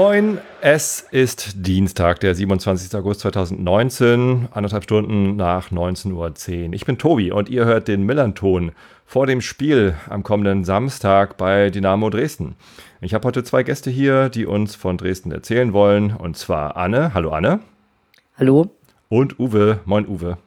Moin, 0.00 0.38
es 0.60 1.00
ist 1.10 1.66
Dienstag, 1.66 2.20
der 2.20 2.32
27. 2.32 2.94
August 2.94 3.18
2019, 3.22 4.46
anderthalb 4.52 4.84
Stunden 4.84 5.34
nach 5.34 5.72
19.10 5.72 6.12
Uhr. 6.12 6.72
Ich 6.72 6.84
bin 6.84 6.98
Tobi 6.98 7.32
und 7.32 7.48
ihr 7.48 7.64
hört 7.64 7.88
den 7.88 8.04
Millanton 8.04 8.70
vor 9.04 9.26
dem 9.26 9.40
Spiel 9.40 9.96
am 10.08 10.22
kommenden 10.22 10.62
Samstag 10.62 11.36
bei 11.36 11.70
Dynamo 11.70 12.10
Dresden. 12.10 12.54
Ich 13.00 13.12
habe 13.12 13.26
heute 13.26 13.42
zwei 13.42 13.64
Gäste 13.64 13.90
hier, 13.90 14.28
die 14.28 14.46
uns 14.46 14.76
von 14.76 14.98
Dresden 14.98 15.32
erzählen 15.32 15.72
wollen, 15.72 16.14
und 16.14 16.36
zwar 16.36 16.76
Anne. 16.76 17.12
Hallo 17.12 17.32
Anne. 17.32 17.58
Hallo. 18.38 18.70
Und 19.08 19.40
Uwe. 19.40 19.80
Moin 19.84 20.06
Uwe. 20.06 20.38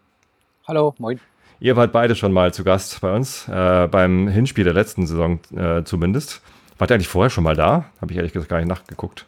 Hallo, 0.66 0.96
moin. 0.98 1.20
Ihr 1.60 1.76
wart 1.76 1.92
beide 1.92 2.16
schon 2.16 2.32
mal 2.32 2.54
zu 2.54 2.64
Gast 2.64 3.02
bei 3.02 3.14
uns, 3.14 3.50
äh, 3.50 3.90
beim 3.92 4.30
Hinspiel 4.30 4.64
der 4.64 4.74
letzten 4.74 5.06
Saison 5.08 5.42
äh, 5.54 5.84
zumindest. 5.84 6.42
Wart 6.78 6.90
ihr 6.90 6.96
eigentlich 6.96 7.10
vorher 7.10 7.30
schon 7.30 7.44
mal 7.44 7.58
da? 7.58 7.88
Habe 8.00 8.14
ich 8.14 8.18
ehrlich 8.18 8.32
gesagt 8.32 8.50
gar 8.50 8.60
nicht 8.60 8.70
nachgeguckt. 8.70 9.26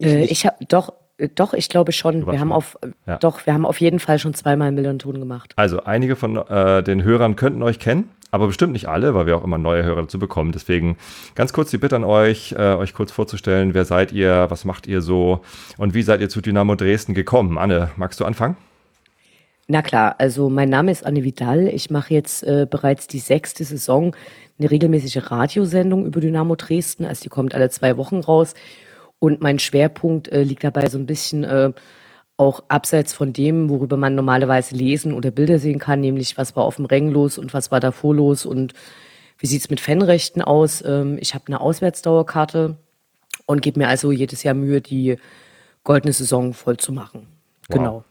Äh, 0.00 0.24
ich 0.24 0.46
habe 0.46 0.56
doch, 0.68 0.92
äh, 1.18 1.28
doch, 1.28 1.54
ich 1.54 1.68
glaube 1.68 1.92
schon. 1.92 2.26
Wir 2.26 2.40
haben 2.40 2.52
auf, 2.52 2.78
ja. 3.06 3.18
doch, 3.18 3.46
wir 3.46 3.54
haben 3.54 3.66
auf 3.66 3.80
jeden 3.80 3.98
Fall 3.98 4.18
schon 4.18 4.34
zweimal 4.34 4.72
Millionton 4.72 5.18
gemacht. 5.18 5.52
Also 5.56 5.84
einige 5.84 6.16
von 6.16 6.36
äh, 6.36 6.82
den 6.82 7.02
Hörern 7.02 7.36
könnten 7.36 7.62
euch 7.62 7.78
kennen, 7.78 8.10
aber 8.30 8.46
bestimmt 8.46 8.72
nicht 8.72 8.88
alle, 8.88 9.14
weil 9.14 9.26
wir 9.26 9.36
auch 9.36 9.44
immer 9.44 9.58
neue 9.58 9.84
Hörer 9.84 10.02
dazu 10.02 10.18
bekommen. 10.18 10.52
Deswegen 10.52 10.96
ganz 11.34 11.52
kurz 11.52 11.70
die 11.70 11.78
Bitte 11.78 11.96
an 11.96 12.04
euch, 12.04 12.52
äh, 12.52 12.74
euch 12.74 12.94
kurz 12.94 13.12
vorzustellen, 13.12 13.74
wer 13.74 13.84
seid 13.84 14.12
ihr, 14.12 14.46
was 14.48 14.64
macht 14.64 14.86
ihr 14.86 15.00
so 15.00 15.40
und 15.78 15.94
wie 15.94 16.02
seid 16.02 16.20
ihr 16.20 16.28
zu 16.28 16.40
Dynamo 16.40 16.74
Dresden 16.74 17.14
gekommen? 17.14 17.58
Anne, 17.58 17.90
magst 17.96 18.20
du 18.20 18.24
anfangen? 18.24 18.56
Na 19.66 19.80
klar, 19.80 20.16
also 20.18 20.50
mein 20.50 20.68
Name 20.68 20.92
ist 20.92 21.06
Anne 21.06 21.24
Vidal. 21.24 21.68
Ich 21.68 21.88
mache 21.88 22.12
jetzt 22.12 22.42
äh, 22.42 22.66
bereits 22.70 23.06
die 23.06 23.18
sechste 23.18 23.64
Saison 23.64 24.14
eine 24.58 24.70
regelmäßige 24.70 25.30
Radiosendung 25.30 26.04
über 26.04 26.20
Dynamo 26.20 26.54
Dresden. 26.54 27.06
Also 27.06 27.22
die 27.22 27.28
kommt 27.30 27.54
alle 27.54 27.70
zwei 27.70 27.96
Wochen 27.96 28.20
raus. 28.20 28.52
Und 29.24 29.40
mein 29.40 29.58
Schwerpunkt 29.58 30.28
äh, 30.28 30.42
liegt 30.42 30.64
dabei 30.64 30.86
so 30.90 30.98
ein 30.98 31.06
bisschen 31.06 31.44
äh, 31.44 31.72
auch 32.36 32.62
abseits 32.68 33.14
von 33.14 33.32
dem, 33.32 33.70
worüber 33.70 33.96
man 33.96 34.14
normalerweise 34.14 34.74
lesen 34.74 35.14
oder 35.14 35.30
Bilder 35.30 35.58
sehen 35.58 35.78
kann, 35.78 36.00
nämlich 36.00 36.36
was 36.36 36.54
war 36.56 36.64
auf 36.64 36.76
dem 36.76 36.84
Rängen 36.84 37.10
los 37.10 37.38
und 37.38 37.54
was 37.54 37.70
war 37.70 37.80
davor 37.80 38.14
los 38.14 38.44
und 38.44 38.74
wie 39.38 39.46
sieht 39.46 39.62
es 39.62 39.70
mit 39.70 39.80
Fanrechten 39.80 40.42
aus. 40.42 40.84
Ähm, 40.84 41.16
ich 41.22 41.32
habe 41.32 41.44
eine 41.46 41.62
Auswärtsdauerkarte 41.62 42.76
und 43.46 43.62
gebe 43.62 43.80
mir 43.80 43.88
also 43.88 44.12
jedes 44.12 44.42
Jahr 44.42 44.52
Mühe, 44.52 44.82
die 44.82 45.16
goldene 45.84 46.12
Saison 46.12 46.52
voll 46.52 46.76
zu 46.76 46.92
machen. 46.92 47.26
Wow. 47.68 48.04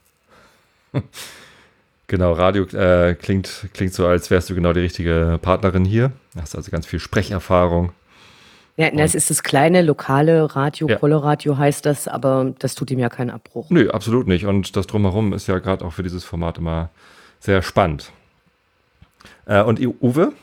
Genau. 0.93 1.03
Genau, 2.07 2.33
Radio 2.33 2.65
äh, 2.65 3.15
klingt, 3.15 3.69
klingt 3.73 3.93
so, 3.93 4.05
als 4.05 4.29
wärst 4.29 4.49
du 4.49 4.55
genau 4.55 4.73
die 4.73 4.81
richtige 4.81 5.39
Partnerin 5.41 5.85
hier. 5.85 6.11
Hast 6.39 6.55
also 6.55 6.69
ganz 6.69 6.85
viel 6.85 6.99
Sprecherfahrung. 6.99 7.93
Ja, 8.75 8.89
das 8.89 9.13
ist 9.13 9.29
das 9.29 9.43
kleine 9.43 9.83
lokale 9.83 10.55
Radio, 10.55 10.87
ja. 10.89 10.95
Coloradio 10.95 11.57
heißt 11.57 11.85
das, 11.85 12.07
aber 12.07 12.53
das 12.57 12.73
tut 12.73 12.89
ihm 12.89 12.97
ja 12.97 13.09
keinen 13.09 13.29
Abbruch. 13.29 13.69
Nö, 13.69 13.89
absolut 13.91 14.27
nicht. 14.27 14.47
Und 14.47 14.75
das 14.75 14.87
drumherum 14.87 15.31
ist 15.33 15.47
ja 15.47 15.59
gerade 15.59 15.85
auch 15.85 15.93
für 15.93 16.01
dieses 16.01 16.23
Format 16.23 16.57
immer 16.57 16.89
sehr 17.39 17.61
spannend. 17.61 18.11
Äh, 19.45 19.61
und 19.61 19.79
Uwe? 19.79 20.33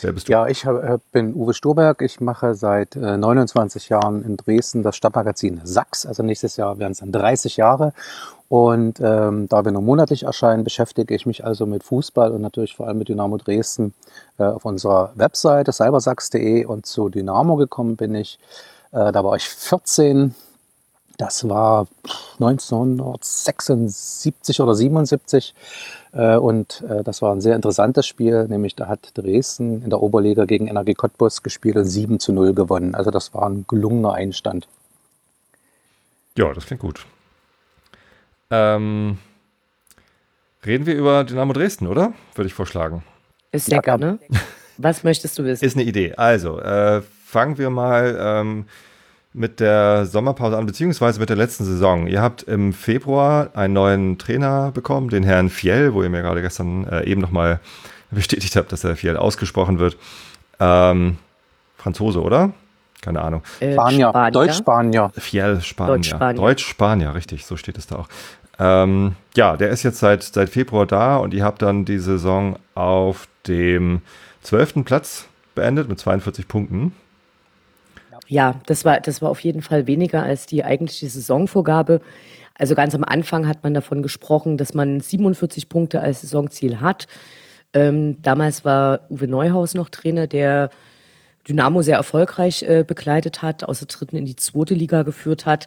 Wer 0.00 0.12
bist 0.12 0.28
du? 0.28 0.32
Ja, 0.32 0.46
ich 0.46 0.66
hab, 0.66 1.00
bin 1.12 1.34
Uwe 1.34 1.54
Sturberg. 1.54 2.02
Ich 2.02 2.20
mache 2.20 2.54
seit 2.54 2.96
äh, 2.96 3.16
29 3.16 3.88
Jahren 3.88 4.22
in 4.22 4.36
Dresden 4.36 4.82
das 4.82 4.96
Stadtmagazin 4.96 5.60
Sachs. 5.64 6.04
Also 6.04 6.22
nächstes 6.22 6.56
Jahr 6.56 6.78
werden 6.78 6.92
es 6.92 6.98
dann 6.98 7.12
30 7.12 7.56
Jahre. 7.56 7.92
Und 8.48 9.00
ähm, 9.00 9.48
da 9.48 9.64
wir 9.64 9.72
nur 9.72 9.82
monatlich 9.82 10.24
erscheinen, 10.24 10.64
beschäftige 10.64 11.14
ich 11.14 11.26
mich 11.26 11.44
also 11.44 11.66
mit 11.66 11.82
Fußball 11.82 12.30
und 12.30 12.42
natürlich 12.42 12.76
vor 12.76 12.86
allem 12.86 12.98
mit 12.98 13.08
Dynamo 13.08 13.38
Dresden 13.38 13.92
äh, 14.38 14.44
auf 14.44 14.64
unserer 14.64 15.12
Webseite 15.16 15.72
cybersachs.de 15.72 16.64
und 16.66 16.86
zu 16.86 17.08
Dynamo 17.08 17.56
gekommen 17.56 17.96
bin 17.96 18.14
ich. 18.14 18.38
Äh, 18.92 19.10
da 19.12 19.24
war 19.24 19.34
ich 19.34 19.48
14. 19.48 20.34
Das 21.16 21.48
war 21.48 21.86
1976 22.40 24.60
oder 24.60 24.74
77 24.74 25.54
äh, 26.12 26.36
und 26.36 26.84
äh, 26.88 27.02
das 27.02 27.22
war 27.22 27.32
ein 27.32 27.40
sehr 27.40 27.56
interessantes 27.56 28.06
Spiel, 28.06 28.46
nämlich 28.48 28.76
da 28.76 28.88
hat 28.88 29.12
Dresden 29.14 29.82
in 29.82 29.88
der 29.90 30.02
Oberliga 30.02 30.44
gegen 30.44 30.68
NRG 30.68 30.94
Cottbus 30.94 31.42
gespielt 31.42 31.76
und 31.76 31.86
7 31.86 32.20
zu 32.20 32.32
0 32.32 32.52
gewonnen. 32.52 32.94
Also 32.94 33.10
das 33.10 33.32
war 33.32 33.48
ein 33.48 33.64
gelungener 33.66 34.12
Einstand. 34.12 34.68
Ja, 36.36 36.52
das 36.52 36.66
klingt 36.66 36.82
gut. 36.82 37.06
Ähm, 38.50 39.16
reden 40.64 40.86
wir 40.86 40.94
über 40.94 41.24
Dynamo 41.24 41.52
Dresden, 41.54 41.86
oder? 41.86 42.12
Würde 42.34 42.48
ich 42.48 42.54
vorschlagen. 42.54 43.02
Ist 43.52 43.66
sehr 43.66 43.76
ja, 43.76 43.80
gerne. 43.80 44.18
Was 44.76 45.02
möchtest 45.02 45.38
du 45.38 45.44
wissen? 45.44 45.64
Ist 45.64 45.76
eine 45.76 45.84
Idee. 45.84 46.12
Also, 46.14 46.60
äh, 46.60 47.00
fangen 47.24 47.56
wir 47.56 47.70
mal 47.70 48.18
ähm, 48.20 48.66
mit 49.36 49.60
der 49.60 50.06
Sommerpause 50.06 50.56
an, 50.56 50.66
beziehungsweise 50.66 51.20
mit 51.20 51.28
der 51.28 51.36
letzten 51.36 51.64
Saison. 51.64 52.06
Ihr 52.06 52.22
habt 52.22 52.42
im 52.42 52.72
Februar 52.72 53.50
einen 53.54 53.74
neuen 53.74 54.18
Trainer 54.18 54.72
bekommen, 54.72 55.10
den 55.10 55.22
Herrn 55.22 55.50
Fiel, 55.50 55.92
wo 55.94 56.02
ihr 56.02 56.08
mir 56.08 56.22
gerade 56.22 56.42
gestern 56.42 56.86
äh, 56.88 57.04
eben 57.04 57.20
nochmal 57.20 57.60
bestätigt 58.10 58.56
habt, 58.56 58.72
dass 58.72 58.84
er 58.84 58.96
Fiel 58.96 59.16
ausgesprochen 59.16 59.78
wird. 59.78 59.96
Ähm, 60.58 61.18
Franzose, 61.76 62.22
oder? 62.22 62.52
keine 63.06 63.22
Ahnung. 63.22 63.42
Äh, 63.60 63.72
Spanier, 63.74 64.08
Spanier. 64.08 64.30
Deutsch-Spanier. 64.32 65.10
Fiel 65.16 65.60
Spanier. 65.60 66.34
Deutsch-Spanier, 66.34 67.06
Deutsch 67.06 67.16
richtig, 67.16 67.46
so 67.46 67.56
steht 67.56 67.78
es 67.78 67.86
da 67.86 67.96
auch. 67.96 68.08
Ähm, 68.58 69.14
ja, 69.36 69.56
der 69.56 69.68
ist 69.68 69.82
jetzt 69.82 69.98
seit, 69.98 70.22
seit 70.22 70.48
Februar 70.48 70.86
da 70.86 71.18
und 71.18 71.32
ihr 71.32 71.44
habt 71.44 71.62
dann 71.62 71.84
die 71.84 71.98
Saison 71.98 72.58
auf 72.74 73.28
dem 73.46 74.00
12. 74.42 74.84
Platz 74.84 75.26
beendet 75.54 75.88
mit 75.88 76.00
42 76.00 76.48
Punkten. 76.48 76.92
Ja, 78.28 78.60
das 78.66 78.84
war, 78.84 79.00
das 79.00 79.22
war 79.22 79.30
auf 79.30 79.40
jeden 79.40 79.62
Fall 79.62 79.86
weniger 79.86 80.22
als 80.22 80.46
die 80.46 80.64
eigentliche 80.64 81.08
Saisonvorgabe. 81.08 82.00
Also 82.54 82.74
ganz 82.74 82.94
am 82.94 83.04
Anfang 83.04 83.46
hat 83.46 83.62
man 83.62 83.74
davon 83.74 84.02
gesprochen, 84.02 84.56
dass 84.56 84.74
man 84.74 85.00
47 85.00 85.68
Punkte 85.68 86.00
als 86.00 86.22
Saisonziel 86.22 86.80
hat. 86.80 87.06
Ähm, 87.72 88.22
damals 88.22 88.64
war 88.64 89.00
Uwe 89.10 89.28
Neuhaus 89.28 89.74
noch 89.74 89.90
Trainer, 89.90 90.26
der 90.26 90.70
Dynamo 91.48 91.82
sehr 91.82 91.96
erfolgreich 91.96 92.62
äh, 92.62 92.84
begleitet 92.86 93.42
hat, 93.42 93.64
aus 93.64 93.80
der 93.80 93.88
dritten 93.88 94.16
in 94.16 94.24
die 94.24 94.36
zweite 94.36 94.74
Liga 94.74 95.02
geführt 95.02 95.46
hat. 95.46 95.66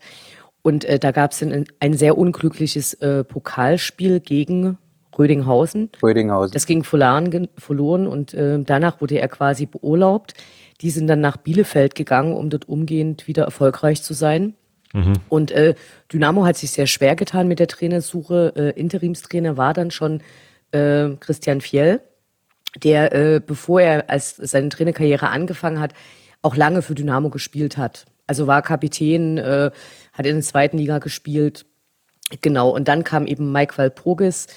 Und 0.61 0.83
äh, 0.85 0.99
da 0.99 1.11
gab 1.11 1.31
es 1.31 1.41
ein, 1.41 1.65
ein 1.79 1.93
sehr 1.93 2.17
unglückliches 2.17 2.95
äh, 2.95 3.23
Pokalspiel 3.23 4.19
gegen 4.19 4.77
Rödinghausen. 5.17 5.89
Rödinghausen. 6.01 6.53
Das 6.53 6.65
ging 6.65 6.83
verloren, 6.83 7.47
verloren 7.57 8.07
und 8.07 8.33
äh, 8.33 8.59
danach 8.61 9.01
wurde 9.01 9.19
er 9.19 9.27
quasi 9.27 9.65
beurlaubt. 9.65 10.33
Die 10.81 10.91
sind 10.91 11.07
dann 11.07 11.21
nach 11.21 11.37
Bielefeld 11.37 11.95
gegangen, 11.95 12.33
um 12.33 12.49
dort 12.49 12.69
umgehend 12.69 13.27
wieder 13.27 13.43
erfolgreich 13.43 14.01
zu 14.01 14.13
sein. 14.13 14.53
Mhm. 14.93 15.13
Und 15.27 15.51
äh, 15.51 15.75
Dynamo 16.11 16.45
hat 16.45 16.57
sich 16.57 16.71
sehr 16.71 16.87
schwer 16.87 17.15
getan 17.15 17.47
mit 17.47 17.59
der 17.59 17.67
Trainersuche. 17.67 18.53
Äh, 18.55 18.79
Interimstrainer 18.79 19.57
war 19.57 19.73
dann 19.73 19.91
schon 19.91 20.21
äh, 20.71 21.09
Christian 21.19 21.61
Fjell 21.61 22.01
der, 22.83 23.13
äh, 23.13 23.41
bevor 23.45 23.81
er 23.81 24.09
als 24.09 24.35
seine 24.35 24.69
Trainerkarriere 24.69 25.29
angefangen 25.29 25.79
hat, 25.79 25.93
auch 26.41 26.55
lange 26.55 26.81
für 26.81 26.95
Dynamo 26.95 27.29
gespielt 27.29 27.77
hat. 27.77 28.05
Also 28.27 28.47
war 28.47 28.61
Kapitän, 28.61 29.37
äh, 29.37 29.71
hat 30.13 30.25
in 30.25 30.35
der 30.35 30.43
zweiten 30.43 30.77
Liga 30.77 30.99
gespielt. 30.99 31.65
Genau, 32.41 32.69
und 32.69 32.87
dann 32.87 33.03
kam 33.03 33.25
eben 33.25 33.51
Mike 33.51 33.77
Walpurgis. 33.77 34.47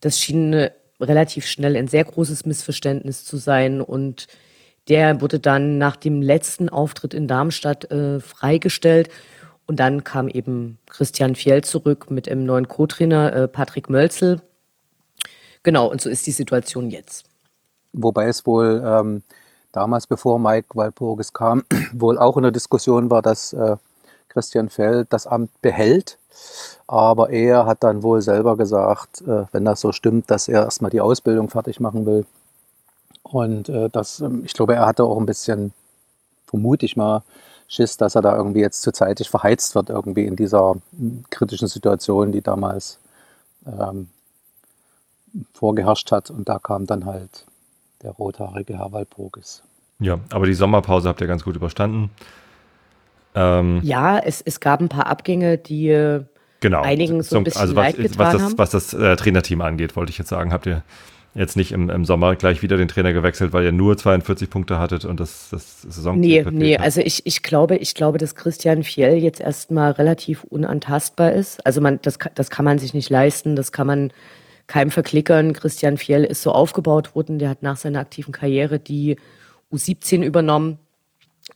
Das 0.00 0.20
schien 0.20 0.52
äh, 0.52 0.70
relativ 1.00 1.46
schnell 1.46 1.76
ein 1.76 1.88
sehr 1.88 2.04
großes 2.04 2.46
Missverständnis 2.46 3.24
zu 3.24 3.36
sein. 3.38 3.80
Und 3.80 4.28
der 4.88 5.20
wurde 5.20 5.38
dann 5.38 5.78
nach 5.78 5.96
dem 5.96 6.22
letzten 6.22 6.68
Auftritt 6.68 7.14
in 7.14 7.28
Darmstadt 7.28 7.90
äh, 7.90 8.20
freigestellt. 8.20 9.08
Und 9.66 9.78
dann 9.78 10.04
kam 10.04 10.28
eben 10.28 10.78
Christian 10.90 11.34
Fjell 11.34 11.62
zurück 11.62 12.10
mit 12.10 12.28
einem 12.28 12.44
neuen 12.44 12.68
Co-Trainer, 12.68 13.32
äh, 13.32 13.48
Patrick 13.48 13.88
Mölzel. 13.88 14.42
Genau, 15.62 15.86
und 15.86 16.00
so 16.00 16.10
ist 16.10 16.26
die 16.26 16.32
Situation 16.32 16.90
jetzt. 16.90 17.24
Wobei 17.92 18.26
es 18.26 18.44
wohl 18.44 18.82
ähm, 18.84 19.22
damals, 19.70 20.06
bevor 20.06 20.38
Mike 20.38 20.68
Walpurgis 20.74 21.32
kam, 21.32 21.62
wohl 21.92 22.18
auch 22.18 22.36
in 22.36 22.42
der 22.42 22.52
Diskussion 22.52 23.10
war, 23.10 23.22
dass 23.22 23.52
äh, 23.52 23.76
Christian 24.28 24.68
Feld 24.68 25.12
das 25.12 25.26
Amt 25.26 25.50
behält. 25.62 26.18
Aber 26.86 27.30
er 27.30 27.66
hat 27.66 27.84
dann 27.84 28.02
wohl 28.02 28.22
selber 28.22 28.56
gesagt, 28.56 29.22
äh, 29.22 29.44
wenn 29.52 29.64
das 29.64 29.80
so 29.80 29.92
stimmt, 29.92 30.30
dass 30.30 30.48
er 30.48 30.64
erstmal 30.64 30.90
die 30.90 31.00
Ausbildung 31.00 31.50
fertig 31.50 31.78
machen 31.78 32.06
will. 32.06 32.26
Und 33.22 33.68
äh, 33.68 33.88
das, 33.90 34.20
ähm, 34.20 34.42
ich 34.44 34.52
glaube, 34.52 34.74
er 34.74 34.86
hatte 34.86 35.04
auch 35.04 35.18
ein 35.18 35.26
bisschen, 35.26 35.72
vermute 36.46 36.86
ich 36.86 36.96
mal, 36.96 37.22
Schiss, 37.68 37.96
dass 37.96 38.14
er 38.14 38.22
da 38.22 38.36
irgendwie 38.36 38.60
jetzt 38.60 38.82
zu 38.82 38.92
zeitig 38.92 39.30
verheizt 39.30 39.74
wird, 39.74 39.88
irgendwie 39.88 40.26
in 40.26 40.36
dieser 40.36 40.74
hm, 40.96 41.24
kritischen 41.30 41.68
Situation, 41.68 42.30
die 42.32 42.42
damals 42.42 42.98
ähm, 43.66 44.08
vorgeherrscht 45.54 46.12
hat. 46.12 46.30
Und 46.30 46.48
da 46.48 46.58
kam 46.58 46.86
dann 46.86 47.06
halt 47.06 47.46
der 48.02 48.10
rothaarige 48.10 48.78
Herr 48.78 48.92
Walpurgis. 48.92 49.62
Ja, 50.00 50.18
aber 50.30 50.46
die 50.46 50.54
Sommerpause 50.54 51.08
habt 51.08 51.20
ihr 51.20 51.26
ganz 51.26 51.44
gut 51.44 51.56
überstanden. 51.56 52.10
Ähm 53.34 53.80
ja, 53.82 54.18
es, 54.18 54.42
es 54.42 54.60
gab 54.60 54.80
ein 54.80 54.88
paar 54.88 55.06
Abgänge, 55.06 55.56
die 55.56 56.20
genau. 56.60 56.82
einigen 56.82 57.22
so 57.22 57.36
ein 57.36 57.44
bisschen 57.44 57.60
also 57.60 57.76
was, 57.76 57.84
leid 57.84 57.96
getan 57.96 58.18
was 58.18 58.32
das, 58.32 58.42
haben. 58.42 58.58
was 58.58 58.70
das 58.70 58.94
äh, 58.94 59.16
Trainerteam 59.16 59.60
angeht, 59.60 59.96
wollte 59.96 60.10
ich 60.10 60.18
jetzt 60.18 60.28
sagen, 60.28 60.52
habt 60.52 60.66
ihr 60.66 60.82
jetzt 61.34 61.56
nicht 61.56 61.72
im, 61.72 61.88
im 61.88 62.04
Sommer 62.04 62.36
gleich 62.36 62.62
wieder 62.62 62.76
den 62.76 62.88
Trainer 62.88 63.12
gewechselt, 63.12 63.52
weil 63.52 63.64
ihr 63.64 63.72
nur 63.72 63.96
42 63.96 64.50
Punkte 64.50 64.78
hattet 64.78 65.04
und 65.04 65.18
das, 65.18 65.48
das 65.50 65.82
Saison 65.82 66.18
Nee, 66.18 66.44
nee, 66.50 66.76
also 66.76 67.00
ich, 67.00 67.24
ich 67.24 67.42
glaube, 67.42 67.76
ich 67.76 67.94
glaube, 67.94 68.18
dass 68.18 68.34
Christian 68.34 68.82
Fiel 68.82 69.14
jetzt 69.14 69.40
erstmal 69.40 69.92
relativ 69.92 70.44
unantastbar 70.44 71.32
ist. 71.32 71.64
Also 71.64 71.80
man, 71.80 72.00
das, 72.02 72.18
das 72.34 72.50
kann 72.50 72.64
man 72.64 72.78
sich 72.78 72.92
nicht 72.92 73.08
leisten, 73.08 73.56
das 73.56 73.72
kann 73.72 73.86
man 73.86 74.12
keinem 74.66 74.90
verklickern. 74.90 75.54
Christian 75.54 75.96
Fiel 75.96 76.24
ist 76.24 76.42
so 76.42 76.52
aufgebaut 76.52 77.14
worden, 77.14 77.38
der 77.38 77.48
hat 77.48 77.62
nach 77.62 77.76
seiner 77.76 78.00
aktiven 78.00 78.32
Karriere 78.32 78.78
die 78.78 79.16
U17 79.72 80.22
übernommen. 80.22 80.78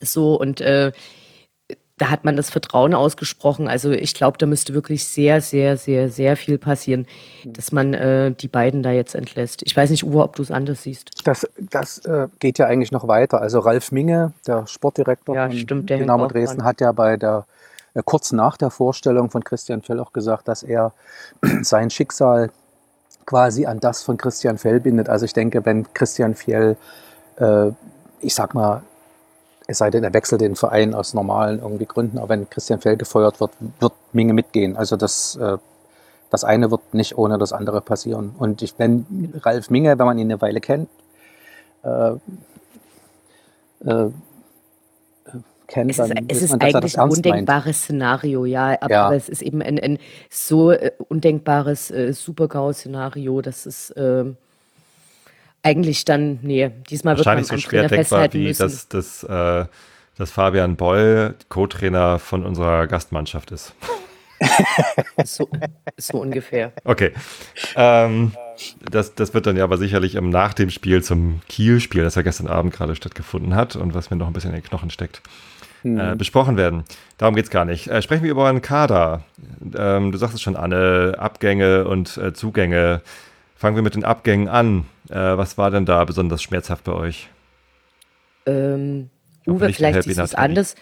So 0.01 0.39
und 0.39 0.61
äh, 0.61 0.93
da 1.99 2.11
hat 2.11 2.25
man 2.25 2.37
das 2.37 2.51
Vertrauen 2.51 2.95
ausgesprochen. 2.95 3.69
Also 3.69 3.91
ich 3.91 4.15
glaube, 4.15 4.37
da 4.39 4.47
müsste 4.47 4.75
wirklich 4.75 5.07
sehr, 5.07 5.41
sehr, 5.41 5.77
sehr, 5.77 6.11
sehr 6.11 6.37
viel 6.37 6.59
passieren, 6.59 7.07
dass 7.45 7.73
man 7.73 7.95
äh, 7.95 8.33
die 8.33 8.49
beiden 8.49 8.83
da 8.83 8.91
jetzt 8.91 9.15
entlässt. 9.15 9.63
Ich 9.65 9.75
weiß 9.75 9.91
nicht, 9.91 10.05
Uwe, 10.05 10.23
ob 10.23 10.37
du 10.37 10.43
es 10.43 10.51
anders 10.51 10.83
siehst. 10.83 11.11
Das, 11.25 11.47
das 11.59 11.99
äh, 12.05 12.29
geht 12.39 12.59
ja 12.59 12.67
eigentlich 12.67 12.93
noch 12.93 13.09
weiter. 13.09 13.41
Also 13.41 13.61
Ralf 13.61 13.93
Minge, 13.93 14.33
der 14.47 14.67
Sportdirektor 14.67 15.35
Ja, 15.35 15.49
von 15.49 15.57
stimmt, 15.57 15.91
der 15.91 15.99
Dynamo 15.99 16.27
Dresden, 16.27 16.65
hat 16.65 16.81
ja 16.81 16.93
bei 16.93 17.17
der 17.17 17.47
äh, 17.95 18.03
kurz 18.05 18.33
nach 18.33 18.59
der 18.59 18.71
Vorstellung 18.71 19.31
von 19.31 19.43
Christian 19.43 19.81
Fell 19.81 19.99
auch 19.99 20.13
gesagt, 20.13 20.49
dass 20.49 20.63
er 20.63 20.93
sein 21.63 21.89
Schicksal 21.89 22.51
quasi 23.25 23.65
an 23.65 23.81
das 23.81 24.03
von 24.03 24.19
Christian 24.19 24.59
Fell 24.59 24.81
bindet. 24.81 25.09
Also 25.09 25.25
ich 25.25 25.33
denke, 25.33 25.65
wenn 25.65 25.93
Christian 25.95 26.35
Fell, 26.35 26.77
äh, 27.39 27.71
ich 28.21 28.35
sag 28.35 28.55
mal, 28.55 28.83
es 29.67 29.79
sei 29.79 29.91
denn, 29.91 30.05
er 30.05 30.15
wechselt 30.15 30.41
den 30.41 30.57
Verein 30.57 30.95
aus 30.95 31.15
normalen 31.15 31.59
irgendwie 31.61 31.87
Gründen, 31.87 32.19
aber 32.19 32.29
wenn 32.31 32.49
Christian 32.49 32.81
Fell 32.81 32.97
gefeuert 32.97 33.41
wird, 33.41 33.51
wird 33.81 33.93
Minge 34.13 34.33
mitgehen. 34.33 34.77
Also 34.77 34.97
das, 34.97 35.37
äh, 35.37 35.59
das 36.31 36.45
eine 36.45 36.71
wird 36.71 36.95
nicht 36.95 37.19
ohne 37.19 37.39
das 37.39 37.53
andere 37.53 37.81
passieren. 37.81 38.35
Und 38.39 38.63
ich, 38.63 38.75
wenn 38.79 39.33
Ralf 39.43 39.71
Minge, 39.71 39.99
wenn 39.99 40.07
man 40.07 40.19
ihn 40.19 40.31
eine 40.31 40.41
Weile 40.41 40.61
kennt, 40.61 40.89
äh, 41.83 42.11
äh, 43.85 44.11
kennt, 45.67 45.91
Es 45.91 45.97
dann 45.97 46.13
ist, 46.13 46.43
es 46.43 46.43
weiß 46.43 46.43
ist 46.43 46.51
man, 46.51 46.61
eigentlich 46.61 46.75
ein 46.75 46.83
ernst 46.83 46.97
meint. 46.97 47.27
undenkbares 47.27 47.77
Szenario, 47.83 48.45
ja. 48.45 48.77
Aber, 48.81 48.91
Ja. 48.91 49.15
es 49.15 49.29
ist 49.29 49.43
eben 49.43 49.63
ein, 49.63 49.79
ein 49.81 49.99
so 50.31 50.71
äh, 50.71 50.93
undenkbares 51.09 51.91
äh, 51.91 52.13
Super-GAU-Szenario, 52.13 53.41
dass 53.43 53.67
es 53.67 53.93
ähm, 53.97 54.37
eigentlich 55.67 56.05
dann, 56.05 56.39
nee, 56.43 56.71
diesmal 56.89 57.17
wird 57.17 57.27
man 57.27 57.39
wahrscheinlich 57.39 57.49
so 57.49 57.69
schwer 57.69 57.89
Trainer 57.89 58.03
denkbar, 58.03 58.33
wie 58.33 58.45
müssen. 58.45 58.63
dass, 58.63 58.89
dass, 58.89 59.25
äh, 59.25 59.67
dass 60.17 60.31
Fabian 60.31 60.77
Boll 60.77 61.35
Co-Trainer 61.49 62.21
von 62.21 62.47
unserer 62.47 62.87
Gastmannschaft 62.87 63.51
ist. 63.51 63.75
So, 65.25 65.49
so 65.97 66.19
ungefähr. 66.19 66.71
Okay. 66.85 67.13
Ähm, 67.75 68.33
das, 68.91 69.15
das 69.15 69.33
wird 69.33 69.47
dann 69.47 69.57
ja 69.57 69.65
aber 69.65 69.79
sicherlich 69.79 70.15
im, 70.15 70.29
nach 70.29 70.53
dem 70.53 70.69
Spiel 70.69 71.03
zum 71.03 71.41
Kiel-Spiel, 71.49 72.03
das 72.03 72.17
ja 72.17 72.23
gestern 72.23 72.47
Abend 72.47 72.75
gerade 72.75 72.95
stattgefunden 72.95 73.55
hat 73.55 73.77
und 73.77 73.95
was 73.95 74.11
mir 74.11 74.19
noch 74.19 74.27
ein 74.27 74.35
bisschen 74.35 74.51
in 74.51 74.57
den 74.57 74.63
Knochen 74.63 74.91
steckt, 74.91 75.23
äh, 75.85 76.15
besprochen 76.15 76.59
werden. 76.59 76.85
Darum 77.17 77.35
geht's 77.35 77.49
gar 77.49 77.65
nicht. 77.65 77.89
Äh, 77.89 78.03
sprechen 78.03 78.25
wir 78.25 78.31
über 78.31 78.47
einen 78.47 78.61
Kader. 78.61 79.25
Ähm, 79.75 80.13
du 80.13 80.19
sagst 80.19 80.35
es 80.35 80.43
schon, 80.43 80.55
Anne, 80.55 81.15
Abgänge 81.17 81.89
und 81.89 82.19
äh, 82.19 82.35
Zugänge. 82.35 83.01
Fangen 83.57 83.77
wir 83.77 83.83
mit 83.83 83.95
den 83.95 84.05
Abgängen 84.05 84.49
an. 84.49 84.85
Äh, 85.11 85.37
was 85.37 85.59
war 85.59 85.71
denn 85.71 85.87
da 85.87 86.05
besonders 86.05 86.43
schmerzhaft 86.43 86.85
bei 86.85 86.93
euch? 86.93 87.29
Ähm, 88.47 89.11
Uwe, 89.47 89.73
vielleicht 89.73 90.07
du 90.07 90.11
es 90.11 90.35
anders. 90.35 90.75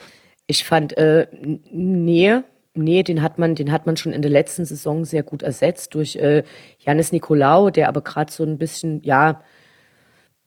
Ich 0.46 0.64
fand, 0.64 0.96
äh, 0.96 1.26
nee, 1.70 2.40
nee, 2.74 3.02
den 3.02 3.22
hat 3.22 3.38
man, 3.38 3.54
den 3.54 3.72
hat 3.72 3.86
man 3.86 3.96
schon 3.96 4.12
in 4.12 4.22
der 4.22 4.30
letzten 4.30 4.64
Saison 4.64 5.04
sehr 5.04 5.22
gut 5.22 5.42
ersetzt 5.42 5.94
durch 5.94 6.16
äh, 6.16 6.42
Janis 6.78 7.12
Nikolaou, 7.12 7.70
der 7.70 7.88
aber 7.88 8.02
gerade 8.02 8.32
so 8.32 8.44
ein 8.44 8.58
bisschen, 8.58 9.02
ja, 9.02 9.42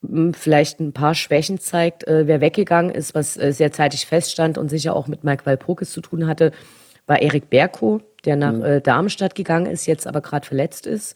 m, 0.03 0.33
vielleicht 0.33 0.79
ein 0.79 0.93
paar 0.93 1.15
Schwächen 1.15 1.59
zeigt. 1.59 2.07
Äh, 2.07 2.27
wer 2.27 2.41
weggegangen 2.41 2.93
ist, 2.93 3.15
was 3.15 3.37
äh, 3.37 3.51
sehr 3.51 3.71
zeitig 3.71 4.05
feststand 4.05 4.57
und 4.57 4.69
sicher 4.69 4.95
auch 4.95 5.07
mit 5.07 5.23
Mike 5.23 5.45
Walpurgis 5.45 5.91
zu 5.91 6.01
tun 6.01 6.27
hatte, 6.27 6.51
war 7.07 7.21
Erik 7.21 7.49
Berko, 7.49 8.01
der 8.25 8.35
nach 8.35 8.59
äh, 8.61 8.81
Darmstadt 8.81 9.33
gegangen 9.33 9.65
ist, 9.65 9.85
jetzt 9.85 10.05
aber 10.05 10.21
gerade 10.21 10.45
verletzt 10.45 10.85
ist. 10.85 11.15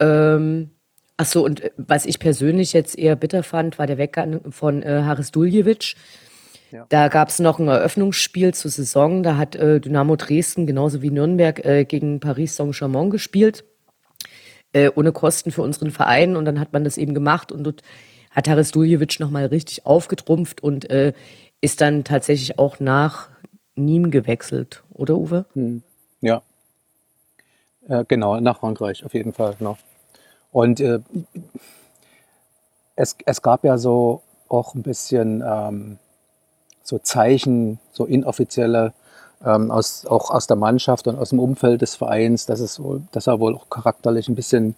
Ähm, 0.00 0.70
ach 1.18 1.26
so, 1.26 1.44
und 1.44 1.60
äh, 1.60 1.70
was 1.76 2.06
ich 2.06 2.18
persönlich 2.18 2.72
jetzt 2.72 2.98
eher 2.98 3.14
bitter 3.14 3.42
fand, 3.42 3.78
war 3.78 3.86
der 3.86 3.98
Weggang 3.98 4.50
von 4.50 4.82
äh, 4.82 5.02
Haris 5.04 5.30
Duljevic. 5.30 5.94
Da 6.90 7.08
gab 7.08 7.28
es 7.28 7.38
noch 7.38 7.58
ein 7.58 7.68
Eröffnungsspiel 7.68 8.52
zur 8.52 8.70
Saison. 8.70 9.22
Da 9.22 9.38
hat 9.38 9.56
äh, 9.56 9.80
Dynamo 9.80 10.16
Dresden 10.16 10.66
genauso 10.66 11.00
wie 11.00 11.10
Nürnberg 11.10 11.64
äh, 11.64 11.84
gegen 11.86 12.20
Paris 12.20 12.56
Saint-Germain 12.56 13.08
gespielt. 13.08 13.64
Äh, 14.74 14.90
ohne 14.94 15.12
Kosten 15.12 15.50
für 15.50 15.62
unseren 15.62 15.90
Verein. 15.90 16.36
Und 16.36 16.44
dann 16.44 16.60
hat 16.60 16.74
man 16.74 16.84
das 16.84 16.98
eben 16.98 17.14
gemacht 17.14 17.52
und 17.52 17.64
dort 17.64 17.82
hat 18.30 18.48
Haris 18.48 18.70
Duljevic 18.70 19.18
nochmal 19.18 19.46
richtig 19.46 19.86
aufgetrumpft 19.86 20.62
und 20.62 20.90
äh, 20.90 21.14
ist 21.62 21.80
dann 21.80 22.04
tatsächlich 22.04 22.58
auch 22.58 22.80
nach 22.80 23.30
Nîmes 23.76 24.10
gewechselt, 24.10 24.82
oder 24.92 25.16
Uwe? 25.16 25.46
Ja. 26.20 26.42
Äh, 27.88 28.04
genau, 28.06 28.38
nach 28.40 28.58
Frankreich, 28.58 29.04
auf 29.04 29.14
jeden 29.14 29.32
Fall. 29.32 29.54
Genau. 29.58 29.78
Und 30.52 30.80
äh, 30.80 31.00
es, 32.96 33.16
es 33.24 33.42
gab 33.42 33.64
ja 33.64 33.78
so 33.78 34.22
auch 34.48 34.74
ein 34.74 34.82
bisschen 34.82 35.42
ähm, 35.46 35.98
so 36.82 36.98
Zeichen, 36.98 37.78
so 37.92 38.06
inoffizielle, 38.06 38.92
ähm, 39.44 39.70
aus, 39.70 40.06
auch 40.06 40.30
aus 40.30 40.46
der 40.46 40.56
Mannschaft 40.56 41.06
und 41.06 41.18
aus 41.18 41.30
dem 41.30 41.38
Umfeld 41.38 41.82
des 41.82 41.94
Vereins, 41.94 42.46
dass, 42.46 42.60
es 42.60 42.80
dass 43.12 43.26
er 43.26 43.40
wohl 43.40 43.54
auch 43.54 43.68
charakterlich 43.70 44.28
ein 44.28 44.34
bisschen 44.34 44.74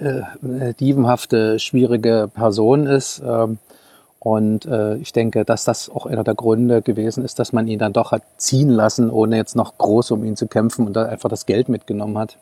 äh, 0.00 0.22
eine 0.42 0.74
dievenhafte, 0.74 1.58
schwierige 1.58 2.30
Person 2.32 2.86
ist. 2.86 3.22
Ähm, 3.24 3.58
und 4.20 4.66
äh, 4.66 4.96
ich 4.96 5.12
denke, 5.12 5.44
dass 5.44 5.64
das 5.64 5.88
auch 5.88 6.06
einer 6.06 6.24
der 6.24 6.34
Gründe 6.34 6.82
gewesen 6.82 7.24
ist, 7.24 7.38
dass 7.38 7.52
man 7.52 7.68
ihn 7.68 7.78
dann 7.78 7.92
doch 7.92 8.10
hat 8.10 8.22
ziehen 8.36 8.68
lassen, 8.68 9.10
ohne 9.10 9.36
jetzt 9.36 9.54
noch 9.54 9.78
groß 9.78 10.10
um 10.10 10.24
ihn 10.24 10.36
zu 10.36 10.48
kämpfen 10.48 10.86
und 10.86 10.94
da 10.94 11.04
einfach 11.04 11.28
das 11.28 11.46
Geld 11.46 11.68
mitgenommen 11.68 12.18
hat. 12.18 12.36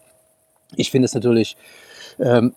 Ich 0.75 0.91
finde 0.91 1.07
es 1.07 1.15
natürlich, 1.15 1.57
ähm, 2.19 2.55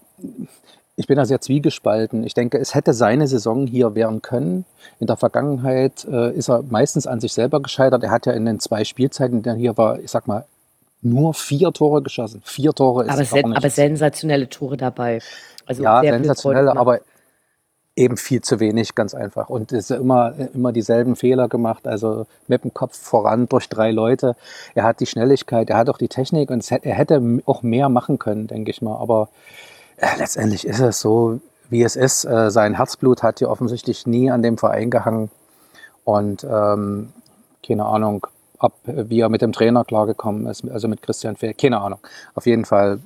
ich 0.95 1.07
bin 1.07 1.15
da 1.15 1.25
sehr 1.25 1.39
zwiegespalten. 1.39 2.23
Ich 2.23 2.33
denke, 2.33 2.57
es 2.57 2.75
hätte 2.75 2.93
seine 2.93 3.27
Saison 3.27 3.67
hier 3.67 3.95
werden 3.95 4.21
können. 4.21 4.65
In 4.99 5.07
der 5.07 5.15
Vergangenheit 5.15 6.05
äh, 6.05 6.33
ist 6.33 6.49
er 6.49 6.63
meistens 6.63 7.07
an 7.07 7.21
sich 7.21 7.33
selber 7.33 7.61
gescheitert. 7.61 8.03
Er 8.03 8.11
hat 8.11 8.25
ja 8.25 8.33
in 8.33 8.45
den 8.45 8.59
zwei 8.59 8.83
Spielzeiten, 8.83 9.37
in 9.37 9.43
denen 9.43 9.55
er 9.55 9.59
hier 9.59 9.77
war, 9.77 9.99
ich 9.99 10.11
sag 10.11 10.27
mal, 10.27 10.45
nur 11.01 11.33
vier 11.33 11.71
Tore 11.71 12.01
geschossen. 12.01 12.41
Vier 12.43 12.73
Tore 12.73 13.05
ist 13.05 13.11
Aber, 13.11 13.23
sen 13.23 13.55
aber 13.55 13.69
sensationelle 13.69 14.49
Tore 14.49 14.75
dabei. 14.75 15.19
Also 15.65 15.83
ja, 15.83 16.01
sehr 16.01 16.13
viel 16.13 16.23
sensationell, 16.23 16.63
Freude 16.63 16.71
gemacht. 16.71 16.81
aber 16.81 16.99
eben 17.99 18.17
viel 18.17 18.41
zu 18.41 18.59
wenig, 18.59 18.95
ganz 18.95 19.13
einfach. 19.13 19.49
Und 19.49 19.73
es 19.73 19.89
ist 19.89 19.99
immer, 19.99 20.33
immer 20.53 20.71
dieselben 20.71 21.15
Fehler 21.17 21.49
gemacht, 21.49 21.85
also 21.85 22.25
mit 22.47 22.63
dem 22.63 22.73
Kopf 22.73 22.97
voran 22.97 23.49
durch 23.49 23.67
drei 23.67 23.91
Leute. 23.91 24.35
Er 24.73 24.85
hat 24.85 25.01
die 25.01 25.05
Schnelligkeit, 25.05 25.69
er 25.69 25.77
hat 25.77 25.89
auch 25.89 25.97
die 25.97 26.07
Technik 26.07 26.49
und 26.49 26.69
er 26.71 26.95
hätte 26.95 27.21
auch 27.45 27.61
mehr 27.61 27.89
machen 27.89 28.17
können, 28.17 28.47
denke 28.47 28.71
ich 28.71 28.81
mal. 28.81 28.95
Aber 28.97 29.27
äh, 29.97 30.07
letztendlich 30.17 30.65
ist 30.65 30.79
es 30.79 31.01
so, 31.01 31.41
wie 31.69 31.83
es 31.83 31.97
ist. 31.97 32.23
Äh, 32.23 32.49
sein 32.51 32.75
Herzblut 32.75 33.21
hat 33.21 33.39
hier 33.39 33.49
offensichtlich 33.49 34.07
nie 34.07 34.31
an 34.31 34.41
dem 34.41 34.57
Verein 34.57 34.89
gehangen. 34.89 35.29
Und 36.05 36.45
ähm, 36.45 37.09
keine 37.67 37.85
Ahnung, 37.85 38.25
ob, 38.59 38.73
wie 38.85 39.19
er 39.19 39.29
mit 39.29 39.41
dem 39.41 39.51
Trainer 39.51 39.83
klargekommen 39.83 40.47
ist, 40.47 40.67
also 40.69 40.87
mit 40.87 41.01
Christian 41.01 41.35
Fehl, 41.35 41.53
keine 41.53 41.81
Ahnung. 41.81 41.99
Auf 42.33 42.45
jeden 42.45 42.63
Fall 42.63 42.99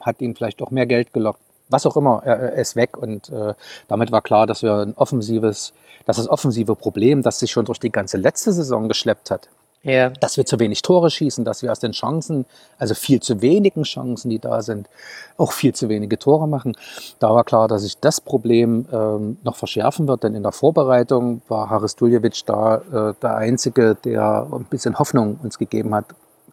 hat 0.00 0.20
ihn 0.20 0.36
vielleicht 0.36 0.62
auch 0.62 0.70
mehr 0.70 0.86
Geld 0.86 1.12
gelockt. 1.12 1.40
Was 1.68 1.86
auch 1.86 1.96
immer, 1.96 2.22
er, 2.24 2.38
er 2.38 2.52
ist 2.54 2.76
weg 2.76 2.96
und 2.96 3.28
äh, 3.30 3.54
damit 3.88 4.12
war 4.12 4.22
klar, 4.22 4.46
dass 4.46 4.62
wir 4.62 4.74
ein 4.74 4.94
offensives, 4.96 5.72
dass 6.06 6.16
das 6.16 6.28
offensive 6.28 6.74
Problem, 6.74 7.22
das 7.22 7.38
sich 7.38 7.50
schon 7.50 7.64
durch 7.64 7.78
die 7.78 7.92
ganze 7.92 8.16
letzte 8.16 8.52
Saison 8.52 8.88
geschleppt 8.88 9.30
hat, 9.30 9.48
ja. 9.82 10.10
dass 10.10 10.36
wir 10.36 10.46
zu 10.46 10.58
wenig 10.58 10.82
Tore 10.82 11.10
schießen, 11.10 11.44
dass 11.44 11.62
wir 11.62 11.72
aus 11.72 11.80
den 11.80 11.92
Chancen, 11.92 12.46
also 12.78 12.94
viel 12.94 13.20
zu 13.20 13.40
wenigen 13.42 13.82
Chancen, 13.82 14.30
die 14.30 14.38
da 14.38 14.62
sind, 14.62 14.88
auch 15.36 15.52
viel 15.52 15.74
zu 15.74 15.88
wenige 15.88 16.18
Tore 16.18 16.48
machen. 16.48 16.76
Da 17.18 17.34
war 17.34 17.44
klar, 17.44 17.68
dass 17.68 17.82
sich 17.82 17.98
das 17.98 18.20
Problem 18.20 18.86
ähm, 18.92 19.38
noch 19.44 19.56
verschärfen 19.56 20.08
wird, 20.08 20.24
denn 20.24 20.34
in 20.34 20.42
der 20.42 20.52
Vorbereitung 20.52 21.42
war 21.48 21.70
Haris 21.70 21.96
Duljevic 21.96 22.44
da 22.46 22.76
äh, 22.76 23.14
der 23.22 23.36
Einzige, 23.36 23.94
der 23.94 24.46
ein 24.52 24.64
bisschen 24.64 24.98
Hoffnung 24.98 25.38
uns 25.42 25.58
gegeben 25.58 25.94
hat, 25.94 26.06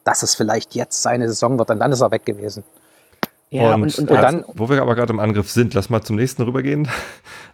dass 0.03 0.23
es 0.23 0.35
vielleicht 0.35 0.75
jetzt 0.75 1.01
seine 1.01 1.27
Saison 1.27 1.57
wird 1.57 1.71
und 1.71 1.79
dann 1.79 1.91
ist 1.91 2.01
er 2.01 2.11
weg 2.11 2.25
gewesen. 2.25 2.63
Ja, 3.55 3.75
und, 3.75 3.83
und, 3.83 3.97
und, 3.99 4.11
äh, 4.11 4.21
dann, 4.21 4.45
wo 4.53 4.69
wir 4.69 4.81
aber 4.81 4.95
gerade 4.95 5.13
im 5.13 5.19
Angriff 5.19 5.49
sind, 5.49 5.73
lass 5.73 5.89
mal 5.89 6.01
zum 6.01 6.15
nächsten 6.15 6.43
rübergehen. 6.43 6.87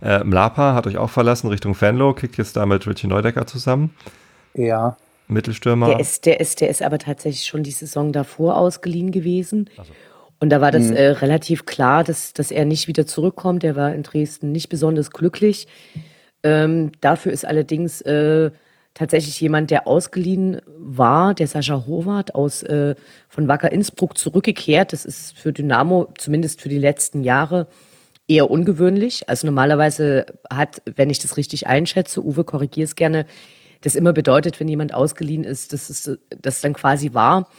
Äh, 0.04 0.24
Mlapa 0.24 0.74
hat 0.74 0.88
euch 0.88 0.98
auch 0.98 1.12
verlassen 1.12 1.48
Richtung 1.48 1.76
Fanlo, 1.76 2.16
kickt 2.16 2.36
jetzt 2.38 2.56
da 2.56 2.66
mit 2.66 2.88
Richie 2.88 3.06
Neudecker 3.06 3.46
zusammen. 3.46 3.94
Ja, 4.56 4.98
Mittelstürmer. 5.28 5.90
der 5.90 6.00
ist, 6.00 6.26
der 6.26 6.40
ist, 6.40 6.60
der 6.60 6.70
ist 6.70 6.82
aber 6.82 6.98
tatsächlich 6.98 7.46
schon 7.46 7.62
die 7.62 7.70
Saison 7.70 8.12
davor 8.12 8.58
ausgeliehen 8.58 9.12
gewesen. 9.12 9.70
Und 10.40 10.50
da 10.50 10.60
war 10.60 10.72
das 10.72 10.90
äh, 10.90 11.10
relativ 11.10 11.68
klar, 11.68 12.04
dass, 12.04 12.34
dass 12.34 12.50
er 12.50 12.66
nicht 12.66 12.88
wieder 12.88 13.06
zurückkommt. 13.06 13.64
Er 13.64 13.76
war 13.76 13.94
in 13.94 14.02
Dresden 14.02 14.52
nicht 14.52 14.70
besonders 14.70 15.12
glücklich. 15.12 15.68
Ähm, 16.42 16.92
dafür 17.00 17.32
ist 17.32 17.46
allerdings 17.46 18.02
äh, 18.02 18.50
tatsächlich 18.94 19.40
jemand, 19.40 19.72
der 19.72 19.88
ausgeliehen 19.88 20.62
war, 20.78 21.34
der 21.34 21.48
Sascha 21.48 21.86
Howard 21.88 22.36
aus 22.36 22.64
äh, 22.64 22.96
von 23.30 23.48
Wacker 23.48 23.72
Innsbruck 23.72 24.18
zurückgekehrt. 24.18 24.94
Das 24.94 25.06
ist 25.06 25.38
für 25.38 25.54
Dynamo 25.54 26.10
zumindest 26.18 26.62
für 26.62 26.70
die 26.70 26.78
letzten 26.78 27.24
Jahre 27.24 27.68
eher 28.28 28.50
ungewöhnlich. 28.50 29.30
Also 29.30 29.48
normalerweise 29.48 30.26
hat, 30.52 30.82
wenn 30.96 31.10
ich 31.10 31.20
das 31.20 31.38
richtig 31.38 31.68
einschätze, 31.68 32.24
Uwe 32.24 32.44
korrigier 32.44 32.84
es 32.84 32.96
gerne, 32.96 33.26
das 33.82 33.96
immer 33.96 34.14
bedeutet, 34.14 34.60
wenn 34.60 34.68
jemand 34.68 34.94
ausgeliehen 34.94 35.44
ist, 35.44 35.74
dass 35.74 35.90
es 35.90 36.20
das 36.30 36.62
dann 36.62 36.74
quasi 36.74 37.14
war. 37.14 37.50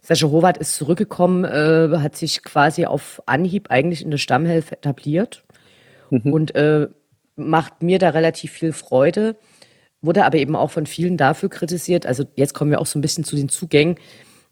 Sascha 0.00 0.28
Howard 0.28 0.58
ist 0.58 0.74
zurückgekommen, 0.74 1.44
äh, 1.44 1.98
hat 1.98 2.16
sich 2.16 2.42
quasi 2.42 2.86
auf 2.86 3.22
Anhieb 3.26 3.70
eigentlich 3.70 4.02
in 4.02 4.10
der 4.10 4.18
Stammhälfte 4.18 4.76
etabliert 4.76 5.44
mhm. 6.10 6.32
und 6.32 6.54
äh, 6.54 6.88
macht 7.36 7.82
mir 7.82 7.98
da 7.98 8.10
relativ 8.10 8.52
viel 8.52 8.72
Freude 8.72 9.36
wurde 10.02 10.24
aber 10.24 10.38
eben 10.38 10.56
auch 10.56 10.70
von 10.70 10.86
vielen 10.86 11.16
dafür 11.16 11.48
kritisiert. 11.48 12.06
Also 12.06 12.24
jetzt 12.34 12.54
kommen 12.54 12.70
wir 12.70 12.80
auch 12.80 12.86
so 12.86 12.98
ein 12.98 13.02
bisschen 13.02 13.24
zu 13.24 13.36
den 13.36 13.48
Zugängen, 13.48 13.96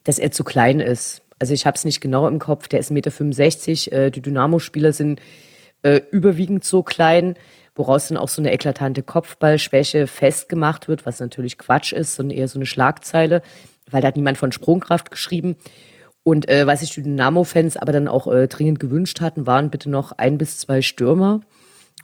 dass 0.04 0.19
er 0.19 0.30
zu 0.30 0.45
klein 0.45 0.80
ist. 0.80 1.23
Also 1.38 1.54
ich 1.54 1.66
habe 1.66 1.76
es 1.76 1.85
nicht 1.85 2.00
genau 2.00 2.28
im 2.28 2.38
Kopf, 2.38 2.69
der 2.69 2.80
ist 2.80 2.92
1,65 2.92 3.90
Meter. 3.90 4.07
Äh, 4.07 4.11
die 4.11 4.23
Dynamo-Spieler 4.23 4.92
sind 4.92 5.21
äh, 5.83 6.00
überwiegend 6.11 6.64
so 6.64 6.83
klein, 6.83 7.35
woraus 7.75 8.09
dann 8.09 8.19
auch 8.19 8.28
so 8.28 8.42
eine 8.42 8.52
eklatante 8.52 9.02
Kopfballschwäche 9.02 10.07
festgemacht 10.07 10.88
wird, 10.88 11.07
was 11.07 11.21
natürlich 11.21 11.59
Quatsch 11.59 11.92
ist, 11.92 12.14
sondern 12.14 12.37
eher 12.37 12.49
so 12.49 12.59
eine 12.59 12.66
Schlagzeile, 12.66 13.42
weil 13.90 14.02
da 14.02 14.09
hat 14.09 14.16
niemand 14.16 14.38
von 14.38 14.52
Sprungkraft 14.52 15.11
geschrieben. 15.11 15.57
Und 16.23 16.49
äh, 16.49 16.66
was 16.66 16.80
sich 16.80 16.92
die 16.92 17.02
Dynamo-Fans 17.02 17.76
aber 17.78 17.92
dann 17.92 18.07
auch 18.07 18.26
äh, 18.26 18.47
dringend 18.47 18.78
gewünscht 18.78 19.21
hatten, 19.21 19.47
waren 19.47 19.71
bitte 19.71 19.88
noch 19.88 20.12
ein 20.12 20.37
bis 20.37 20.59
zwei 20.59 20.83
Stürmer. 20.83 21.40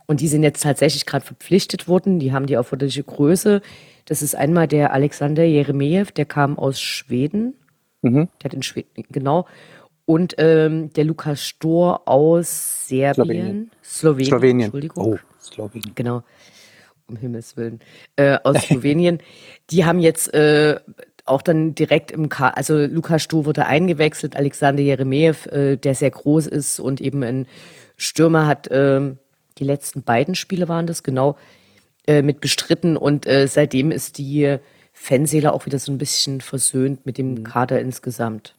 Und 0.07 0.21
die 0.21 0.29
sind 0.29 0.43
jetzt 0.43 0.63
tatsächlich 0.63 1.07
gerade 1.07 1.25
verpflichtet 1.25 1.89
worden. 1.89 2.19
Die 2.19 2.33
haben 2.33 2.47
die 2.47 2.55
erforderliche 2.55 3.03
Größe. 3.03 3.61
Das 4.05 4.23
ist 4.23 4.37
einmal 4.37 4.69
der 4.69 4.93
Alexander 4.93 5.45
Jeremejew, 5.45 6.07
der 6.17 6.27
kam 6.27 6.59
aus 6.59 6.81
Schweden. 6.81 7.55
Mhm. 8.03 8.29
Der 8.41 8.45
hat 8.45 8.55
in 8.55 8.63
Schweden, 8.63 9.05
genau. 9.11 9.47
Und 10.05 10.37
ähm, 10.39 10.93
der 10.93 11.05
Lukas 11.05 11.43
Stor 11.43 12.07
aus 12.07 12.87
Serbien. 12.87 13.25
Slowenien. 13.25 13.71
Slowenien. 13.83 14.27
Slowenien. 14.27 14.65
Entschuldigung. 14.67 15.05
Oh, 15.05 15.19
Slowenien. 15.41 15.93
Genau. 15.97 16.23
Um 17.09 17.17
Himmels 17.17 17.57
Willen. 17.57 17.81
Äh, 18.15 18.39
aus 18.45 18.63
Slowenien. 18.63 19.19
Die 19.71 19.85
haben 19.85 19.99
jetzt 19.99 20.33
äh, 20.33 20.79
auch 21.25 21.43
dann 21.43 21.75
direkt 21.75 22.13
im 22.13 22.29
K, 22.29 22.51
also 22.51 22.79
Lukas 22.87 23.25
Stor 23.25 23.45
wurde 23.45 23.67
eingewechselt, 23.67 24.37
Alexander 24.37 24.83
Jeremejew, 24.83 25.49
äh, 25.51 25.77
der 25.77 25.97
sehr 25.97 26.11
groß 26.11 26.47
ist 26.47 26.79
und 26.79 27.01
eben 27.01 27.25
ein 27.25 27.47
Stürmer 27.97 28.47
hat, 28.47 28.69
äh, 28.69 29.15
die 29.59 29.65
letzten 29.65 30.03
beiden 30.03 30.35
Spiele 30.35 30.69
waren 30.69 30.87
das, 30.87 31.03
genau, 31.03 31.37
äh, 32.07 32.23
mit 32.23 32.41
bestritten. 32.41 32.97
Und 32.97 33.27
äh, 33.27 33.47
seitdem 33.49 33.91
ist 33.91 34.19
die 34.19 34.59
Fanseele 34.93 35.53
auch 35.53 35.67
wieder 35.67 35.79
so 35.79 35.93
ein 35.93 35.99
bisschen 35.99 36.41
versöhnt 36.41 37.07
mit 37.07 37.19
dem 37.19 37.35
mhm. 37.35 37.45
Kader 37.45 37.81
insgesamt. 37.81 38.55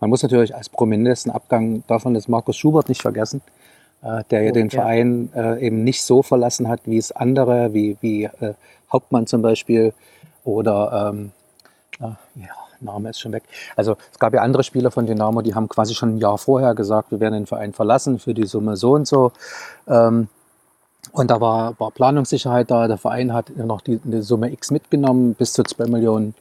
Man 0.00 0.10
muss 0.10 0.22
natürlich 0.22 0.54
als 0.54 0.68
prominentesten 0.68 1.32
Abgang 1.32 1.82
davon 1.86 2.14
des 2.14 2.28
Markus 2.28 2.56
Schubert 2.56 2.88
nicht 2.88 3.02
vergessen, 3.02 3.40
äh, 4.02 4.22
der 4.30 4.42
ja 4.42 4.50
oh, 4.50 4.54
den 4.54 4.68
ja. 4.68 4.80
Verein 4.80 5.30
äh, 5.34 5.64
eben 5.66 5.84
nicht 5.84 6.02
so 6.02 6.22
verlassen 6.22 6.68
hat, 6.68 6.80
wie 6.84 6.98
es 6.98 7.12
andere, 7.12 7.72
wie, 7.72 7.96
wie 8.00 8.24
äh, 8.24 8.54
Hauptmann 8.92 9.26
zum 9.26 9.42
Beispiel 9.42 9.94
oder 10.44 11.10
ähm, 11.10 11.32
ja, 11.98 12.16
Name 12.80 13.10
ist 13.10 13.20
schon 13.20 13.32
weg. 13.32 13.44
Also 13.74 13.96
es 14.12 14.18
gab 14.18 14.34
ja 14.34 14.42
andere 14.42 14.62
Spieler 14.62 14.90
von 14.90 15.06
Dynamo, 15.06 15.42
die 15.42 15.54
haben 15.54 15.68
quasi 15.68 15.94
schon 15.94 16.16
ein 16.16 16.18
Jahr 16.18 16.38
vorher 16.38 16.74
gesagt, 16.74 17.10
wir 17.10 17.20
werden 17.20 17.34
den 17.34 17.46
Verein 17.46 17.72
verlassen 17.72 18.18
für 18.18 18.34
die 18.34 18.46
Summe 18.46 18.76
so 18.76 18.92
und 18.92 19.06
so. 19.06 19.32
Ähm, 19.88 20.28
und 21.12 21.30
da 21.30 21.40
war, 21.40 21.78
war 21.78 21.90
Planungssicherheit 21.90 22.70
da. 22.70 22.88
Der 22.88 22.98
Verein 22.98 23.32
hat 23.32 23.56
noch 23.56 23.80
die, 23.80 23.98
die 24.04 24.22
Summe 24.22 24.52
X 24.52 24.70
mitgenommen, 24.70 25.34
bis 25.34 25.52
zu 25.52 25.62
2 25.62 25.86
Millionen 25.86 26.34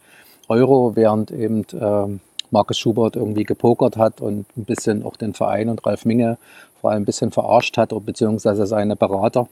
Euro, 0.48 0.96
während 0.96 1.32
eben 1.32 1.66
ähm, 1.74 2.20
Markus 2.52 2.78
Schubert 2.78 3.16
irgendwie 3.16 3.44
gepokert 3.44 3.98
hat 3.98 4.22
und 4.22 4.46
ein 4.56 4.66
bisschen 4.66 5.04
auch 5.04 5.18
den 5.18 5.34
Verein 5.34 5.70
und 5.70 5.86
Ralf 5.86 6.06
Minge 6.06 6.38
vor 6.80 6.92
allem 6.92 7.02
ein 7.02 7.06
bisschen 7.06 7.32
verarscht 7.32 7.78
hat, 7.78 7.94
beziehungsweise 8.06 8.68
seine 8.68 8.96
Berater. 8.96 9.48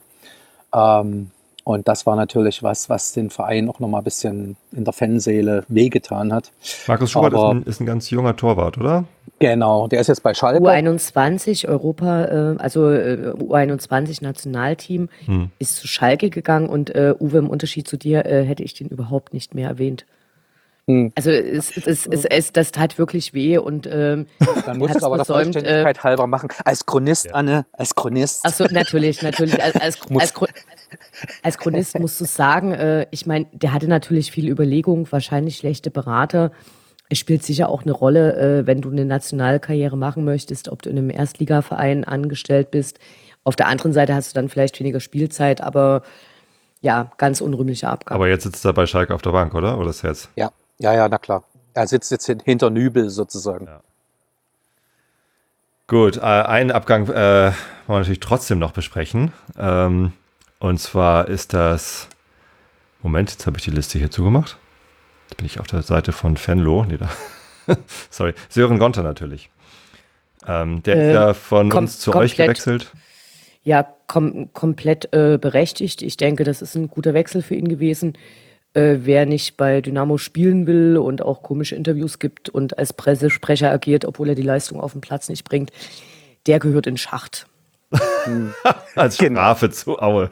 Ähm, 0.73 1.31
und 1.63 1.87
das 1.87 2.05
war 2.05 2.15
natürlich 2.15 2.61
was, 2.61 2.89
was 2.89 3.13
den 3.13 3.29
Verein 3.29 3.69
auch 3.69 3.79
nochmal 3.79 4.01
ein 4.01 4.03
bisschen 4.03 4.57
in 4.71 4.83
der 4.83 4.93
Fanseele 4.93 5.63
wehgetan 5.69 6.33
hat. 6.33 6.51
Markus 6.87 7.11
Schubert 7.11 7.33
ist 7.33 7.39
ein, 7.39 7.63
ist 7.63 7.79
ein, 7.79 7.85
ganz 7.85 8.09
junger 8.09 8.35
Torwart, 8.35 8.77
oder? 8.77 9.05
Genau, 9.43 9.89
der 9.89 9.99
ist 9.99 10.07
jetzt 10.07 10.23
bei 10.23 10.33
Schalke. 10.33 10.63
U21 10.63 11.67
Europa, 11.67 12.53
äh, 12.53 12.55
also 12.59 12.89
äh, 12.89 13.33
U21 13.37 14.23
Nationalteam 14.23 15.09
hm. 15.25 15.49
ist 15.59 15.75
zu 15.75 15.87
Schalke 15.89 16.29
gegangen 16.29 16.69
und 16.69 16.95
äh, 16.95 17.13
Uwe, 17.19 17.39
im 17.39 17.49
Unterschied 17.49 17.85
zu 17.85 17.97
dir, 17.97 18.23
hätte 18.23 18.63
ich 18.63 18.73
den 18.73 18.87
überhaupt 18.87 19.33
nicht 19.33 19.53
mehr 19.53 19.67
erwähnt. 19.67 20.05
Hm. 20.87 21.11
Also 21.15 21.29
es, 21.29 21.75
es, 21.75 22.07
es, 22.07 22.23
es, 22.23 22.53
das 22.53 22.71
tat 22.71 22.97
wirklich 22.97 23.33
weh 23.33 23.57
und 23.57 23.85
ähm, 23.91 24.27
dann 24.65 24.77
muss 24.77 24.95
es 24.95 25.03
aber 25.03 25.17
der 25.17 25.25
Vollständigkeit 25.25 25.97
äh, 25.97 26.01
halber 26.01 26.25
machen. 26.25 26.47
Als 26.63 26.85
Chronist, 26.85 27.25
ja. 27.25 27.33
Anne, 27.33 27.65
als 27.73 27.95
Chronist. 27.95 28.45
Achso, 28.45 28.65
natürlich, 28.71 29.21
natürlich. 29.23 29.61
Als, 29.61 29.75
als, 29.75 29.99
als, 30.09 30.33
als 31.41 31.57
Chronist 31.57 31.99
musst 31.99 32.21
du 32.21 32.23
sagen, 32.23 32.71
äh, 32.71 33.07
ich 33.11 33.25
meine, 33.25 33.47
der 33.51 33.73
hatte 33.73 33.89
natürlich 33.89 34.31
viel 34.31 34.47
Überlegung, 34.49 35.05
wahrscheinlich 35.11 35.57
schlechte 35.57 35.91
Berater. 35.91 36.51
Es 37.09 37.19
spielt 37.19 37.43
sicher 37.43 37.69
auch 37.69 37.83
eine 37.83 37.91
Rolle, 37.91 38.35
äh, 38.37 38.67
wenn 38.67 38.81
du 38.81 38.89
eine 38.89 39.05
Nationalkarriere 39.05 39.97
machen 39.97 40.25
möchtest, 40.25 40.69
ob 40.69 40.81
du 40.81 40.89
in 40.89 40.97
einem 40.97 41.09
Erstligaverein 41.09 42.03
angestellt 42.03 42.71
bist. 42.71 42.99
Auf 43.43 43.55
der 43.55 43.67
anderen 43.67 43.93
Seite 43.93 44.15
hast 44.15 44.31
du 44.31 44.35
dann 44.39 44.49
vielleicht 44.49 44.79
weniger 44.79 44.99
Spielzeit, 44.99 45.61
aber 45.61 46.01
ja, 46.81 47.11
ganz 47.17 47.41
unrühmliche 47.41 47.87
Abgabe. 47.87 48.15
Aber 48.15 48.27
jetzt 48.27 48.43
sitzt 48.43 48.65
er 48.65 48.73
bei 48.73 48.85
Schalke 48.85 49.13
auf 49.13 49.21
der 49.21 49.31
Bank, 49.31 49.53
oder? 49.53 49.77
Oder 49.77 49.89
ist 49.89 50.01
jetzt? 50.01 50.29
Ja. 50.35 50.51
Ja, 50.79 50.93
ja, 50.93 51.07
na 51.07 51.17
klar. 51.17 51.43
Er 51.73 51.87
sitzt 51.87 52.11
jetzt 52.11 52.29
hinter 52.43 52.69
Nübel 52.69 53.09
sozusagen. 53.09 53.67
Ja. 53.67 53.81
Gut, 55.87 56.17
äh, 56.17 56.21
einen 56.21 56.71
Abgang 56.71 57.07
äh, 57.07 57.13
wollen 57.13 57.53
wir 57.87 57.99
natürlich 57.99 58.19
trotzdem 58.19 58.59
noch 58.59 58.71
besprechen. 58.71 59.33
Ähm, 59.57 60.13
und 60.59 60.79
zwar 60.79 61.27
ist 61.27 61.53
das. 61.53 62.07
Moment, 63.01 63.31
jetzt 63.31 63.45
habe 63.45 63.57
ich 63.57 63.63
die 63.63 63.71
Liste 63.71 63.99
hier 63.99 64.11
zugemacht. 64.11 64.57
Jetzt 65.33 65.37
bin 65.37 65.47
ich 65.47 65.59
auf 65.59 65.65
der 65.65 65.81
Seite 65.81 66.11
von 66.11 66.37
Fenlo. 66.37 66.85
Nee, 66.85 66.97
da. 66.97 67.09
Sorry, 68.11 68.35
Sören 68.49 68.77
Gonter 68.77 69.01
natürlich. 69.01 69.49
Ähm, 70.47 70.83
der 70.83 70.95
äh, 70.95 71.07
ist 71.07 71.13
ja 71.15 71.33
von 71.33 71.71
uns 71.71 71.97
zu 71.97 72.13
euch 72.13 72.35
gewechselt. 72.35 72.91
Ja, 73.63 73.87
kom 74.05 74.53
komplett 74.53 75.11
äh, 75.11 75.39
berechtigt. 75.41 76.03
Ich 76.03 76.17
denke, 76.17 76.43
das 76.43 76.61
ist 76.61 76.75
ein 76.75 76.87
guter 76.87 77.15
Wechsel 77.15 77.41
für 77.41 77.55
ihn 77.55 77.67
gewesen 77.67 78.15
äh, 78.75 78.97
wer 79.01 79.25
nicht 79.25 79.57
bei 79.57 79.81
Dynamo 79.81 80.17
spielen 80.19 80.67
will 80.67 80.97
und 80.97 81.23
auch 81.23 81.41
komische 81.41 81.75
Interviews 81.75 82.19
gibt 82.19 82.49
und 82.49 82.77
als 82.77 82.93
Pressesprecher 82.93 83.71
agiert, 83.71 84.05
obwohl 84.05 84.29
er 84.29 84.35
die 84.35 84.41
Leistung 84.43 84.79
auf 84.79 84.91
dem 84.91 85.01
Platz 85.01 85.29
nicht 85.29 85.43
bringt, 85.43 85.71
der 86.45 86.59
gehört 86.59 86.87
in 86.87 86.97
Schacht. 86.97 87.47
als 88.95 89.17
genau. 89.17 89.39
Strafe 89.41 89.69
zu 89.69 89.99
Aue. 89.99 90.31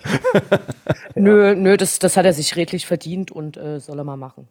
nö, 1.15 1.55
nö, 1.55 1.77
das, 1.77 1.99
das 1.99 2.17
hat 2.17 2.25
er 2.25 2.33
sich 2.33 2.55
redlich 2.55 2.87
verdient 2.87 3.31
und 3.31 3.57
äh, 3.57 3.79
soll 3.79 3.99
er 3.99 4.03
mal 4.03 4.17
machen. 4.17 4.47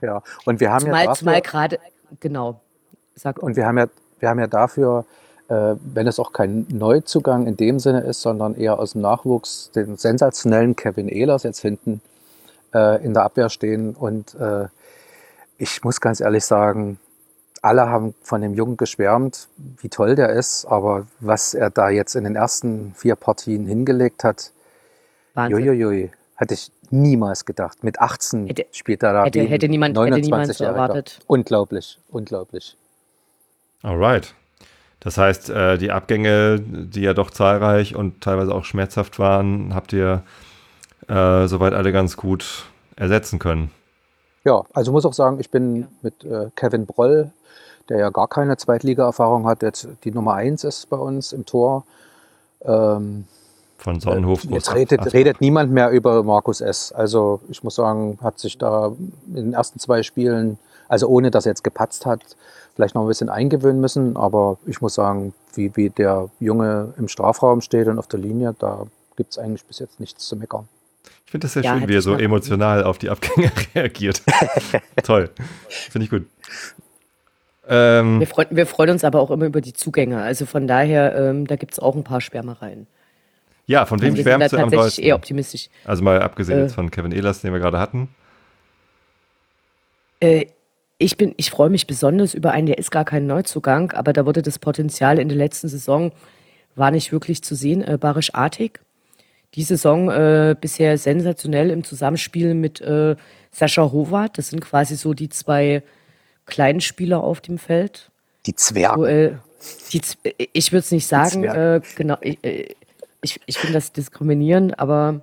Ja, 0.00 0.22
und 0.44 0.60
wir 0.60 0.72
haben 0.72 0.80
zumal, 0.80 1.00
ja 1.00 1.06
dafür, 1.06 1.18
zumal 1.18 1.40
gerade, 1.40 1.78
genau. 2.20 2.60
Sag 3.14 3.42
und 3.42 3.56
wir 3.56 3.66
haben 3.66 3.78
ja, 3.78 3.86
wir 4.20 4.28
haben 4.28 4.38
ja 4.38 4.46
dafür, 4.46 5.04
äh, 5.48 5.74
wenn 5.82 6.06
es 6.06 6.18
auch 6.18 6.32
kein 6.32 6.66
Neuzugang 6.70 7.46
in 7.46 7.56
dem 7.56 7.78
Sinne 7.78 8.00
ist, 8.00 8.22
sondern 8.22 8.54
eher 8.54 8.78
aus 8.78 8.92
dem 8.92 9.02
Nachwuchs, 9.02 9.70
den 9.74 9.96
sensationellen 9.96 10.76
Kevin 10.76 11.08
Ehlers 11.08 11.42
jetzt 11.42 11.60
hinten 11.60 12.00
äh, 12.74 13.04
in 13.04 13.14
der 13.14 13.24
Abwehr 13.24 13.50
stehen. 13.50 13.94
Und 13.94 14.34
äh, 14.34 14.66
ich 15.58 15.84
muss 15.84 16.00
ganz 16.00 16.20
ehrlich 16.20 16.44
sagen, 16.44 16.98
alle 17.62 17.88
haben 17.88 18.14
von 18.22 18.42
dem 18.42 18.54
Jungen 18.54 18.76
geschwärmt, 18.76 19.48
wie 19.56 19.88
toll 19.88 20.16
der 20.16 20.30
ist, 20.30 20.66
aber 20.66 21.06
was 21.20 21.54
er 21.54 21.70
da 21.70 21.88
jetzt 21.88 22.14
in 22.14 22.24
den 22.24 22.36
ersten 22.36 22.94
vier 22.94 23.16
Partien 23.16 23.66
hingelegt 23.66 24.22
hat, 24.22 24.52
juiuiui, 25.34 26.10
hatte 26.36 26.54
ich 26.54 26.70
niemals 26.94 27.44
gedacht. 27.44 27.84
Mit 27.84 28.00
18 28.00 28.46
hätte, 28.46 28.66
spielt 28.72 29.02
er 29.02 29.12
da 29.12 29.24
hätte, 29.24 29.40
hätte 29.42 29.68
niemand, 29.68 29.94
29 29.94 30.24
hätte 30.24 30.30
niemand 30.30 30.54
so 30.56 30.64
erwartet. 30.64 31.20
Unglaublich, 31.26 31.98
unglaublich. 32.10 32.76
Alright. 33.82 34.34
Das 35.00 35.18
heißt, 35.18 35.50
äh, 35.50 35.76
die 35.76 35.90
Abgänge, 35.90 36.58
die 36.60 37.02
ja 37.02 37.12
doch 37.12 37.30
zahlreich 37.30 37.94
und 37.94 38.22
teilweise 38.22 38.54
auch 38.54 38.64
schmerzhaft 38.64 39.18
waren, 39.18 39.74
habt 39.74 39.92
ihr 39.92 40.22
äh, 41.08 41.46
soweit 41.46 41.74
alle 41.74 41.92
ganz 41.92 42.16
gut 42.16 42.64
ersetzen 42.96 43.38
können. 43.38 43.70
Ja, 44.44 44.64
also 44.72 44.92
muss 44.92 45.04
auch 45.04 45.12
sagen, 45.12 45.40
ich 45.40 45.50
bin 45.50 45.88
mit 46.00 46.24
äh, 46.24 46.50
Kevin 46.56 46.86
Broll, 46.86 47.30
der 47.90 47.98
ja 47.98 48.10
gar 48.10 48.28
keine 48.28 48.56
Zweitliga-Erfahrung 48.56 49.46
hat, 49.46 49.62
jetzt 49.62 49.88
die 50.04 50.10
Nummer 50.10 50.34
eins 50.34 50.64
ist 50.64 50.88
bei 50.88 50.96
uns 50.96 51.32
im 51.32 51.44
Tor. 51.44 51.84
Ähm, 52.62 53.26
Von 53.78 54.00
Sonnenhof. 54.00 54.44
Äh, 54.44 54.54
jetzt 54.54 54.74
redet, 54.74 55.12
redet, 55.12 55.40
niemand 55.40 55.72
mehr 55.72 55.90
über 55.90 56.22
Markus 56.22 56.60
S. 56.60 56.92
Also 56.92 57.40
ich 57.48 57.62
muss 57.62 57.74
sagen, 57.74 58.18
hat 58.22 58.38
sich 58.38 58.56
da 58.58 58.92
in 59.28 59.34
den 59.34 59.52
ersten 59.52 59.78
zwei 59.78 60.02
Spielen, 60.02 60.58
also 60.88 61.08
ohne 61.08 61.30
dass 61.30 61.46
er 61.46 61.50
jetzt 61.50 61.64
gepatzt 61.64 62.06
hat, 62.06 62.20
vielleicht 62.74 62.94
noch 62.94 63.02
ein 63.02 63.08
bisschen 63.08 63.28
eingewöhnen 63.28 63.80
müssen. 63.80 64.16
Aber 64.16 64.58
ich 64.66 64.80
muss 64.80 64.94
sagen, 64.94 65.34
wie, 65.54 65.74
wie 65.74 65.90
der 65.90 66.30
Junge 66.40 66.94
im 66.98 67.08
Strafraum 67.08 67.60
steht 67.60 67.88
und 67.88 67.98
auf 67.98 68.06
der 68.06 68.20
Linie, 68.20 68.54
da 68.58 68.86
gibt 69.16 69.32
es 69.32 69.38
eigentlich 69.38 69.64
bis 69.64 69.78
jetzt 69.78 70.00
nichts 70.00 70.26
zu 70.26 70.36
meckern. 70.36 70.68
Ich 71.26 71.30
finde 71.30 71.46
das 71.46 71.54
sehr 71.54 71.62
Ja, 71.62 71.78
schön, 71.78 71.88
wie 71.88 71.96
er 71.96 72.02
so 72.02 72.14
emotional 72.14 72.84
auf 72.84 72.98
die 72.98 73.10
Abgänge 73.10 73.50
reagiert. 73.74 74.22
Toll. 75.02 75.30
Finde 75.68 76.04
ich 76.04 76.10
gut. 76.10 76.26
Ähm, 77.68 78.20
Wir, 78.20 78.26
freuen, 78.26 78.48
wir 78.50 78.66
freuen 78.66 78.90
uns 78.90 79.04
aber 79.04 79.20
auch 79.20 79.30
immer 79.30 79.46
über 79.46 79.60
die 79.60 79.72
Zugänge. 79.72 80.20
Also 80.20 80.46
von 80.46 80.66
daher, 80.66 81.16
ähm, 81.16 81.46
da 81.46 81.56
gibt 81.56 81.72
es 81.72 81.78
auch 81.78 81.96
ein 81.96 82.04
paar 82.04 82.20
Schwärmereien. 82.20 82.86
Ja, 83.66 83.86
von 83.86 84.00
wem 84.02 84.14
da 84.14 84.22
schwärmst 84.22 84.52
du 84.52 84.58
am 84.58 84.70
dollsten? 84.70 85.04
eher 85.04 85.14
optimistisch. 85.14 85.68
Also 85.84 86.02
mal 86.02 86.20
abgesehen 86.20 86.58
Äh. 86.58 86.62
jetzt 86.62 86.74
von 86.74 86.90
Kevin 86.90 87.12
Ehlers, 87.12 87.40
den 87.40 87.52
wir 87.52 87.60
gerade 87.60 87.78
hatten. 87.78 88.08
Äh, 90.20 90.46
ich 90.98 91.16
bin, 91.16 91.34
ich 91.36 91.50
freue 91.50 91.70
mich 91.70 91.86
besonders 91.86 92.34
über 92.34 92.52
einen, 92.52 92.66
der 92.66 92.78
ist 92.78 92.90
gar 92.90 93.04
kein 93.04 93.26
Neuzugang, 93.26 93.92
aber 93.92 94.12
da 94.12 94.26
wurde 94.26 94.42
das 94.42 94.58
Potenzial 94.58 95.18
in 95.18 95.28
der 95.28 95.36
letzten 95.36 95.68
Saison 95.68 96.12
war 96.76 96.90
nicht 96.90 97.12
wirklich 97.12 97.42
zu 97.42 97.54
sehen. 97.54 97.82
Äh, 97.82 97.98
Barisch 97.98 98.34
Artig. 98.34 98.80
Die 99.54 99.62
Saison 99.62 100.10
äh, 100.10 100.56
bisher 100.60 100.98
sensationell 100.98 101.70
im 101.70 101.84
Zusammenspiel 101.84 102.54
mit 102.54 102.80
äh, 102.80 103.14
Sascha 103.52 103.92
Howard. 103.92 104.36
Das 104.38 104.48
sind 104.50 104.60
quasi 104.60 104.96
so 104.96 105.14
die 105.14 105.28
zwei 105.28 105.82
kleinen 106.46 106.80
Spieler 106.80 107.22
auf 107.22 107.40
dem 107.40 107.58
Feld. 107.58 108.10
Die 108.46 108.56
Zwerge. 108.56 108.96
So, 109.00 109.06
äh, 109.06 109.32
die, 109.92 110.00
ich 110.52 110.72
würde 110.72 110.80
es 110.80 110.90
nicht 110.90 111.06
sagen, 111.06 111.44
äh, 111.44 111.80
genau, 111.94 112.16
ich, 112.20 112.42
äh, 112.44 112.74
ich, 113.24 113.40
ich 113.46 113.58
finde 113.58 113.74
das 113.74 113.92
diskriminierend, 113.92 114.78
aber 114.78 115.22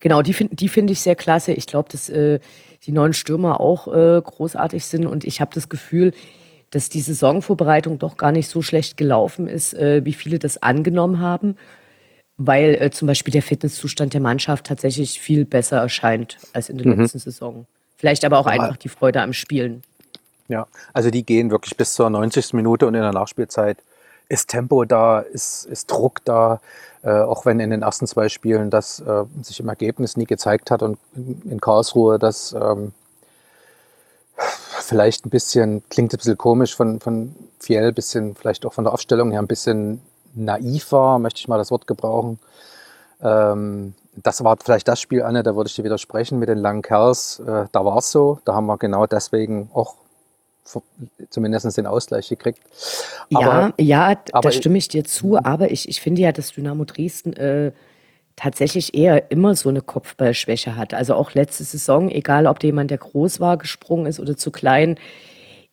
genau, 0.00 0.22
die 0.22 0.32
finde 0.32 0.56
die 0.56 0.68
find 0.68 0.90
ich 0.90 1.00
sehr 1.00 1.16
klasse. 1.16 1.52
Ich 1.52 1.66
glaube, 1.66 1.88
dass 1.90 2.08
äh, 2.08 2.38
die 2.84 2.92
neuen 2.92 3.12
Stürmer 3.12 3.60
auch 3.60 3.88
äh, 3.88 4.20
großartig 4.22 4.84
sind 4.84 5.06
und 5.06 5.24
ich 5.24 5.40
habe 5.40 5.50
das 5.54 5.68
Gefühl, 5.68 6.12
dass 6.70 6.88
die 6.88 7.00
Saisonvorbereitung 7.00 7.98
doch 7.98 8.16
gar 8.16 8.32
nicht 8.32 8.48
so 8.48 8.62
schlecht 8.62 8.96
gelaufen 8.96 9.48
ist, 9.48 9.74
äh, 9.74 10.04
wie 10.04 10.12
viele 10.12 10.38
das 10.38 10.62
angenommen 10.62 11.20
haben, 11.20 11.56
weil 12.36 12.74
äh, 12.80 12.90
zum 12.90 13.06
Beispiel 13.06 13.32
der 13.32 13.42
Fitnesszustand 13.42 14.14
der 14.14 14.20
Mannschaft 14.20 14.66
tatsächlich 14.66 15.20
viel 15.20 15.44
besser 15.44 15.78
erscheint 15.78 16.38
als 16.52 16.68
in 16.68 16.78
der 16.78 16.94
letzten 16.94 17.18
Saison. 17.18 17.66
Vielleicht 17.96 18.24
aber 18.24 18.38
auch 18.38 18.46
einfach 18.46 18.76
die 18.76 18.88
Freude 18.88 19.22
am 19.22 19.32
Spielen. 19.32 19.82
Ja, 20.48 20.66
also 20.92 21.10
die 21.10 21.24
gehen 21.24 21.50
wirklich 21.50 21.76
bis 21.76 21.94
zur 21.94 22.10
90. 22.10 22.52
Minute 22.52 22.86
und 22.86 22.94
in 22.94 23.00
der 23.00 23.12
Nachspielzeit 23.12 23.78
ist 24.28 24.48
Tempo 24.48 24.84
da, 24.84 25.20
ist, 25.20 25.64
ist 25.66 25.90
Druck 25.90 26.24
da, 26.24 26.60
äh, 27.02 27.10
auch 27.10 27.44
wenn 27.46 27.60
in 27.60 27.70
den 27.70 27.82
ersten 27.82 28.06
zwei 28.06 28.28
Spielen 28.28 28.70
das 28.70 29.00
äh, 29.00 29.24
sich 29.42 29.60
im 29.60 29.68
Ergebnis 29.68 30.16
nie 30.16 30.24
gezeigt 30.24 30.70
hat 30.70 30.82
und 30.82 30.98
in, 31.14 31.60
Karlsruhe 31.60 32.18
das 32.18 32.52
ähm, 32.52 32.92
vielleicht 34.80 35.26
ein 35.26 35.30
bisschen, 35.30 35.82
klingt 35.90 36.12
ein 36.12 36.16
bisschen 36.16 36.38
komisch 36.38 36.74
von, 36.74 37.00
von 37.00 37.34
Fiel, 37.58 37.82
ein 37.82 37.94
bisschen 37.94 38.34
vielleicht 38.34 38.64
auch 38.66 38.72
von 38.72 38.84
der 38.84 38.92
Aufstellung 38.92 39.30
her 39.30 39.40
ein 39.40 39.46
bisschen 39.46 40.00
naiv 40.34 40.92
war, 40.92 41.18
möchte 41.18 41.38
ich 41.38 41.48
mal 41.48 41.58
das 41.58 41.70
Wort 41.70 41.86
gebrauchen. 41.86 42.38
Ähm, 43.22 43.94
das 44.16 44.44
war 44.44 44.56
vielleicht 44.62 44.88
das 44.88 45.00
Spiel, 45.00 45.22
Anne, 45.22 45.42
da 45.42 45.56
würde 45.56 45.68
ich 45.68 45.76
dir 45.76 45.84
widersprechen 45.84 46.38
mit 46.38 46.48
den 46.48 46.58
langen 46.58 46.82
Kerls. 46.82 47.40
Äh, 47.40 47.66
da 47.72 47.84
war 47.84 47.98
es 47.98 48.10
so. 48.10 48.38
Da 48.44 48.54
haben 48.54 48.66
wir 48.66 48.78
genau 48.78 49.06
deswegen 49.06 49.70
auch 49.74 49.96
zumindest 51.30 51.76
den 51.76 51.86
Ausgleich 51.86 52.28
gekriegt. 52.28 52.60
ja, 53.28 53.72
ja, 53.78 54.14
da 54.14 54.20
aber- 54.32 54.52
stimme 54.52 54.78
ich 54.78 54.88
dir 54.88 55.04
zu, 55.04 55.36
aber 55.38 55.70
ich, 55.70 55.88
ich 55.88 56.00
finde 56.00 56.22
ja, 56.22 56.32
dass 56.32 56.52
Dynamo 56.52 56.84
Dresden 56.84 57.34
äh, 57.34 57.72
tatsächlich 58.36 58.94
eher 58.94 59.30
immer 59.30 59.54
so 59.54 59.68
eine 59.68 59.80
Kopfballschwäche 59.80 60.76
hat. 60.76 60.94
Also 60.94 61.14
auch 61.14 61.34
letzte 61.34 61.64
Saison, 61.64 62.10
egal 62.10 62.46
ob 62.46 62.62
jemand, 62.62 62.90
der 62.90 62.98
groß 62.98 63.40
war, 63.40 63.56
gesprungen 63.58 64.06
ist 64.06 64.18
oder 64.20 64.36
zu 64.36 64.50
klein, 64.50 64.98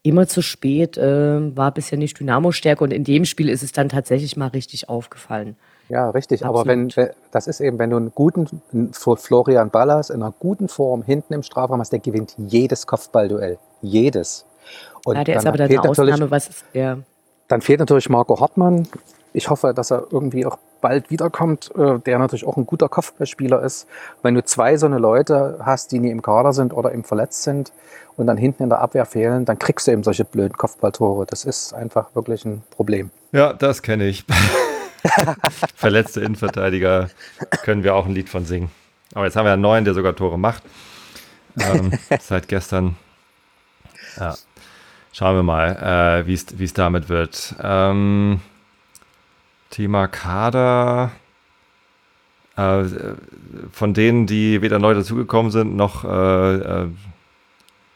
immer 0.03 0.27
zu 0.27 0.41
spät, 0.41 0.97
äh, 0.97 1.55
war 1.55 1.71
bisher 1.71 1.97
nicht 1.97 2.19
Dynamo-Stärke 2.19 2.83
und 2.83 2.91
in 2.91 3.03
dem 3.03 3.25
Spiel 3.25 3.49
ist 3.49 3.63
es 3.63 3.71
dann 3.71 3.89
tatsächlich 3.89 4.35
mal 4.35 4.47
richtig 4.47 4.89
aufgefallen. 4.89 5.55
Ja, 5.89 6.09
richtig. 6.09 6.45
Aber 6.45 6.65
wenn, 6.65 6.85
Absolut. 6.85 7.11
das 7.31 7.47
ist 7.47 7.59
eben, 7.59 7.77
wenn 7.77 7.89
du 7.89 7.97
einen 7.97 8.11
guten 8.15 8.61
Florian 8.93 9.71
Ballas 9.71 10.09
in 10.09 10.23
einer 10.23 10.31
guten 10.31 10.69
Form 10.69 11.03
hinten 11.03 11.33
im 11.33 11.43
Strafraum 11.43 11.81
hast, 11.81 11.91
der 11.91 11.99
gewinnt 11.99 12.33
jedes 12.37 12.87
Kopfballduell. 12.87 13.57
Jedes. 13.81 14.45
Und 15.05 15.15
ja, 15.17 15.23
der 15.23 15.35
ist 15.37 15.43
dann 15.43 15.49
aber 15.49 15.57
dann 15.57 15.67
fehlt 15.67 15.79
eine 15.79 15.89
natürlich- 15.89 16.13
Ausnahme, 16.13 16.31
was 16.31 16.47
ist, 16.49 16.65
ja. 16.73 16.97
Dann 17.47 17.61
fehlt 17.61 17.79
natürlich 17.79 18.09
Marco 18.09 18.39
Hartmann. 18.39 18.87
Ich 19.33 19.49
hoffe, 19.49 19.73
dass 19.73 19.91
er 19.91 20.07
irgendwie 20.11 20.45
auch 20.45 20.57
bald 20.81 21.09
wiederkommt, 21.09 21.71
äh, 21.77 21.99
der 21.99 22.19
natürlich 22.19 22.45
auch 22.45 22.57
ein 22.57 22.65
guter 22.65 22.89
Kopfballspieler 22.89 23.61
ist. 23.61 23.87
Wenn 24.23 24.35
du 24.35 24.43
zwei 24.43 24.77
so 24.77 24.85
eine 24.85 24.97
Leute 24.97 25.59
hast, 25.63 25.91
die 25.91 25.99
nie 25.99 26.11
im 26.11 26.21
Kader 26.21 26.53
sind 26.53 26.73
oder 26.73 26.93
eben 26.93 27.03
verletzt 27.03 27.43
sind 27.43 27.71
und 28.17 28.27
dann 28.27 28.37
hinten 28.37 28.63
in 28.63 28.69
der 28.69 28.79
Abwehr 28.79 29.05
fehlen, 29.05 29.45
dann 29.45 29.57
kriegst 29.59 29.87
du 29.87 29.91
eben 29.91 30.03
solche 30.03 30.25
blöden 30.25 30.57
Kopfballtore. 30.57 31.25
Das 31.25 31.45
ist 31.45 31.73
einfach 31.73 32.13
wirklich 32.15 32.45
ein 32.45 32.61
Problem. 32.71 33.09
Ja, 33.31 33.53
das 33.53 33.81
kenne 33.81 34.05
ich. 34.05 34.25
Verletzte 35.75 36.21
Innenverteidiger 36.21 37.09
können 37.63 37.83
wir 37.83 37.95
auch 37.95 38.05
ein 38.05 38.13
Lied 38.13 38.29
von 38.29 38.45
singen. 38.45 38.69
Aber 39.13 39.25
jetzt 39.25 39.35
haben 39.35 39.45
wir 39.45 39.53
einen 39.53 39.61
neuen, 39.61 39.83
der 39.85 39.93
sogar 39.93 40.15
Tore 40.15 40.37
macht. 40.39 40.63
Ähm, 41.59 41.91
seit 42.21 42.47
gestern. 42.47 42.95
Ja. 44.17 44.35
Schauen 45.13 45.35
wir 45.35 45.43
mal, 45.43 46.23
äh, 46.23 46.27
wie 46.27 46.63
es 46.63 46.73
damit 46.73 47.09
wird. 47.09 47.55
Ähm, 47.61 48.39
Thema 49.69 50.07
Kader. 50.07 51.11
Äh, 52.55 52.83
von 53.71 53.93
denen, 53.93 54.27
die 54.27 54.61
weder 54.61 54.79
neu 54.79 54.93
dazugekommen 54.93 55.51
sind, 55.51 55.75
noch 55.75 56.03
äh, 56.03 56.55
äh, 56.55 56.87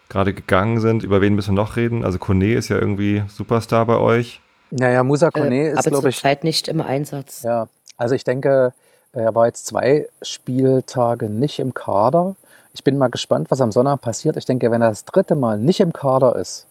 gerade 0.10 0.34
gegangen 0.34 0.80
sind, 0.80 1.04
über 1.04 1.22
wen 1.22 1.36
müssen 1.36 1.56
wir 1.56 1.62
noch 1.62 1.76
reden? 1.76 2.04
Also 2.06 2.20
Kone 2.20 2.54
ist 2.54 2.70
ja 2.70 2.78
irgendwie 2.78 3.24
Superstar 3.28 3.86
bei 3.86 3.98
euch. 3.98 4.42
Naja, 4.72 5.04
Musa 5.04 5.30
Kone 5.32 5.56
Äh, 5.56 5.72
ist, 5.72 5.80
aber 5.80 5.90
glaube 5.92 6.10
ich, 6.10 6.16
zurzeit 6.16 6.44
nicht 6.44 6.68
im 6.68 6.82
Einsatz. 6.82 7.44
Ja, 7.44 7.68
also 7.98 8.16
ich 8.16 8.24
denke, 8.24 8.74
er 9.14 9.36
war 9.36 9.46
jetzt 9.48 9.66
zwei 9.68 10.08
Spieltage 10.22 11.30
nicht 11.30 11.60
im 11.60 11.74
Kader. 11.74 12.36
Ich 12.74 12.84
bin 12.84 12.98
mal 12.98 13.10
gespannt, 13.10 13.52
was 13.52 13.62
am 13.62 13.72
Sonntag 13.72 14.02
passiert. 14.02 14.36
Ich 14.38 14.46
denke, 14.46 14.70
wenn 14.72 14.82
er 14.82 14.90
das 14.90 15.06
dritte 15.06 15.36
Mal 15.36 15.58
nicht 15.58 15.80
im 15.80 15.94
Kader 15.94 16.36
ist, 16.36 16.66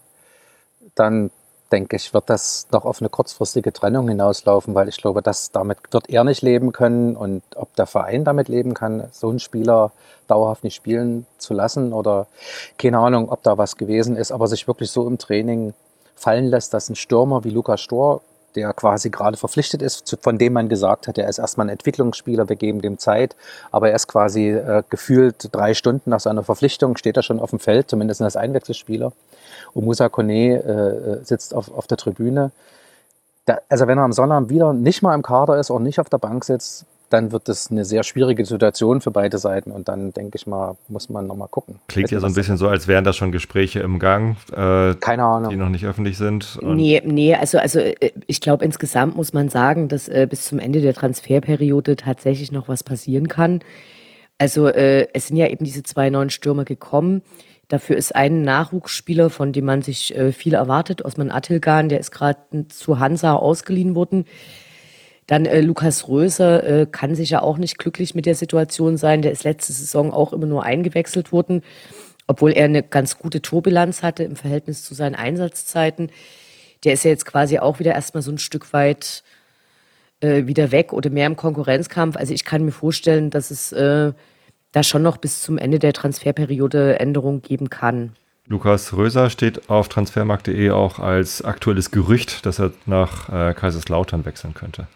dann 0.95 1.31
denke 1.71 1.95
ich, 1.95 2.13
wird 2.13 2.29
das 2.29 2.67
noch 2.71 2.85
auf 2.85 3.01
eine 3.01 3.09
kurzfristige 3.09 3.73
Trennung 3.73 4.07
hinauslaufen, 4.07 4.75
weil 4.75 4.87
ich 4.87 4.97
glaube, 4.97 5.21
dass 5.21 5.51
damit 5.51 5.77
wird 5.91 6.09
er 6.09 6.23
nicht 6.23 6.41
leben 6.41 6.71
können. 6.71 7.15
Und 7.15 7.43
ob 7.55 7.75
der 7.75 7.87
Verein 7.87 8.23
damit 8.23 8.47
leben 8.47 8.73
kann, 8.73 9.09
so 9.11 9.29
einen 9.29 9.39
Spieler 9.39 9.91
dauerhaft 10.27 10.63
nicht 10.63 10.75
spielen 10.75 11.25
zu 11.37 11.53
lassen 11.53 11.93
oder 11.93 12.27
keine 12.77 12.99
Ahnung, 12.99 13.29
ob 13.29 13.43
da 13.43 13.57
was 13.57 13.77
gewesen 13.77 14.15
ist, 14.15 14.31
aber 14.31 14.47
sich 14.47 14.67
wirklich 14.67 14.91
so 14.91 15.07
im 15.07 15.17
Training 15.17 15.73
fallen 16.15 16.45
lässt, 16.45 16.73
dass 16.73 16.89
ein 16.89 16.95
Stürmer 16.95 17.43
wie 17.43 17.49
Lukas 17.49 17.81
Stor, 17.81 18.21
der 18.55 18.73
quasi 18.73 19.09
gerade 19.09 19.37
verpflichtet 19.37 19.81
ist, 19.81 20.17
von 20.21 20.37
dem 20.37 20.53
man 20.53 20.69
gesagt 20.69 21.07
hat, 21.07 21.17
er 21.17 21.29
ist 21.29 21.37
erstmal 21.37 21.67
ein 21.67 21.71
Entwicklungsspieler, 21.71 22.49
wir 22.49 22.55
geben 22.55 22.81
dem 22.81 22.97
Zeit, 22.97 23.35
aber 23.71 23.89
er 23.89 23.95
ist 23.95 24.07
quasi 24.07 24.49
äh, 24.49 24.83
gefühlt 24.89 25.49
drei 25.51 25.73
Stunden 25.73 26.09
nach 26.09 26.19
seiner 26.19 26.43
Verpflichtung, 26.43 26.97
steht 26.97 27.17
er 27.17 27.23
schon 27.23 27.39
auf 27.39 27.49
dem 27.49 27.59
Feld, 27.59 27.89
zumindest 27.89 28.21
als 28.21 28.35
Einwechselspieler. 28.35 29.11
Und 29.73 29.85
Musa 29.85 30.09
Kone 30.09 30.63
äh, 30.63 31.25
sitzt 31.25 31.53
auf, 31.53 31.71
auf 31.71 31.87
der 31.87 31.97
Tribüne. 31.97 32.51
Da, 33.45 33.59
also 33.69 33.87
wenn 33.87 33.97
er 33.97 34.03
am 34.03 34.13
Sonntag 34.13 34.49
wieder 34.49 34.73
nicht 34.73 35.01
mal 35.01 35.13
im 35.13 35.21
Kader 35.21 35.59
ist 35.59 35.69
und 35.69 35.83
nicht 35.83 35.99
auf 35.99 36.09
der 36.09 36.17
Bank 36.17 36.45
sitzt, 36.45 36.85
dann 37.09 37.31
wird 37.31 37.47
das 37.47 37.71
eine 37.71 37.85
sehr 37.85 38.03
schwierige 38.03 38.45
Situation 38.45 39.01
für 39.01 39.11
beide 39.11 39.37
Seiten 39.37 39.71
und 39.71 39.87
dann 39.87 40.11
denke 40.11 40.37
ich 40.37 40.47
mal, 40.47 40.77
muss 40.87 41.09
man 41.09 41.27
nochmal 41.27 41.47
gucken. 41.47 41.79
Klingt 41.87 42.11
ja 42.11 42.19
so 42.19 42.27
ein 42.27 42.33
bisschen 42.33 42.57
so, 42.57 42.67
als 42.67 42.87
wären 42.87 43.03
da 43.03 43.13
schon 43.13 43.31
Gespräche 43.31 43.79
im 43.79 43.99
Gang, 43.99 44.37
äh, 44.51 44.95
Keine 44.95 44.97
die 45.01 45.21
Ahnung. 45.21 45.57
noch 45.57 45.69
nicht 45.69 45.85
öffentlich 45.85 46.17
sind. 46.17 46.57
Und 46.61 46.75
Nee, 46.75 47.01
nee, 47.05 47.35
also, 47.35 47.57
also 47.57 47.79
äh, 47.79 48.11
ich 48.27 48.41
glaube, 48.41 48.65
insgesamt 48.65 49.15
muss 49.15 49.33
man 49.33 49.49
sagen, 49.49 49.87
dass 49.87 50.07
äh, 50.07 50.27
bis 50.29 50.45
zum 50.45 50.59
Ende 50.59 50.81
der 50.81 50.93
Transferperiode 50.93 51.95
tatsächlich 51.95 52.51
noch 52.51 52.67
was 52.67 52.83
passieren 52.83 53.27
kann. 53.27 53.59
Also 54.37 54.67
äh, 54.67 55.07
es 55.13 55.27
sind 55.27 55.37
ja 55.37 55.47
eben 55.47 55.63
diese 55.63 55.83
zwei 55.83 56.09
neuen 56.09 56.29
Stürmer 56.29 56.65
gekommen. 56.65 57.21
Dafür 57.67 57.97
ist 57.97 58.15
ein 58.15 58.43
Nachwuchsspieler, 58.43 59.29
von 59.29 59.51
dem 59.51 59.65
man 59.65 59.81
sich 59.81 60.15
äh, 60.15 60.31
viel 60.31 60.53
erwartet, 60.53 61.03
Osman 61.03 61.31
Attilgan, 61.31 61.89
der 61.89 61.99
ist 61.99 62.11
gerade 62.11 62.67
zu 62.67 62.99
Hansa 62.99 63.33
ausgeliehen 63.33 63.95
worden. 63.95 64.25
Dann 65.27 65.45
äh, 65.45 65.61
Lukas 65.61 66.07
Röser 66.07 66.63
äh, 66.63 66.87
kann 66.89 67.15
sicher 67.15 67.43
auch 67.43 67.57
nicht 67.57 67.77
glücklich 67.77 68.13
mit 68.13 68.25
der 68.25 68.35
Situation 68.35 68.97
sein. 68.97 69.21
Der 69.21 69.31
ist 69.31 69.43
letzte 69.43 69.73
Saison 69.73 70.13
auch 70.13 70.33
immer 70.33 70.45
nur 70.45 70.63
eingewechselt 70.63 71.31
worden, 71.31 71.63
obwohl 72.27 72.51
er 72.51 72.65
eine 72.65 72.83
ganz 72.83 73.17
gute 73.17 73.41
Torbilanz 73.41 74.03
hatte 74.03 74.23
im 74.23 74.35
Verhältnis 74.35 74.83
zu 74.83 74.93
seinen 74.93 75.15
Einsatzzeiten. 75.15 76.11
Der 76.83 76.93
ist 76.93 77.03
ja 77.03 77.11
jetzt 77.11 77.25
quasi 77.25 77.57
auch 77.57 77.79
wieder 77.79 77.93
erstmal 77.93 78.21
so 78.21 78.31
ein 78.31 78.37
Stück 78.37 78.71
weit 78.73 79.23
äh, 80.19 80.45
wieder 80.45 80.71
weg 80.71 80.93
oder 80.93 81.09
mehr 81.09 81.27
im 81.27 81.35
Konkurrenzkampf. 81.35 82.17
Also 82.17 82.33
ich 82.33 82.45
kann 82.45 82.63
mir 82.63 82.71
vorstellen, 82.71 83.31
dass 83.31 83.49
es 83.49 83.71
äh, 83.71 84.13
da 84.71 84.83
schon 84.83 85.01
noch 85.01 85.17
bis 85.17 85.41
zum 85.41 85.57
Ende 85.57 85.79
der 85.79 85.93
Transferperiode 85.93 86.99
Änderungen 86.99 87.41
geben 87.41 87.69
kann. 87.69 88.13
Lukas 88.47 88.93
Röser 88.93 89.31
steht 89.31 89.71
auf 89.71 89.89
transfermarkt.de 89.89 90.69
auch 90.69 90.99
als 90.99 91.41
aktuelles 91.41 91.89
Gerücht, 91.89 92.45
dass 92.45 92.59
er 92.59 92.73
nach 92.85 93.29
äh, 93.29 93.55
Kaiserslautern 93.55 94.23
wechseln 94.25 94.53
könnte. 94.53 94.87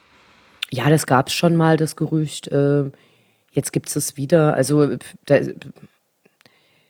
Ja, 0.72 0.90
das 0.90 1.06
gab 1.08 1.28
es 1.28 1.34
schon 1.34 1.56
mal, 1.56 1.78
das 1.78 1.96
Gerücht. 1.96 2.48
Äh, 2.50 2.86
jetzt 3.52 3.72
gibt 3.74 3.88
es 3.90 3.96
es 3.96 4.18
wieder. 4.18 4.54
Also 4.54 4.84
äh, 4.84 5.00
da, 5.26 5.40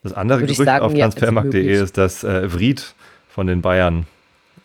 Das 0.02 0.12
andere 0.14 0.40
Gerücht 0.40 0.56
sagen, 0.62 0.84
auf 0.84 0.92
ja, 0.92 1.06
ist 1.06 1.14
transfermarkt.de 1.14 1.62
möglich. 1.62 1.80
ist, 1.80 1.98
dass 1.98 2.24
äh, 2.24 2.48
Vried 2.52 2.94
von 3.28 3.46
den 3.46 3.62
Bayern 3.62 4.06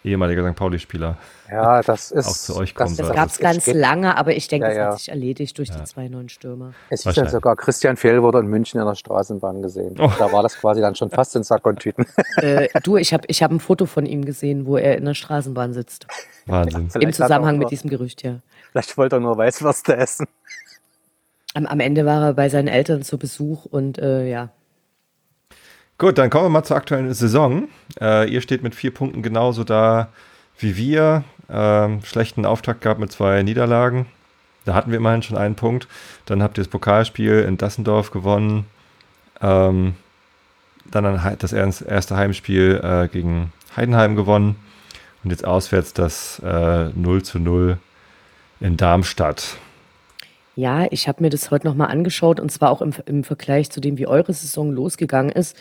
ehemaliger 0.04 0.47
St. 0.47 0.56
Pauli-Spieler 0.56 1.17
Ja, 1.49 1.82
das 1.82 2.12
ist. 2.12 2.28
auch 2.28 2.34
zu 2.38 2.56
euch 2.58 2.75
kommen 2.75 2.95
Das 2.95 3.08
soll. 3.08 3.15
gab 3.15 3.30
es 3.30 3.39
ganz 3.39 3.65
geht- 3.65 3.75
lange, 3.75 4.15
aber 4.17 4.36
ich 4.36 4.47
denke, 4.47 4.67
Ja, 4.67 4.69
das 4.69 4.78
ja. 4.78 4.86
hat 4.91 4.99
sich 4.99 5.10
erledigt 5.10 5.58
durch 5.58 5.71
die 5.71 5.84
zwei 5.84 6.08
neuen 6.10 6.30
Stürmer. 6.30 6.73
Es 6.89 6.99
ist 6.99 7.06
ja 7.06 7.10
Wahrscheinlich. 7.10 7.32
sogar 7.32 7.56
Christian 7.56 7.97
Fehl 7.97 8.21
wurde 8.21 8.38
in 8.39 8.45
München 8.47 8.80
in 8.80 8.86
der 8.86 8.93
Straßenbahn 8.93 9.63
gesehen. 9.63 9.95
Oh. 9.99 10.12
Da 10.19 10.32
war 10.32 10.43
das 10.43 10.58
quasi 10.58 10.80
dann 10.82 10.93
schon 10.93 11.10
fast 11.10 11.36
in 11.36 11.41
Sack 11.43 11.65
und 11.65 11.80
Tüten. 11.80 12.06
äh, 12.38 12.67
du, 12.84 12.97
ich 12.97 13.13
habe 13.15 13.23
ich 13.28 13.41
hab 13.41 13.49
ein 13.49 13.60
Foto 13.60 13.88
von 13.88 14.06
ihm 14.06 14.25
gesehen, 14.25 14.67
wo 14.67 14.78
er 14.78 14.95
in 14.97 15.06
der 15.06 15.15
Straßenbahn 15.15 15.73
sitzt. 15.73 16.06
Wahnsinn. 16.45 16.89
Im 17.01 17.12
Zusammenhang 17.13 17.58
mit 17.58 17.71
diesem 17.71 17.89
Gerücht, 17.89 18.21
ja. 18.21 18.41
Vielleicht 18.75 18.97
wollte 18.97 19.15
er 19.15 19.19
nur 19.21 19.38
Weißwürste 19.38 19.95
essen. 19.95 20.27
Am, 21.53 21.65
am 21.65 21.79
Ende 21.79 22.05
war 22.05 22.21
er 22.21 22.33
bei 22.33 22.49
seinen 22.49 22.67
Eltern 22.67 23.03
zu 23.03 23.17
Besuch 23.17 23.63
und 23.63 23.97
äh, 23.99 24.27
ja. 24.27 24.49
Gut, 25.97 26.17
dann 26.17 26.29
kommen 26.29 26.43
wir 26.43 26.49
mal 26.49 26.65
zur 26.65 26.75
aktuellen 26.75 27.13
Saison. 27.13 27.69
Äh, 28.01 28.29
ihr 28.29 28.41
steht 28.41 28.63
mit 28.63 28.75
vier 28.75 28.93
Punkten 28.93 29.21
genauso 29.21 29.63
da 29.63 30.09
wie 30.59 30.75
wir. 30.75 31.23
Ähm, 31.49 32.01
schlechten 32.03 32.45
Auftakt 32.45 32.81
gehabt 32.81 32.99
mit 32.99 33.13
zwei 33.13 33.43
Niederlagen. 33.43 34.07
Da 34.65 34.73
hatten 34.73 34.91
wir 34.91 34.97
immerhin 34.97 35.23
schon 35.23 35.38
einen 35.38 35.55
Punkt. 35.55 35.88
Dann 36.25 36.43
habt 36.43 36.57
ihr 36.57 36.63
das 36.65 36.69
Pokalspiel 36.69 37.45
in 37.47 37.55
Dassendorf 37.55 38.11
gewonnen. 38.11 38.65
Ähm, 39.39 39.95
dann 40.91 41.38
das 41.39 41.53
erste 41.53 42.17
Heimspiel 42.17 42.81
äh, 42.83 43.07
gegen 43.07 43.53
Heidenheim 43.77 44.17
gewonnen. 44.17 44.57
Und 45.23 45.29
jetzt 45.29 45.45
auswärts 45.45 45.93
das 45.93 46.39
äh, 46.39 46.89
0 46.93 47.23
zu 47.23 47.39
0 47.39 47.77
in 48.59 48.77
Darmstadt. 48.77 49.57
Ja, 50.55 50.87
ich 50.89 51.07
habe 51.07 51.21
mir 51.21 51.29
das 51.29 51.51
heute 51.51 51.67
nochmal 51.67 51.89
angeschaut 51.89 52.39
und 52.39 52.51
zwar 52.51 52.71
auch 52.71 52.81
im, 52.81 52.93
im 53.05 53.23
Vergleich 53.23 53.69
zu 53.69 53.81
dem, 53.81 53.97
wie 53.97 54.07
eure 54.07 54.33
Saison 54.33 54.71
losgegangen 54.71 55.31
ist. 55.31 55.57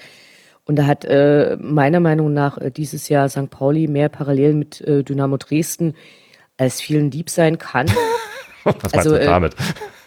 Und 0.66 0.76
da 0.76 0.86
hat 0.86 1.04
äh, 1.04 1.56
meiner 1.60 2.00
Meinung 2.00 2.32
nach 2.32 2.58
äh, 2.58 2.70
dieses 2.70 3.08
Jahr 3.08 3.28
St. 3.28 3.50
Pauli 3.50 3.86
mehr 3.88 4.08
parallel 4.08 4.54
mit 4.54 4.80
äh, 4.80 5.02
Dynamo 5.02 5.36
Dresden 5.36 5.94
als 6.56 6.80
vielen 6.80 7.10
lieb 7.10 7.28
sein 7.28 7.58
kann. 7.58 7.88
Was 8.64 8.76
meinst 8.76 8.94
Also, 8.96 9.10
du 9.10 9.20
äh, 9.20 9.26
damit? 9.26 9.54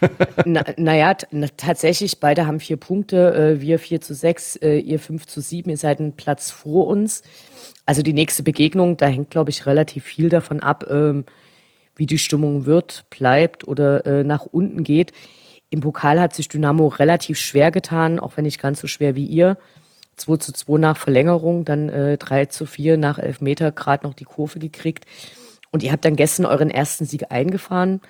Na, 0.44 0.64
naja, 0.76 1.14
tatsächlich, 1.56 2.18
beide 2.18 2.46
haben 2.46 2.58
vier 2.58 2.76
Punkte, 2.76 3.34
äh, 3.34 3.60
wir 3.60 3.78
4 3.78 4.00
zu 4.00 4.14
6, 4.14 4.56
äh, 4.56 4.78
ihr 4.78 4.98
5 4.98 5.26
zu 5.26 5.40
7, 5.40 5.70
ihr 5.70 5.76
seid 5.76 6.00
einen 6.00 6.14
Platz 6.14 6.50
vor 6.50 6.86
uns. 6.88 7.22
Also 7.86 8.02
die 8.02 8.12
nächste 8.12 8.42
Begegnung, 8.42 8.96
da 8.96 9.06
hängt, 9.06 9.30
glaube 9.30 9.50
ich, 9.50 9.66
relativ 9.66 10.04
viel 10.04 10.28
davon 10.28 10.60
ab, 10.60 10.86
ähm, 10.90 11.24
wie 11.98 12.06
die 12.06 12.18
Stimmung 12.18 12.64
wird, 12.64 13.04
bleibt 13.10 13.68
oder 13.68 14.06
äh, 14.06 14.24
nach 14.24 14.46
unten 14.46 14.84
geht. 14.84 15.12
Im 15.68 15.80
Pokal 15.80 16.18
hat 16.18 16.34
sich 16.34 16.48
Dynamo 16.48 16.86
relativ 16.86 17.38
schwer 17.38 17.70
getan, 17.70 18.18
auch 18.18 18.36
wenn 18.36 18.44
nicht 18.44 18.60
ganz 18.60 18.80
so 18.80 18.86
schwer 18.86 19.14
wie 19.14 19.26
ihr. 19.26 19.58
2 20.16 20.36
zu 20.38 20.52
2 20.52 20.78
nach 20.78 20.96
Verlängerung, 20.96 21.64
dann 21.64 21.88
äh, 21.90 22.16
3 22.16 22.46
zu 22.46 22.64
4 22.64 22.96
nach 22.96 23.18
Elfmeter, 23.18 23.70
gerade 23.72 24.06
noch 24.06 24.14
die 24.14 24.24
Kurve 24.24 24.58
gekriegt. 24.58 25.04
Und 25.70 25.82
ihr 25.82 25.92
habt 25.92 26.04
dann 26.04 26.16
gestern 26.16 26.46
euren 26.46 26.70
ersten 26.70 27.04
Sieg 27.04 27.30
eingefahren 27.30 28.00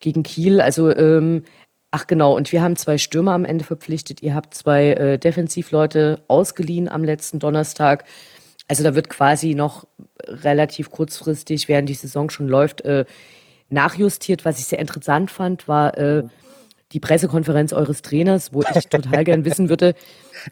gegen 0.00 0.22
Kiel. 0.22 0.60
Also, 0.60 0.94
ähm, 0.94 1.44
ach 1.90 2.06
genau, 2.06 2.36
und 2.36 2.50
wir 2.52 2.62
haben 2.62 2.76
zwei 2.76 2.98
Stürmer 2.98 3.32
am 3.32 3.44
Ende 3.44 3.64
verpflichtet. 3.64 4.22
Ihr 4.22 4.34
habt 4.34 4.54
zwei 4.54 4.92
äh, 4.92 5.18
Defensivleute 5.18 6.22
ausgeliehen 6.26 6.88
am 6.88 7.04
letzten 7.04 7.38
Donnerstag. 7.38 8.04
Also 8.70 8.84
da 8.84 8.94
wird 8.94 9.08
quasi 9.08 9.56
noch 9.56 9.88
relativ 10.28 10.92
kurzfristig, 10.92 11.66
während 11.66 11.88
die 11.88 11.94
Saison 11.94 12.30
schon 12.30 12.46
läuft, 12.46 12.82
äh, 12.82 13.04
nachjustiert. 13.68 14.44
Was 14.44 14.60
ich 14.60 14.66
sehr 14.66 14.78
interessant 14.78 15.32
fand, 15.32 15.66
war 15.66 15.98
äh, 15.98 16.22
die 16.92 17.00
Pressekonferenz 17.00 17.72
eures 17.72 18.00
Trainers, 18.02 18.52
wo 18.52 18.62
ich 18.62 18.86
total 18.88 19.24
gern 19.24 19.44
wissen 19.44 19.70
würde, 19.70 19.96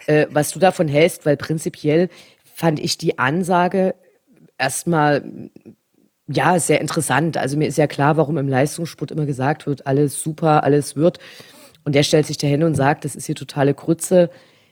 äh, 0.06 0.26
was 0.30 0.50
du 0.50 0.58
davon 0.58 0.88
hältst, 0.88 1.26
weil 1.26 1.36
prinzipiell 1.36 2.08
fand 2.42 2.80
ich 2.80 2.98
die 2.98 3.20
Ansage 3.20 3.94
erstmal 4.58 5.22
ja, 6.26 6.58
sehr 6.58 6.80
interessant. 6.80 7.36
Also 7.36 7.56
mir 7.56 7.68
ist 7.68 7.78
ja 7.78 7.86
klar, 7.86 8.16
warum 8.16 8.36
im 8.36 8.48
Leistungssport 8.48 9.12
immer 9.12 9.26
gesagt 9.26 9.68
wird, 9.68 9.86
alles 9.86 10.20
super, 10.20 10.64
alles 10.64 10.96
wird. 10.96 11.20
Und 11.84 11.94
der 11.94 12.02
stellt 12.02 12.26
sich 12.26 12.36
dahin 12.36 12.64
und 12.64 12.74
sagt, 12.74 13.04
das 13.04 13.14
ist 13.14 13.26
hier 13.26 13.36
totale 13.36 13.74
Krütze, 13.74 14.28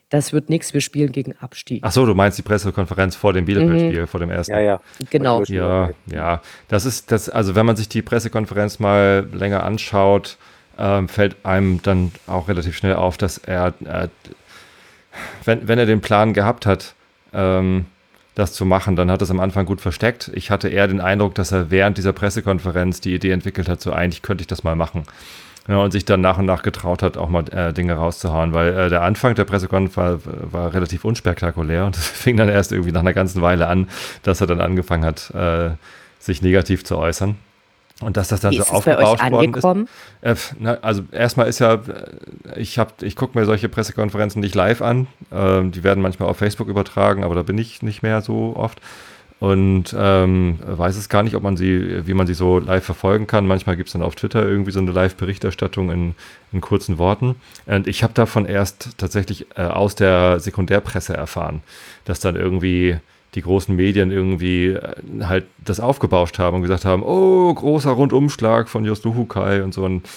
das 0.09 0.33
wird 0.33 0.51
nichts, 0.51 0.73
wir 0.73 0.81
spielen 0.81 1.11
gegen 1.11 1.35
Abstieg. 1.39 1.81
Ach 1.83 1.91
so, 1.91 2.07
du 2.07 2.15
meinst 2.15 2.39
die 2.39 2.43
Pressekonferenz 2.43 3.17
vor 3.17 3.33
dem 3.33 3.45
Bielefeld-Spiel, 3.45 4.07
vor 4.07 4.21
dem 4.21 4.31
ersten. 4.31 4.53
Ja, 4.53 4.61
ja. 4.61 4.81
Genau. 5.11 5.43
Ja, 5.45 5.91
ja. 6.07 6.41
Das 6.69 6.87
ist 6.87 7.11
das, 7.11 7.29
also 7.29 7.55
wenn 7.55 7.67
man 7.67 7.77
sich 7.77 7.89
die 7.89 8.03
Pressekonferenz 8.03 8.79
mal 8.79 9.27
länger 9.33 9.65
anschaut, 9.65 10.37
ähm, 10.79 11.09
fällt 11.09 11.45
einem 11.45 11.83
dann 11.83 12.13
auch 12.27 12.49
relativ 12.49 12.77
schnell 12.77 12.95
auf, 12.95 13.17
dass 13.17 13.39
er, 13.39 13.75
äh, 13.85 14.09
wenn, 15.45 15.67
wenn 15.67 15.79
er 15.79 15.87
den 15.87 16.01
Plan 16.01 16.35
gehabt 16.35 16.67
hat, 16.67 16.95
ähm, 17.33 17.87
das 18.37 18.53
zu 18.53 18.67
machen, 18.67 18.97
dann 18.97 19.11
hat 19.11 19.23
er 19.23 19.25
es 19.25 19.31
am 19.31 19.41
Anfang 19.41 19.65
gut 19.65 19.81
versteckt. 19.81 20.31
Ich 20.35 20.51
hatte 20.51 20.69
eher 20.69 20.87
den 20.87 21.01
Eindruck, 21.01 21.35
dass 21.35 21.53
er 21.53 21.71
während 21.71 21.97
dieser 21.97 22.13
Pressekonferenz 22.13 23.01
die 23.01 23.15
Idee 23.15 23.31
entwickelt 23.31 23.69
hat, 23.69 23.81
so 23.81 23.93
eigentlich 23.93 24.23
könnte 24.23 24.43
ich 24.43 24.47
das 24.47 24.63
mal 24.63 24.77
machen. 24.77 25.05
Ja, 25.69 25.79
und 25.79 25.91
sich 25.91 26.05
dann 26.05 26.21
nach 26.21 26.39
und 26.39 26.47
nach 26.47 26.63
getraut 26.63 27.03
hat, 27.03 27.17
auch 27.17 27.29
mal 27.29 27.45
äh, 27.53 27.73
Dinge 27.73 27.95
rauszuhauen, 27.95 28.53
weil 28.55 28.73
äh, 28.73 28.89
der 28.89 29.03
Anfang 29.03 29.35
der 29.35 29.45
Pressekonferenz 29.45 30.25
war, 30.25 30.53
war 30.53 30.75
relativ 30.75 31.05
unspektakulär 31.05 31.87
und 31.87 31.97
es 31.97 32.07
fing 32.09 32.37
dann 32.37 32.49
erst 32.49 32.73
irgendwie 32.73 32.93
nach 32.93 33.01
einer 33.01 33.15
ganzen 33.15 33.43
Weile 33.43 33.67
an, 33.67 33.89
dass 34.23 34.41
er 34.41 34.47
dann 34.47 34.61
angefangen 34.61 35.05
hat, 35.05 35.31
äh, 35.35 35.71
sich 36.21 36.43
negativ 36.43 36.85
zu 36.85 36.97
äußern. 36.97 37.37
Und 38.03 38.19
dass 38.19 38.29
das 38.29 38.41
dann 38.41 38.53
Wie 38.53 38.57
so 38.57 38.63
ist 38.63 38.73
es 38.73 38.85
bei 38.85 38.99
euch 38.99 39.05
aufgebauscht 39.05 39.31
worden 39.31 39.55
ist. 39.55 39.65
angekommen? 39.65 39.89
Äh, 40.21 40.35
na, 40.59 40.75
also 40.83 41.03
erstmal 41.13 41.49
ist 41.49 41.61
ja, 41.61 41.75
äh, 41.75 41.81
ich 42.57 42.79
habe, 42.79 42.93
ich 43.01 43.17
gucke 43.17 43.39
mir 43.39 43.47
solche 43.47 43.71
Pressekonferenzen 43.71 44.41
nicht 44.41 44.55
live 44.55 44.83
an. 44.83 45.07
Ähm, 45.33 45.73
die 45.73 45.83
werden 45.83 46.03
manchmal 46.03 46.29
auf 46.29 46.37
Facebook 46.37 46.69
übertragen, 46.69 47.25
aber 47.25 47.35
da 47.35 47.43
bin 47.43 47.57
ich 47.57 47.83
nicht 47.83 48.03
mehr 48.03 48.21
so 48.21 48.55
oft 48.55 48.81
und 49.39 49.95
ähm, 49.99 50.59
weiß 50.65 50.97
es 50.97 51.11
gar 51.11 51.23
nicht, 51.23 51.35
ob 51.35 51.43
man 51.43 51.59
sie, 51.59 52.07
wie 52.07 52.15
man 52.15 52.27
sie 52.27 52.35
so 52.35 52.59
live 52.59 52.85
verfolgen 52.85 53.27
kann. 53.27 53.47
Manchmal 53.47 53.77
gibt 53.77 53.89
es 53.89 53.93
dann 53.93 54.03
auf 54.03 54.15
Twitter 54.15 54.47
irgendwie 54.47 54.71
so 54.71 54.81
eine 54.81 54.93
Live-Berichterstattung 54.93 55.91
in, 55.91 56.15
in 56.53 56.63
kurzen 56.63 56.97
Worten. 56.97 57.37
Und 57.67 57.87
ich 57.87 58.03
habe 58.03 58.15
davon 58.15 58.47
erst 58.47 58.97
tatsächlich 58.97 59.47
äh, 59.57 59.63
aus 59.63 59.95
der 59.95 60.41
Sekundärpresse 60.41 61.15
erfahren, 61.15 61.61
dass 62.07 62.21
dann 62.21 62.35
irgendwie 62.35 62.97
die 63.35 63.43
großen 63.43 63.77
Medien 63.77 64.11
irgendwie 64.11 64.69
äh, 64.69 64.95
halt 65.25 65.45
das 65.63 65.81
aufgebauscht 65.81 66.39
haben 66.39 66.57
und 66.57 66.63
gesagt 66.63 66.87
haben, 66.87 67.03
oh, 67.03 67.53
großer 67.53 67.91
Rundumschlag 67.91 68.71
von 68.71 68.87
Just 68.87 69.05
Luhukai 69.05 69.63
und 69.63 69.75
so. 69.75 69.85
Und 69.85 70.09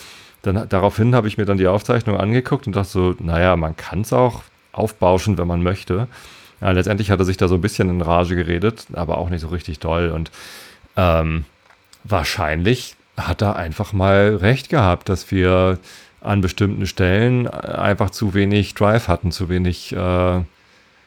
dann 0.44 0.70
daraufhin 0.70 1.14
habe 1.14 1.28
ich 1.28 1.38
mir 1.38 1.46
dann 1.46 1.58
die 1.58 1.68
Aufzeichnung 1.68 2.16
angeguckt 2.16 2.68
und 2.68 2.76
dachte 2.78 2.90
so, 2.90 3.16
naja, 3.20 3.58
man 3.58 3.76
kann 3.76 4.02
es 4.02 4.14
auch 4.14 4.44
aufbauschen, 4.72 5.38
wenn 5.38 5.48
man 5.48 5.62
möchte. 5.62 6.08
Ja, 6.62 6.72
letztendlich 6.72 7.12
hat 7.12 7.20
er 7.20 7.26
sich 7.26 7.38
da 7.38 7.48
so 7.48 7.56
ein 7.56 7.62
bisschen 7.62 7.90
in 7.90 8.02
Rage 8.02 8.36
geredet, 8.36 8.88
aber 8.94 9.18
auch 9.18 9.30
nicht 9.30 9.42
so 9.42 9.48
richtig 9.48 9.80
doll. 9.80 10.10
Und 10.10 10.32
ähm, 10.98 11.46
wahrscheinlich 12.04 12.96
hat 13.18 13.42
er 13.42 13.56
einfach 13.56 13.94
mal 13.94 14.36
recht 14.36 14.70
gehabt, 14.70 15.10
dass 15.10 15.32
wir 15.32 15.80
an 16.22 16.42
bestimmten 16.42 16.86
Stellen 16.86 17.48
einfach 17.48 18.10
zu 18.10 18.34
wenig 18.34 18.74
Drive 18.74 19.08
hatten, 19.08 19.32
zu 19.32 19.50
wenig, 19.50 19.94
äh, 19.94 20.42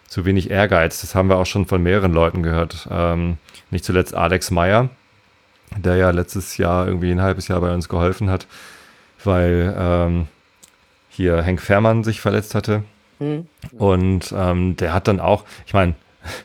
zu 0.09 0.25
wenig 0.25 0.51
Ehrgeiz. 0.51 1.03
Das 1.03 1.15
haben 1.15 1.29
wir 1.29 1.37
auch 1.37 1.47
schon 1.47 1.67
von 1.67 1.83
mehreren 1.83 2.13
Leuten 2.13 2.43
gehört. 2.43 2.89
Ähm, 2.91 3.37
nicht 3.71 3.85
zuletzt 3.85 4.15
Alex 4.15 4.51
Meyer, 4.51 4.89
der 5.77 5.97
ja 5.97 6.11
letztes 6.11 6.57
Jahr 6.57 6.87
irgendwie 6.87 7.11
ein 7.11 7.23
halbes 7.23 7.49
Jahr 7.49 7.61
bei 7.61 7.73
uns 7.75 7.89
geholfen 7.89 8.31
hat, 8.31 8.47
weil 9.25 9.75
ähm, 9.79 10.29
hier 11.11 11.43
Henk 11.43 11.61
Fährmann 11.61 12.05
sich 12.05 12.21
verletzt 12.21 12.55
hatte. 12.55 12.85
Und 13.79 14.35
ähm, 14.37 14.77
der 14.77 14.93
hat 14.93 15.09
dann 15.09 15.21
auch, 15.21 15.45
ich 15.67 15.75
meine, 15.75 15.95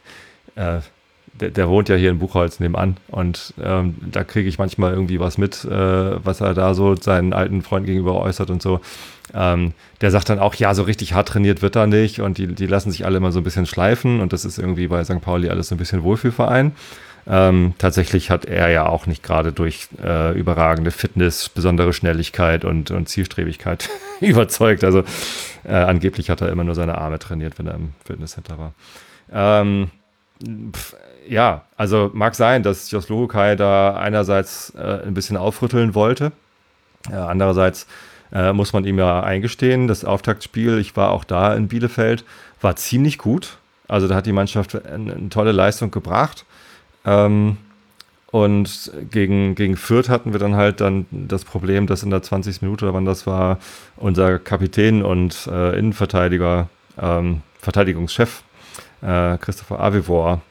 äh, 0.55 0.79
der, 1.39 1.51
der, 1.51 1.69
wohnt 1.69 1.87
ja 1.87 1.95
hier 1.95 2.09
in 2.09 2.19
Buchholz 2.19 2.59
nebenan 2.59 2.97
und 3.09 3.53
ähm, 3.61 3.95
da 4.11 4.23
kriege 4.23 4.49
ich 4.49 4.57
manchmal 4.57 4.93
irgendwie 4.93 5.19
was 5.19 5.37
mit, 5.37 5.63
äh, 5.65 6.25
was 6.25 6.41
er 6.41 6.55
da 6.55 6.73
so 6.73 6.95
seinen 6.95 7.31
alten 7.31 7.61
Freund 7.61 7.85
gegenüber 7.85 8.15
äußert 8.15 8.49
und 8.49 8.61
so. 8.61 8.81
Ähm, 9.33 9.73
der 10.01 10.09
sagt 10.09 10.29
dann 10.29 10.39
auch, 10.39 10.55
ja, 10.55 10.73
so 10.73 10.83
richtig 10.83 11.13
hart 11.13 11.27
trainiert 11.27 11.61
wird 11.61 11.75
er 11.75 11.85
nicht 11.85 12.21
und 12.21 12.37
die, 12.37 12.47
die 12.47 12.65
lassen 12.65 12.91
sich 12.91 13.05
alle 13.05 13.17
immer 13.17 13.31
so 13.31 13.39
ein 13.39 13.43
bisschen 13.43 13.65
schleifen 13.65 14.19
und 14.19 14.33
das 14.33 14.45
ist 14.45 14.57
irgendwie 14.57 14.87
bei 14.87 15.03
St. 15.03 15.21
Pauli 15.21 15.49
alles 15.49 15.67
so 15.67 15.75
ein 15.75 15.77
bisschen 15.77 16.01
Wohlfühlverein. 16.01 16.71
Ähm, 17.29 17.73
tatsächlich 17.77 18.29
hat 18.29 18.45
er 18.45 18.69
ja 18.69 18.85
auch 18.85 19.05
nicht 19.05 19.21
gerade 19.21 19.51
durch 19.51 19.89
äh, 20.01 20.37
überragende 20.37 20.91
Fitness, 20.91 21.49
besondere 21.49 21.91
Schnelligkeit 21.91 22.63
und, 22.63 22.89
und 22.89 23.09
Zielstrebigkeit 23.09 23.89
überzeugt. 24.21 24.85
Also 24.85 25.03
äh, 25.65 25.73
angeblich 25.73 26.29
hat 26.29 26.41
er 26.41 26.49
immer 26.49 26.63
nur 26.63 26.75
seine 26.75 26.97
Arme 26.97 27.19
trainiert, 27.19 27.59
wenn 27.59 27.67
er 27.67 27.75
im 27.75 27.93
Fitnesscenter 28.05 28.57
war. 28.57 28.73
Ähm, 29.31 29.91
pf, 30.71 30.95
ja, 31.27 31.65
also 31.75 32.11
mag 32.13 32.33
sein, 32.35 32.63
dass 32.63 32.91
Jos 32.91 33.09
Luhukai 33.09 33.57
da 33.57 33.97
einerseits 33.97 34.73
äh, 34.75 35.05
ein 35.05 35.13
bisschen 35.13 35.35
aufrütteln 35.35 35.95
wollte. 35.95 36.31
andererseits 37.11 37.87
äh, 38.31 38.53
muss 38.53 38.73
man 38.73 38.85
ihm 38.85 38.99
ja 38.99 39.21
eingestehen, 39.21 39.87
das 39.87 40.05
Auftaktspiel, 40.05 40.79
ich 40.79 40.95
war 40.95 41.11
auch 41.11 41.23
da 41.23 41.53
in 41.53 41.67
Bielefeld, 41.67 42.23
war 42.61 42.75
ziemlich 42.75 43.17
gut. 43.17 43.57
Also 43.87 44.07
da 44.07 44.15
hat 44.15 44.25
die 44.25 44.33
Mannschaft 44.33 44.75
eine, 44.85 45.13
eine 45.13 45.29
tolle 45.29 45.51
Leistung 45.51 45.91
gebracht. 45.91 46.45
Ähm, 47.07 47.57
und 48.29 48.91
gegen, 49.09 49.55
gegen 49.55 49.77
Fürth 49.77 50.09
hatten 50.09 50.33
wir 50.33 50.39
dann 50.39 50.55
halt 50.55 50.81
dann 50.81 51.05
das 51.11 51.45
Problem, 51.45 51.87
dass 51.87 52.03
in 52.03 52.09
der 52.09 52.21
20. 52.21 52.61
Minute, 52.61 52.85
oder 52.85 52.93
wann 52.93 53.05
das 53.05 53.25
war, 53.25 53.57
unser 53.95 54.37
Kapitän 54.37 55.01
und 55.01 55.47
äh, 55.47 55.79
Innenverteidiger, 55.79 56.69
ähm, 57.01 57.41
Verteidigungschef 57.59 58.43
äh, 59.01 59.37
Christopher 59.37 59.79
Avivor 59.79 60.41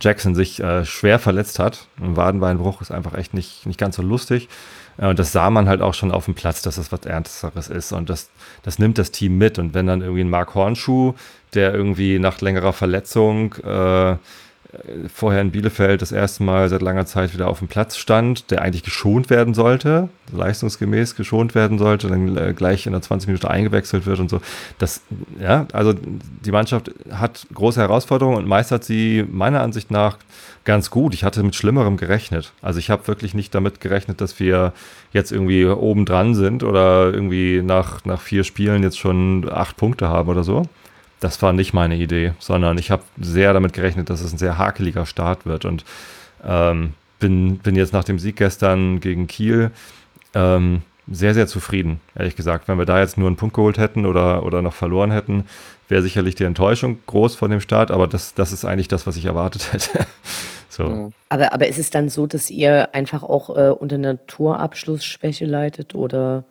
Jackson 0.00 0.36
sich 0.36 0.60
äh, 0.60 0.84
schwer 0.84 1.18
verletzt 1.18 1.58
hat. 1.58 1.86
Ein 2.00 2.16
Wadenbeinbruch 2.16 2.80
ist 2.80 2.92
einfach 2.92 3.14
echt 3.14 3.34
nicht, 3.34 3.66
nicht 3.66 3.78
ganz 3.78 3.96
so 3.96 4.02
lustig. 4.02 4.48
Äh, 4.98 5.08
und 5.08 5.18
das 5.18 5.32
sah 5.32 5.50
man 5.50 5.68
halt 5.68 5.82
auch 5.82 5.94
schon 5.94 6.12
auf 6.12 6.26
dem 6.26 6.34
Platz, 6.34 6.62
dass 6.62 6.76
das 6.76 6.92
was 6.92 7.00
Ernsteres 7.00 7.68
ist. 7.68 7.92
Und 7.92 8.08
das, 8.08 8.30
das 8.62 8.78
nimmt 8.78 8.98
das 8.98 9.10
Team 9.10 9.36
mit. 9.36 9.58
Und 9.58 9.74
wenn 9.74 9.86
dann 9.88 10.00
irgendwie 10.00 10.22
ein 10.22 10.30
Mark 10.30 10.54
Hornschuh, 10.54 11.14
der 11.54 11.74
irgendwie 11.74 12.20
nach 12.20 12.40
längerer 12.40 12.72
Verletzung 12.72 13.54
äh, 13.54 14.16
vorher 15.12 15.40
in 15.40 15.50
Bielefeld 15.50 16.02
das 16.02 16.12
erste 16.12 16.42
Mal 16.42 16.68
seit 16.68 16.82
langer 16.82 17.06
Zeit 17.06 17.34
wieder 17.34 17.48
auf 17.48 17.58
dem 17.58 17.68
Platz 17.68 17.96
stand, 17.96 18.50
der 18.50 18.62
eigentlich 18.62 18.82
geschont 18.82 19.30
werden 19.30 19.54
sollte, 19.54 20.08
leistungsgemäß 20.32 21.16
geschont 21.16 21.54
werden 21.54 21.78
sollte, 21.78 22.08
dann 22.08 22.36
äh, 22.36 22.52
gleich 22.54 22.86
in 22.86 22.92
der 22.92 23.02
20 23.02 23.28
Minuten 23.28 23.46
eingewechselt 23.46 24.06
wird 24.06 24.20
und 24.20 24.30
so. 24.30 24.40
Das, 24.78 25.02
ja, 25.40 25.66
also 25.72 25.92
die 25.94 26.52
Mannschaft 26.52 26.92
hat 27.10 27.46
große 27.52 27.80
Herausforderungen 27.80 28.36
und 28.36 28.46
meistert 28.46 28.84
sie 28.84 29.24
meiner 29.28 29.60
Ansicht 29.60 29.90
nach 29.90 30.18
ganz 30.64 30.90
gut. 30.90 31.14
Ich 31.14 31.24
hatte 31.24 31.42
mit 31.42 31.54
Schlimmerem 31.54 31.96
gerechnet. 31.96 32.52
Also 32.62 32.78
ich 32.78 32.90
habe 32.90 33.08
wirklich 33.08 33.34
nicht 33.34 33.54
damit 33.54 33.80
gerechnet, 33.80 34.20
dass 34.20 34.38
wir 34.38 34.72
jetzt 35.12 35.32
irgendwie 35.32 35.66
oben 35.66 36.04
dran 36.04 36.34
sind 36.34 36.62
oder 36.62 37.12
irgendwie 37.12 37.62
nach, 37.62 38.04
nach 38.04 38.20
vier 38.20 38.44
Spielen 38.44 38.82
jetzt 38.82 38.98
schon 38.98 39.50
acht 39.50 39.76
Punkte 39.76 40.08
haben 40.08 40.28
oder 40.28 40.44
so. 40.44 40.64
Das 41.20 41.40
war 41.42 41.52
nicht 41.52 41.74
meine 41.74 41.96
Idee, 41.96 42.32
sondern 42.38 42.78
ich 42.78 42.90
habe 42.90 43.02
sehr 43.20 43.52
damit 43.52 43.74
gerechnet, 43.74 44.10
dass 44.10 44.22
es 44.22 44.32
ein 44.32 44.38
sehr 44.38 44.58
hakeliger 44.58 45.06
Start 45.06 45.46
wird 45.46 45.64
und 45.66 45.84
ähm, 46.44 46.94
bin, 47.18 47.58
bin 47.58 47.76
jetzt 47.76 47.92
nach 47.92 48.04
dem 48.04 48.18
Sieg 48.18 48.36
gestern 48.36 49.00
gegen 49.00 49.26
Kiel 49.26 49.70
ähm, 50.34 50.82
sehr, 51.10 51.34
sehr 51.34 51.46
zufrieden, 51.46 52.00
ehrlich 52.16 52.36
gesagt. 52.36 52.68
Wenn 52.68 52.78
wir 52.78 52.86
da 52.86 53.00
jetzt 53.00 53.18
nur 53.18 53.26
einen 53.26 53.36
Punkt 53.36 53.54
geholt 53.54 53.78
hätten 53.78 54.06
oder, 54.06 54.44
oder 54.44 54.62
noch 54.62 54.74
verloren 54.74 55.10
hätten, 55.10 55.44
wäre 55.88 56.02
sicherlich 56.02 56.36
die 56.36 56.44
Enttäuschung 56.44 57.00
groß 57.06 57.34
von 57.34 57.50
dem 57.50 57.60
Start, 57.60 57.90
aber 57.90 58.06
das, 58.06 58.34
das 58.34 58.52
ist 58.52 58.64
eigentlich 58.64 58.88
das, 58.88 59.06
was 59.06 59.16
ich 59.16 59.26
erwartet 59.26 59.72
hätte. 59.72 60.06
so. 60.68 61.12
Aber, 61.28 61.52
aber 61.52 61.66
ist 61.66 61.78
es 61.78 61.90
dann 61.90 62.08
so, 62.08 62.26
dass 62.26 62.48
ihr 62.48 62.94
einfach 62.94 63.22
auch 63.22 63.56
äh, 63.56 63.70
unter 63.70 63.96
einer 63.96 64.24
Torabschlussschwäche 64.26 65.46
leidet 65.46 65.94
oder 65.94 66.44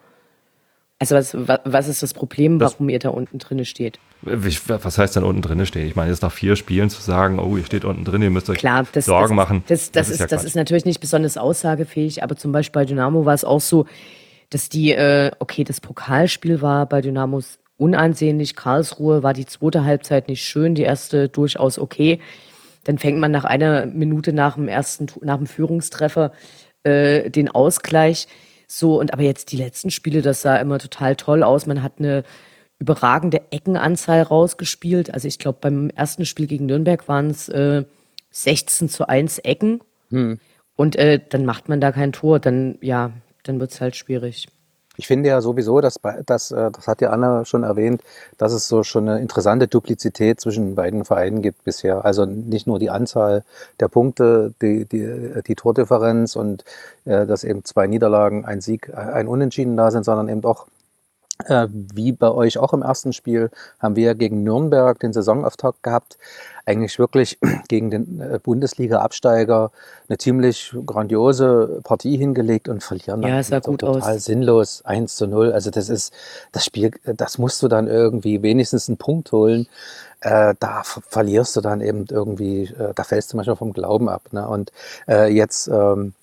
also 1.00 1.16
was, 1.16 1.60
was 1.64 1.88
ist 1.88 2.04
das 2.04 2.14
Problem, 2.14 2.60
warum 2.60 2.88
das, 2.88 2.94
ihr 2.94 3.00
da 3.00 3.10
unten 3.10 3.40
drinne 3.40 3.64
steht? 3.64 4.00
Was 4.22 4.98
heißt 4.98 5.16
dann 5.16 5.24
unten 5.24 5.42
drinne 5.42 5.66
stehen? 5.66 5.88
Ich 5.88 5.96
meine, 5.96 6.12
jetzt 6.12 6.22
nach 6.22 6.32
vier 6.32 6.58
Spielen 6.58 6.90
zu 6.90 7.02
sagen, 7.02 7.40
oh, 7.40 7.56
ihr 7.56 7.64
steht 7.64 7.86
unten 7.86 8.04
drin, 8.04 8.22
ihr 8.22 8.30
müsst 8.30 8.50
euch 8.50 8.58
Klar, 8.58 8.86
das, 8.92 9.06
Sorgen 9.06 9.36
das, 9.38 9.48
machen. 9.48 9.64
Das, 9.68 9.92
das, 9.92 10.10
ist, 10.10 10.20
ja 10.20 10.28
das 10.28 10.44
ist 10.44 10.58
natürlich 10.58 10.84
nicht 10.84 11.00
besonders 11.00 11.38
aussagefähig, 11.38 12.22
aber 12.22 12.36
zum 12.36 12.52
Beispiel 12.52 12.82
bei 12.82 12.86
Dynamo 12.86 13.26
war 13.26 13.34
es 13.34 13.46
auch 13.46 13.62
so, 13.62 13.86
dass 14.50 14.68
die, 14.68 14.92
äh, 14.92 15.32
okay, 15.40 15.64
das 15.64 15.80
Pokalspiel 15.80 16.62
war 16.62 16.86
bei 16.86 17.00
Dynamos 17.00 17.60
unansehnlich, 17.78 18.58
Karlsruhe 18.58 19.24
war 19.24 19.34
die 19.34 19.46
zweite 19.46 19.86
Halbzeit 19.86 20.28
nicht 20.28 20.44
schön, 20.44 20.76
die 20.76 20.84
erste 20.84 21.30
durchaus 21.30 21.80
okay. 21.80 22.20
Dann 22.84 22.98
fängt 22.98 23.20
man 23.20 23.32
nach 23.32 23.46
einer 23.46 23.86
Minute 23.86 24.34
nach 24.34 24.56
dem 24.56 24.68
ersten, 24.68 25.08
nach 25.22 25.38
dem 25.38 25.48
Führungstreffer 25.48 26.34
äh, 26.84 27.30
den 27.30 27.50
Ausgleich. 27.50 28.28
So, 28.72 29.00
und 29.00 29.14
aber 29.14 29.24
jetzt 29.24 29.52
die 29.52 29.58
letzten 29.58 29.90
Spiele, 29.90 30.22
das 30.22 30.44
sah 30.44 30.56
immer 30.58 30.78
total 30.78 31.16
toll 31.16 31.42
aus. 31.42 31.66
Man 31.66 31.82
hat 31.82 31.94
eine 31.98 32.24
überragende 32.78 33.42
Eckenanzahl 33.52 34.22
rausgespielt. 34.22 35.12
Also 35.12 35.28
ich 35.28 35.40
glaube, 35.40 35.58
beim 35.60 35.90
ersten 35.90 36.24
Spiel 36.26 36.46
gegen 36.46 36.68
Nürnberg 36.68 37.08
waren 37.08 37.32
es 37.32 37.50
äh, 37.50 37.84
16 38.30 38.88
zu 38.88 39.10
1 39.10 39.40
Ecken. 39.40 39.82
Hm. 40.12 40.40
Und 40.76 40.96
äh, 40.96 41.20
dann 41.28 41.46
macht 41.46 41.68
man 41.68 41.82
da 41.82 41.92
kein 41.92 42.14
Tor, 42.14 42.40
dann 42.40 42.78
ja, 42.82 43.12
dann 43.44 43.60
wird 43.60 43.72
es 43.72 43.82
halt 43.82 43.96
schwierig. 43.96 44.48
Ich 45.00 45.08
finde 45.08 45.30
ja 45.30 45.40
sowieso, 45.40 45.80
dass, 45.80 45.98
dass, 46.26 46.52
äh, 46.52 46.72
das 46.72 46.88
hat 46.90 47.00
ja 47.00 47.12
Anna 47.12 47.46
schon 47.46 47.64
erwähnt, 47.64 48.04
dass 48.38 48.52
es 48.52 48.68
so 48.68 48.84
schon 48.84 49.08
eine 49.08 49.22
interessante 49.22 49.70
Duplizität 49.70 50.42
zwischen 50.42 50.76
beiden 50.76 51.06
Vereinen 51.06 51.42
gibt 51.42 51.64
bisher. 51.64 52.04
Also 52.04 52.26
nicht 52.26 52.68
nur 52.68 52.80
die 52.80 52.90
Anzahl 52.90 53.46
der 53.80 53.88
Punkte, 53.88 54.54
die, 54.62 54.84
die, 54.84 55.42
die 55.48 55.56
Tordifferenz 55.56 56.36
und 56.36 56.66
äh, 57.06 57.26
dass 57.26 57.46
eben 57.46 57.64
zwei 57.64 57.88
Niederlagen, 57.88 58.44
ein 58.44 58.60
Sieg, 58.60 58.94
ein 58.94 59.30
Unentschieden 59.30 59.78
da 59.78 59.90
sind, 59.90 60.04
sondern 60.04 60.28
eben 60.28 60.44
auch 60.44 60.68
äh, 61.46 61.68
wie 61.72 62.12
bei 62.12 62.30
euch 62.30 62.58
auch 62.58 62.74
im 62.74 62.82
ersten 62.82 63.14
Spiel 63.14 63.52
haben 63.80 63.96
wir 63.96 64.16
gegen 64.16 64.44
Nürnberg 64.44 65.00
den 65.00 65.14
Saisonauftakt 65.14 65.82
gehabt. 65.82 66.18
Eigentlich 66.70 67.00
wirklich 67.00 67.40
gegen 67.68 67.90
den 67.90 68.22
äh, 68.22 68.40
Bundesliga-Absteiger 68.42 69.72
eine 70.08 70.18
ziemlich 70.20 70.76
grandiose 70.86 71.82
Partie 71.84 72.16
hingelegt 72.16 72.70
und 72.70 72.84
verlieren 72.84 73.24
ja, 73.24 73.42
dann 73.42 73.62
gut 73.62 73.80
total 73.80 74.16
aus. 74.16 74.26
sinnlos 74.26 74.86
1 74.86 75.16
zu 75.16 75.26
0. 75.26 75.52
Also 75.52 75.72
das 75.72 75.90
ist 75.90 76.14
das 76.52 76.66
Spiel, 76.66 76.92
das 77.04 77.40
musst 77.40 77.64
du 77.64 77.68
dann 77.68 77.88
irgendwie 77.88 78.44
wenigstens 78.44 78.88
einen 78.88 78.98
Punkt 78.98 79.32
holen. 79.32 79.68
Äh, 80.22 80.54
da 80.60 80.84
verlierst 80.84 81.56
du 81.56 81.62
dann 81.62 81.82
eben 81.82 82.06
irgendwie, 82.10 82.66
äh, 82.66 82.94
da 82.94 83.04
fällst 83.04 83.34
du 83.34 83.38
manchmal 83.38 83.56
vom 83.56 83.74
Glauben 83.74 84.08
ab. 84.08 84.22
Ne? 84.32 84.48
Und 84.48 84.72
äh, 85.08 85.34
jetzt 85.34 85.68
ähm, 85.70 86.14
äh, 86.14 86.19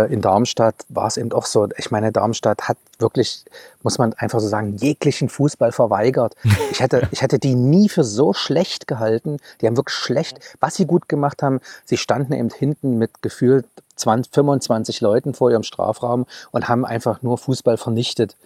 in 0.00 0.20
Darmstadt 0.20 0.74
war 0.88 1.06
es 1.06 1.16
eben 1.16 1.32
auch 1.32 1.46
so. 1.46 1.68
Ich 1.76 1.90
meine, 1.90 2.10
Darmstadt 2.10 2.68
hat 2.68 2.76
wirklich, 2.98 3.44
muss 3.82 3.98
man 3.98 4.12
einfach 4.14 4.40
so 4.40 4.48
sagen, 4.48 4.76
jeglichen 4.76 5.28
Fußball 5.28 5.72
verweigert. 5.72 6.34
Ich 6.70 6.80
hätte, 6.80 7.06
ich 7.12 7.22
hätte 7.22 7.38
die 7.38 7.54
nie 7.54 7.88
für 7.88 8.02
so 8.02 8.32
schlecht 8.32 8.88
gehalten. 8.88 9.36
Die 9.60 9.68
haben 9.68 9.76
wirklich 9.76 9.96
schlecht, 9.96 10.40
was 10.58 10.74
sie 10.74 10.86
gut 10.86 11.08
gemacht 11.08 11.40
haben. 11.40 11.60
Sie 11.84 11.96
standen 11.96 12.32
eben 12.32 12.50
hinten 12.50 12.98
mit 12.98 13.22
gefühlt 13.22 13.66
20, 13.96 14.32
25 14.32 15.00
Leuten 15.00 15.34
vor 15.34 15.50
ihrem 15.50 15.62
Strafraum 15.62 16.26
und 16.50 16.68
haben 16.68 16.84
einfach 16.84 17.22
nur 17.22 17.38
Fußball 17.38 17.76
vernichtet. 17.76 18.36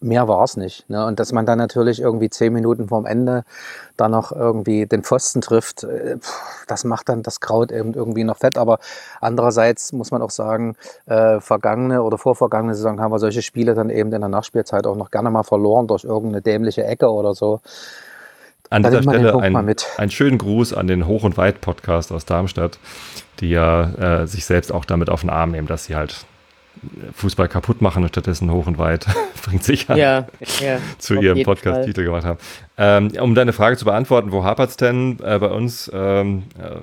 Mehr 0.00 0.28
war 0.28 0.44
es 0.44 0.56
nicht. 0.56 0.88
Ne? 0.88 1.06
Und 1.06 1.20
dass 1.20 1.32
man 1.32 1.46
dann 1.46 1.58
natürlich 1.58 2.00
irgendwie 2.00 2.30
zehn 2.30 2.52
Minuten 2.52 2.88
vorm 2.88 3.06
Ende 3.06 3.44
da 3.96 4.08
noch 4.08 4.32
irgendwie 4.32 4.86
den 4.86 5.02
Pfosten 5.02 5.40
trifft, 5.40 5.84
äh, 5.84 6.18
das 6.66 6.84
macht 6.84 7.08
dann 7.08 7.22
das 7.22 7.40
Kraut 7.40 7.72
eben 7.72 7.94
irgendwie 7.94 8.24
noch 8.24 8.38
fett. 8.38 8.58
Aber 8.58 8.78
andererseits 9.20 9.92
muss 9.92 10.10
man 10.10 10.22
auch 10.22 10.30
sagen, 10.30 10.76
äh, 11.06 11.40
vergangene 11.40 12.02
oder 12.02 12.18
vorvergangene 12.18 12.74
Saison 12.74 13.00
haben 13.00 13.12
wir 13.12 13.18
solche 13.18 13.42
Spiele 13.42 13.74
dann 13.74 13.90
eben 13.90 14.12
in 14.12 14.20
der 14.20 14.28
Nachspielzeit 14.28 14.86
auch 14.86 14.96
noch 14.96 15.10
gerne 15.10 15.30
mal 15.30 15.42
verloren 15.42 15.86
durch 15.86 16.04
irgendeine 16.04 16.42
dämliche 16.42 16.84
Ecke 16.84 17.10
oder 17.10 17.34
so. 17.34 17.60
An 18.70 18.82
dieser 18.82 19.02
Stelle 19.02 19.38
ein, 19.38 19.56
einen 19.56 20.10
schönen 20.10 20.38
Gruß 20.38 20.72
an 20.72 20.86
den 20.86 21.06
Hoch- 21.06 21.24
und 21.24 21.36
Weit-Podcast 21.36 22.12
aus 22.12 22.24
Darmstadt, 22.24 22.78
die 23.40 23.50
ja 23.50 24.22
äh, 24.22 24.26
sich 24.26 24.44
selbst 24.44 24.72
auch 24.72 24.84
damit 24.84 25.10
auf 25.10 25.20
den 25.20 25.30
Arm 25.30 25.52
nehmen, 25.52 25.66
dass 25.68 25.84
sie 25.84 25.94
halt 25.94 26.26
Fußball 27.14 27.48
kaputt 27.48 27.80
machen 27.80 28.02
und 28.02 28.10
stattdessen 28.10 28.50
hoch 28.50 28.66
und 28.66 28.78
weit 28.78 29.06
bringt 29.44 29.64
sich 29.64 29.88
an, 29.88 29.96
ja, 29.96 30.26
ja, 30.60 30.78
zu 30.98 31.14
ihrem 31.14 31.42
Podcast-Titel 31.42 32.04
gemacht 32.04 32.24
haben. 32.24 32.38
Ähm, 32.76 33.12
um 33.20 33.34
deine 33.34 33.52
Frage 33.52 33.76
zu 33.76 33.84
beantworten, 33.84 34.32
wo 34.32 34.44
hapert 34.44 34.70
es 34.70 34.76
denn 34.76 35.18
äh, 35.22 35.38
bei 35.38 35.48
uns? 35.48 35.90
Ähm, 35.94 36.44
äh, 36.58 36.80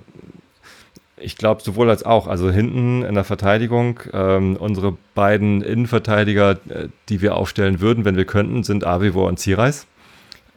ich 1.17 1.37
glaube 1.37 1.61
sowohl 1.61 1.89
als 1.89 2.03
auch. 2.03 2.27
Also 2.27 2.51
hinten 2.51 3.03
in 3.03 3.15
der 3.15 3.23
Verteidigung, 3.23 3.99
ähm, 4.11 4.57
unsere 4.57 4.97
beiden 5.15 5.61
Innenverteidiger, 5.61 6.51
äh, 6.69 6.87
die 7.09 7.21
wir 7.21 7.35
aufstellen 7.35 7.79
würden, 7.79 8.03
wenn 8.03 8.17
wir 8.17 8.25
könnten, 8.25 8.63
sind 8.63 8.85
Avivor 8.85 9.27
und 9.27 9.39
Zireis. 9.39 9.85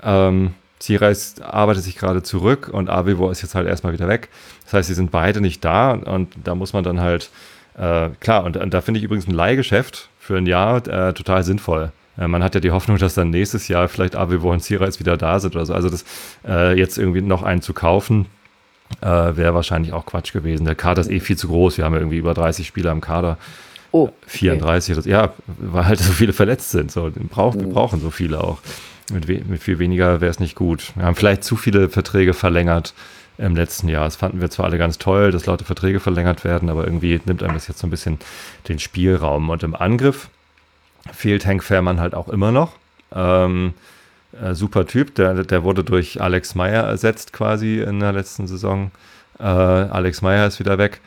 Ähm, 0.02 0.54
Zireis 0.78 1.40
arbeitet 1.40 1.84
sich 1.84 1.96
gerade 1.96 2.22
zurück 2.22 2.68
und 2.70 2.90
Avivor 2.90 3.32
ist 3.32 3.42
jetzt 3.42 3.54
halt 3.54 3.66
erstmal 3.66 3.92
wieder 3.92 4.08
weg. 4.08 4.28
Das 4.64 4.74
heißt, 4.74 4.88
sie 4.88 4.94
sind 4.94 5.10
beide 5.10 5.40
nicht 5.40 5.64
da 5.64 5.92
und 5.92 6.34
da 6.44 6.54
muss 6.54 6.72
man 6.72 6.84
dann 6.84 7.00
halt, 7.00 7.30
äh, 7.78 8.10
klar, 8.20 8.44
und, 8.44 8.56
und 8.56 8.74
da 8.74 8.80
finde 8.80 8.98
ich 8.98 9.04
übrigens 9.04 9.26
ein 9.26 9.34
Leihgeschäft 9.34 10.10
für 10.18 10.36
ein 10.36 10.46
Jahr 10.46 10.86
äh, 10.86 11.12
total 11.14 11.44
sinnvoll. 11.44 11.92
Äh, 12.18 12.28
man 12.28 12.42
hat 12.42 12.54
ja 12.54 12.60
die 12.60 12.70
Hoffnung, 12.70 12.98
dass 12.98 13.14
dann 13.14 13.30
nächstes 13.30 13.68
Jahr 13.68 13.88
vielleicht 13.88 14.16
Avivor 14.16 14.52
und 14.52 14.60
Zireis 14.60 15.00
wieder 15.00 15.16
da 15.16 15.40
sind 15.40 15.54
oder 15.56 15.66
so. 15.66 15.74
Also 15.74 15.88
das 15.88 16.04
äh, 16.46 16.78
jetzt 16.78 16.98
irgendwie 16.98 17.22
noch 17.22 17.42
einen 17.42 17.62
zu 17.62 17.72
kaufen, 17.72 18.26
äh, 19.00 19.06
wäre 19.06 19.54
wahrscheinlich 19.54 19.92
auch 19.92 20.06
Quatsch 20.06 20.32
gewesen. 20.32 20.64
Der 20.64 20.74
Kader 20.74 21.00
ist 21.00 21.10
eh 21.10 21.20
viel 21.20 21.36
zu 21.36 21.48
groß. 21.48 21.78
Wir 21.78 21.84
haben 21.84 21.94
ja 21.94 22.00
irgendwie 22.00 22.18
über 22.18 22.34
30 22.34 22.66
Spieler 22.66 22.92
im 22.92 23.00
Kader. 23.00 23.38
Oh, 23.92 24.04
okay. 24.04 24.12
34, 24.26 24.96
das, 24.96 25.06
ja, 25.06 25.32
weil 25.46 25.86
halt 25.86 26.00
so 26.00 26.12
viele 26.12 26.32
verletzt 26.32 26.70
sind. 26.70 26.90
So, 26.90 27.10
brauch, 27.30 27.54
mhm. 27.54 27.60
Wir 27.60 27.68
brauchen 27.68 28.00
so 28.00 28.10
viele 28.10 28.42
auch. 28.42 28.58
Mit, 29.12 29.48
mit 29.48 29.62
viel 29.62 29.78
weniger 29.78 30.20
wäre 30.20 30.30
es 30.30 30.40
nicht 30.40 30.56
gut. 30.56 30.92
Wir 30.96 31.04
haben 31.04 31.14
vielleicht 31.14 31.44
zu 31.44 31.56
viele 31.56 31.88
Verträge 31.88 32.34
verlängert 32.34 32.92
im 33.38 33.54
letzten 33.54 33.88
Jahr. 33.88 34.04
Das 34.04 34.16
fanden 34.16 34.40
wir 34.40 34.50
zwar 34.50 34.66
alle 34.66 34.78
ganz 34.78 34.98
toll, 34.98 35.30
dass 35.30 35.46
laute 35.46 35.64
Verträge 35.64 36.00
verlängert 36.00 36.44
werden, 36.44 36.70
aber 36.70 36.84
irgendwie 36.84 37.20
nimmt 37.24 37.42
einem 37.42 37.54
das 37.54 37.68
jetzt 37.68 37.78
so 37.78 37.86
ein 37.86 37.90
bisschen 37.90 38.18
den 38.68 38.78
Spielraum. 38.78 39.50
Und 39.50 39.62
im 39.62 39.74
Angriff 39.74 40.28
fehlt 41.12 41.46
Hank 41.46 41.62
Fährmann 41.62 42.00
halt 42.00 42.14
auch 42.14 42.28
immer 42.28 42.50
noch. 42.50 42.72
Ähm, 43.14 43.74
äh, 44.40 44.54
super 44.54 44.86
Typ, 44.86 45.14
der, 45.14 45.44
der 45.44 45.62
wurde 45.62 45.84
durch 45.84 46.20
Alex 46.20 46.54
Meyer 46.54 46.84
ersetzt 46.84 47.32
quasi 47.32 47.80
in 47.80 48.00
der 48.00 48.12
letzten 48.12 48.46
Saison. 48.46 48.90
Äh, 49.38 49.44
Alex 49.44 50.22
Meyer 50.22 50.46
ist 50.46 50.58
wieder 50.58 50.78
weg. 50.78 51.00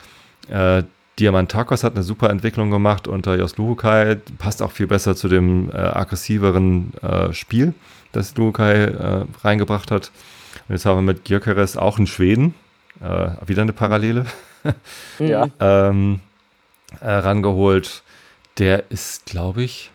Äh, 0.50 0.84
Diamantakos 1.20 1.84
hat 1.84 1.96
eine 1.96 2.04
super 2.04 2.30
Entwicklung 2.30 2.72
gemacht 2.72 3.08
unter 3.08 3.36
Jos 3.36 3.58
Luhukai, 3.58 4.18
passt 4.38 4.62
auch 4.62 4.72
viel 4.72 4.88
besser 4.88 5.16
zu 5.16 5.28
dem 5.28 5.70
äh, 5.72 5.78
aggressiveren 5.78 6.94
äh, 7.02 7.34
Spiel, 7.34 7.74
das 8.12 8.36
Luhukai 8.38 8.86
äh, 8.86 9.26
reingebracht 9.44 9.92
hat. 9.92 10.12
Und 10.68 10.76
jetzt 10.76 10.86
haben 10.86 10.98
wir 10.98 11.14
mit 11.14 11.26
Gyökeres 11.26 11.78
auch 11.78 11.98
einen 11.98 12.08
Schweden, 12.08 12.56
äh, 13.02 13.30
wieder 13.46 13.62
eine 13.62 13.74
Parallele, 13.74 14.26
ja. 15.20 15.48
ähm, 15.60 16.22
äh, 17.02 17.12
rangeholt. 17.12 18.04
Der 18.58 18.90
ist, 18.92 19.26
glaube 19.26 19.64
ich, 19.64 19.92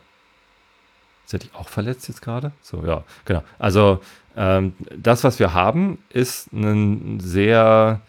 ist 1.27 1.35
er 1.35 1.41
auch 1.59 1.69
verletzt 1.69 2.09
jetzt 2.09 2.23
gerade? 2.23 2.53
So, 2.63 2.85
ja, 2.87 3.03
genau. 3.25 3.43
Also 3.59 4.01
ähm, 4.37 4.75
das, 4.97 5.25
was 5.25 5.39
wir 5.39 5.55
haben, 5.55 5.99
ist 6.11 6.53
ein 6.53 7.21
sehr 7.21 8.01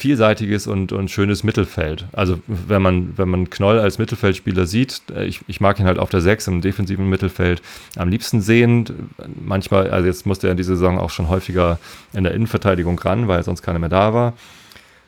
vielseitiges 0.00 0.66
und, 0.66 0.92
und 0.92 1.10
schönes 1.10 1.44
Mittelfeld. 1.44 2.06
Also 2.12 2.40
wenn 2.46 2.80
man, 2.80 3.18
wenn 3.18 3.28
man 3.28 3.50
Knoll 3.50 3.78
als 3.78 3.98
Mittelfeldspieler 3.98 4.64
sieht, 4.64 5.02
äh, 5.14 5.24
ich, 5.26 5.42
ich 5.46 5.60
mag 5.60 5.78
ihn 5.78 5.84
halt 5.84 5.98
auf 5.98 6.08
der 6.08 6.22
6 6.22 6.48
im 6.48 6.60
defensiven 6.62 7.08
Mittelfeld 7.08 7.60
am 7.96 8.08
liebsten 8.08 8.40
sehen. 8.40 9.10
Manchmal, 9.38 9.90
also 9.90 10.06
jetzt 10.06 10.24
musste 10.24 10.48
er 10.48 10.52
in 10.52 10.56
dieser 10.56 10.76
Saison 10.76 10.98
auch 10.98 11.10
schon 11.10 11.28
häufiger 11.28 11.78
in 12.14 12.24
der 12.24 12.32
Innenverteidigung 12.32 12.98
ran, 12.98 13.28
weil 13.28 13.42
sonst 13.42 13.60
keiner 13.60 13.78
mehr 13.78 13.90
da 13.90 14.14
war. 14.14 14.32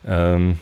Ähm, 0.07 0.59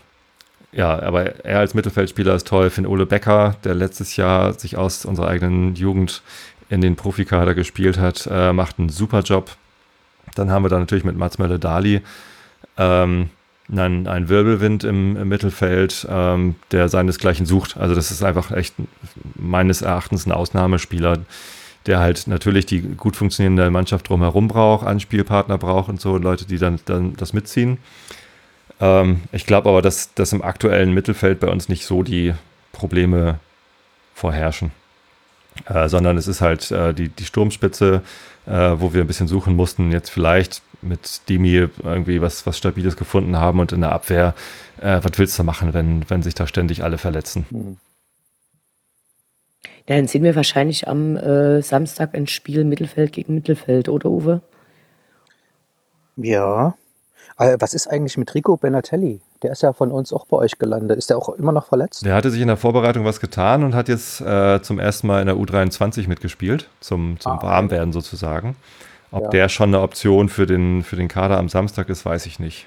ja, 0.71 1.03
aber 1.03 1.45
er 1.45 1.59
als 1.59 1.75
Mittelfeldspieler 1.75 2.35
ist 2.35 2.47
toll. 2.47 2.71
Finn 2.71 2.87
Ole 2.87 3.07
Becker, 3.07 3.57
der 3.65 3.75
letztes 3.75 4.15
Jahr 4.15 4.53
sich 4.53 4.77
aus 4.77 5.05
unserer 5.05 5.27
eigenen 5.27 5.75
Jugend 5.75 6.23
in 6.69 6.81
den 6.81 6.95
Profikader 6.95 7.55
gespielt 7.55 7.99
hat, 7.99 8.29
äh, 8.31 8.53
macht 8.53 8.79
einen 8.79 8.91
super 8.91 9.23
Job. 9.23 9.51
Dann 10.37 10.53
haben 10.53 10.65
wir 10.65 10.69
da 10.69 10.79
natürlich 10.79 11.03
mit 11.03 11.17
Mats 11.17 11.39
Mölle-Dali 11.39 12.03
ähm, 12.77 13.31
einen, 13.73 14.07
einen 14.07 14.29
Wirbelwind 14.29 14.85
im, 14.85 15.17
im 15.17 15.29
Mittelfeld, 15.29 16.07
ähm, 16.11 16.57
der 16.73 16.89
seinesgleichen 16.89 17.47
sucht. 17.47 17.77
Also 17.77 17.95
das 17.95 18.11
ist 18.11 18.23
einfach 18.23 18.51
echt 18.51 18.75
meines 19.35 19.83
Erachtens 19.83 20.27
ein 20.27 20.33
Ausnahmespieler, 20.33 21.19
der 21.87 21.99
halt 21.99 22.27
natürlich 22.27 22.67
die 22.67 22.81
gut 22.81 23.17
funktionierende 23.17 23.71
Mannschaft 23.71 24.09
drumherum 24.09 24.49
braucht, 24.49 24.87
Anspielpartner 24.87 25.59
braucht 25.59 25.89
und 25.89 26.01
so, 26.01 26.17
Leute, 26.19 26.47
die 26.47 26.59
dann, 26.59 26.81
dann 26.85 27.17
das 27.17 27.33
mitziehen. 27.33 27.79
Ähm, 28.81 29.23
ich 29.33 29.47
glaube 29.47 29.69
aber, 29.69 29.83
dass, 29.83 30.15
dass 30.15 30.33
im 30.33 30.43
aktuellen 30.43 30.93
Mittelfeld 30.93 31.41
bei 31.41 31.49
uns 31.49 31.69
nicht 31.69 31.87
so 31.87 32.03
die 32.03 32.35
Probleme 32.73 33.39
vorherrschen. 34.15 34.73
Äh, 35.67 35.89
sondern 35.89 36.17
es 36.17 36.29
ist 36.29 36.41
halt 36.41 36.71
äh, 36.71 36.95
die, 36.95 37.09
die 37.09 37.25
Sturmspitze, 37.25 38.03
äh, 38.51 38.81
wo 38.81 38.93
wir 38.93 39.03
ein 39.03 39.07
bisschen 39.07 39.29
suchen 39.29 39.55
mussten. 39.55 39.93
Jetzt 39.93 40.11
vielleicht 40.11 40.63
mit 40.83 41.29
Demi 41.29 41.55
irgendwie 41.55 42.21
was, 42.21 42.47
was 42.47 42.59
Stabiles 42.59 42.97
gefunden 42.97 43.37
haben 43.37 43.61
und 43.61 43.73
in 43.73 43.81
der 43.81 43.93
Abwehr, 43.93 44.35
äh, 44.81 45.01
was 45.03 45.19
willst 45.19 45.39
du 45.39 45.45
machen, 45.45 45.73
wenn, 45.73 46.09
wenn 46.09 46.23
sich 46.23 46.35
da 46.35 46.47
ständig 46.47 46.83
alle 46.83 46.99
verletzen? 46.99 47.47
Mhm. 47.51 47.77
Dann 49.87 50.07
sehen 50.07 50.25
wir 50.25 50.37
wahrscheinlich 50.37 50.89
am 50.89 51.17
äh, 51.17 51.63
Samstag 51.63 52.15
ein 52.15 52.27
Spiel 52.27 52.65
Mittelfeld 52.65 53.13
gegen 53.13 53.35
Mittelfeld, 53.35 53.89
oder 53.89 54.11
Uwe? 54.11 54.41
Ja, 56.17 56.75
äh, 57.39 57.57
was 57.59 57.75
ist 57.75 57.89
eigentlich 57.89 58.17
mit 58.17 58.35
Rico 58.35 58.57
Benatelli? 58.57 59.21
Der 59.43 59.53
ist 59.53 59.63
ja 59.63 59.73
von 59.73 59.91
uns 59.91 60.13
auch 60.13 60.27
bei 60.27 60.37
euch 60.37 60.59
gelandet. 60.59 60.99
Ist 60.99 61.11
der 61.11 61.17
auch 61.17 61.31
immer 61.31 61.53
noch 61.53 61.67
verletzt? 61.67 62.05
Der 62.05 62.15
hatte 62.15 62.31
sich 62.31 62.43
in 62.43 62.49
der 62.49 62.57
Vorbereitung 62.57 63.05
was 63.05 63.21
getan 63.21 63.65
und 63.65 63.75
hat 63.75 63.89
jetzt 63.89 64.21
äh, 64.21 64.61
zum 64.63 64.79
ersten 64.79 65.07
Mal 65.07 65.21
in 65.21 65.27
der 65.27 65.37
U23 65.37 66.09
mitgespielt, 66.09 66.69
zum, 66.81 67.19
zum 67.21 67.33
ah, 67.33 67.43
Warmwerden 67.43 67.93
sozusagen. 67.93 68.57
Ob 69.13 69.25
ja. 69.25 69.29
der 69.31 69.49
schon 69.49 69.71
eine 69.71 69.81
Option 69.81 70.29
für 70.29 70.47
den, 70.47 70.83
für 70.83 70.97
den 70.97 71.09
Kader 71.09 71.39
am 71.39 71.49
Samstag 71.49 71.89
ist, 71.89 72.05
weiß 72.05 72.27
ich 72.27 72.39
nicht. 72.39 72.67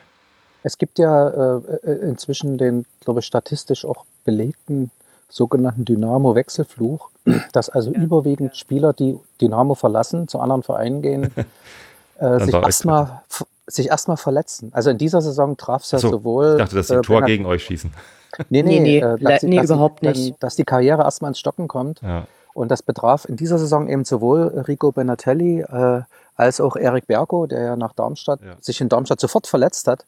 Es 0.64 0.78
gibt 0.78 0.98
ja 0.98 1.30
äh, 1.30 1.62
äh 1.84 2.10
inzwischen 2.10 2.58
den, 2.58 2.86
glaube 3.02 3.20
ich, 3.20 3.26
statistisch 3.26 3.86
auch 3.86 4.06
belegten 4.26 4.92
sogenannten 5.30 5.84
Dynamo-Wechselfluch, 5.86 7.10
dass 7.52 7.70
also 7.70 7.92
ja. 7.92 8.00
überwiegend 8.00 8.56
Spieler, 8.56 8.94
die 8.94 9.20
Dynamo 9.42 9.76
verlassen, 9.76 10.28
zu 10.28 10.40
anderen 10.40 10.64
Vereinen 10.64 11.02
gehen, 11.02 11.32
äh, 12.20 12.40
sich 12.40 12.54
erstmal 12.54 13.22
sich 13.68 13.88
erstmal 13.90 14.18
verletzen. 14.18 14.72
Also 14.74 14.90
in 14.90 14.98
dieser 14.98 15.22
Saison 15.22 15.58
traf 15.58 15.84
es 15.84 15.92
ja 15.92 16.00
so, 16.00 16.10
sowohl. 16.10 16.54
Ich 16.54 16.58
dachte, 16.58 16.76
dass 16.76 16.88
sie 16.88 16.94
ein 16.96 17.00
äh, 17.00 17.04
Tor 17.04 17.22
gegen 17.24 17.46
euch 17.46 17.64
schießen. 17.64 17.92
Nee, 18.50 18.64
nee, 18.64 18.80
nee, 18.80 18.98
äh, 18.98 19.20
dass, 19.20 19.44
nee 19.44 19.58
dass 19.58 19.66
überhaupt 19.66 20.02
die, 20.02 20.08
nicht. 20.08 20.42
Dass 20.42 20.56
die 20.56 20.64
Karriere 20.64 21.04
erstmal 21.04 21.30
ins 21.30 21.38
Stocken 21.38 21.68
kommt. 21.68 22.02
Ja. 22.02 22.26
Und 22.56 22.70
das 22.70 22.82
betraf 22.82 23.26
in 23.26 23.36
dieser 23.36 23.60
Saison 23.60 23.88
eben 23.88 24.06
sowohl 24.06 24.48
Rico 24.68 24.92
Benatelli 24.92 25.62
äh, 25.62 26.02
als 26.36 26.60
auch 26.60 26.76
Erik 26.76 27.06
Bergo, 27.06 27.46
der 27.46 27.62
ja 27.62 27.76
nach 27.76 27.94
Darmstadt, 27.94 28.40
ja. 28.42 28.56
sich 28.60 28.82
in 28.82 28.90
Darmstadt 28.90 29.20
sofort 29.20 29.46
verletzt 29.46 29.88
hat. 29.88 30.06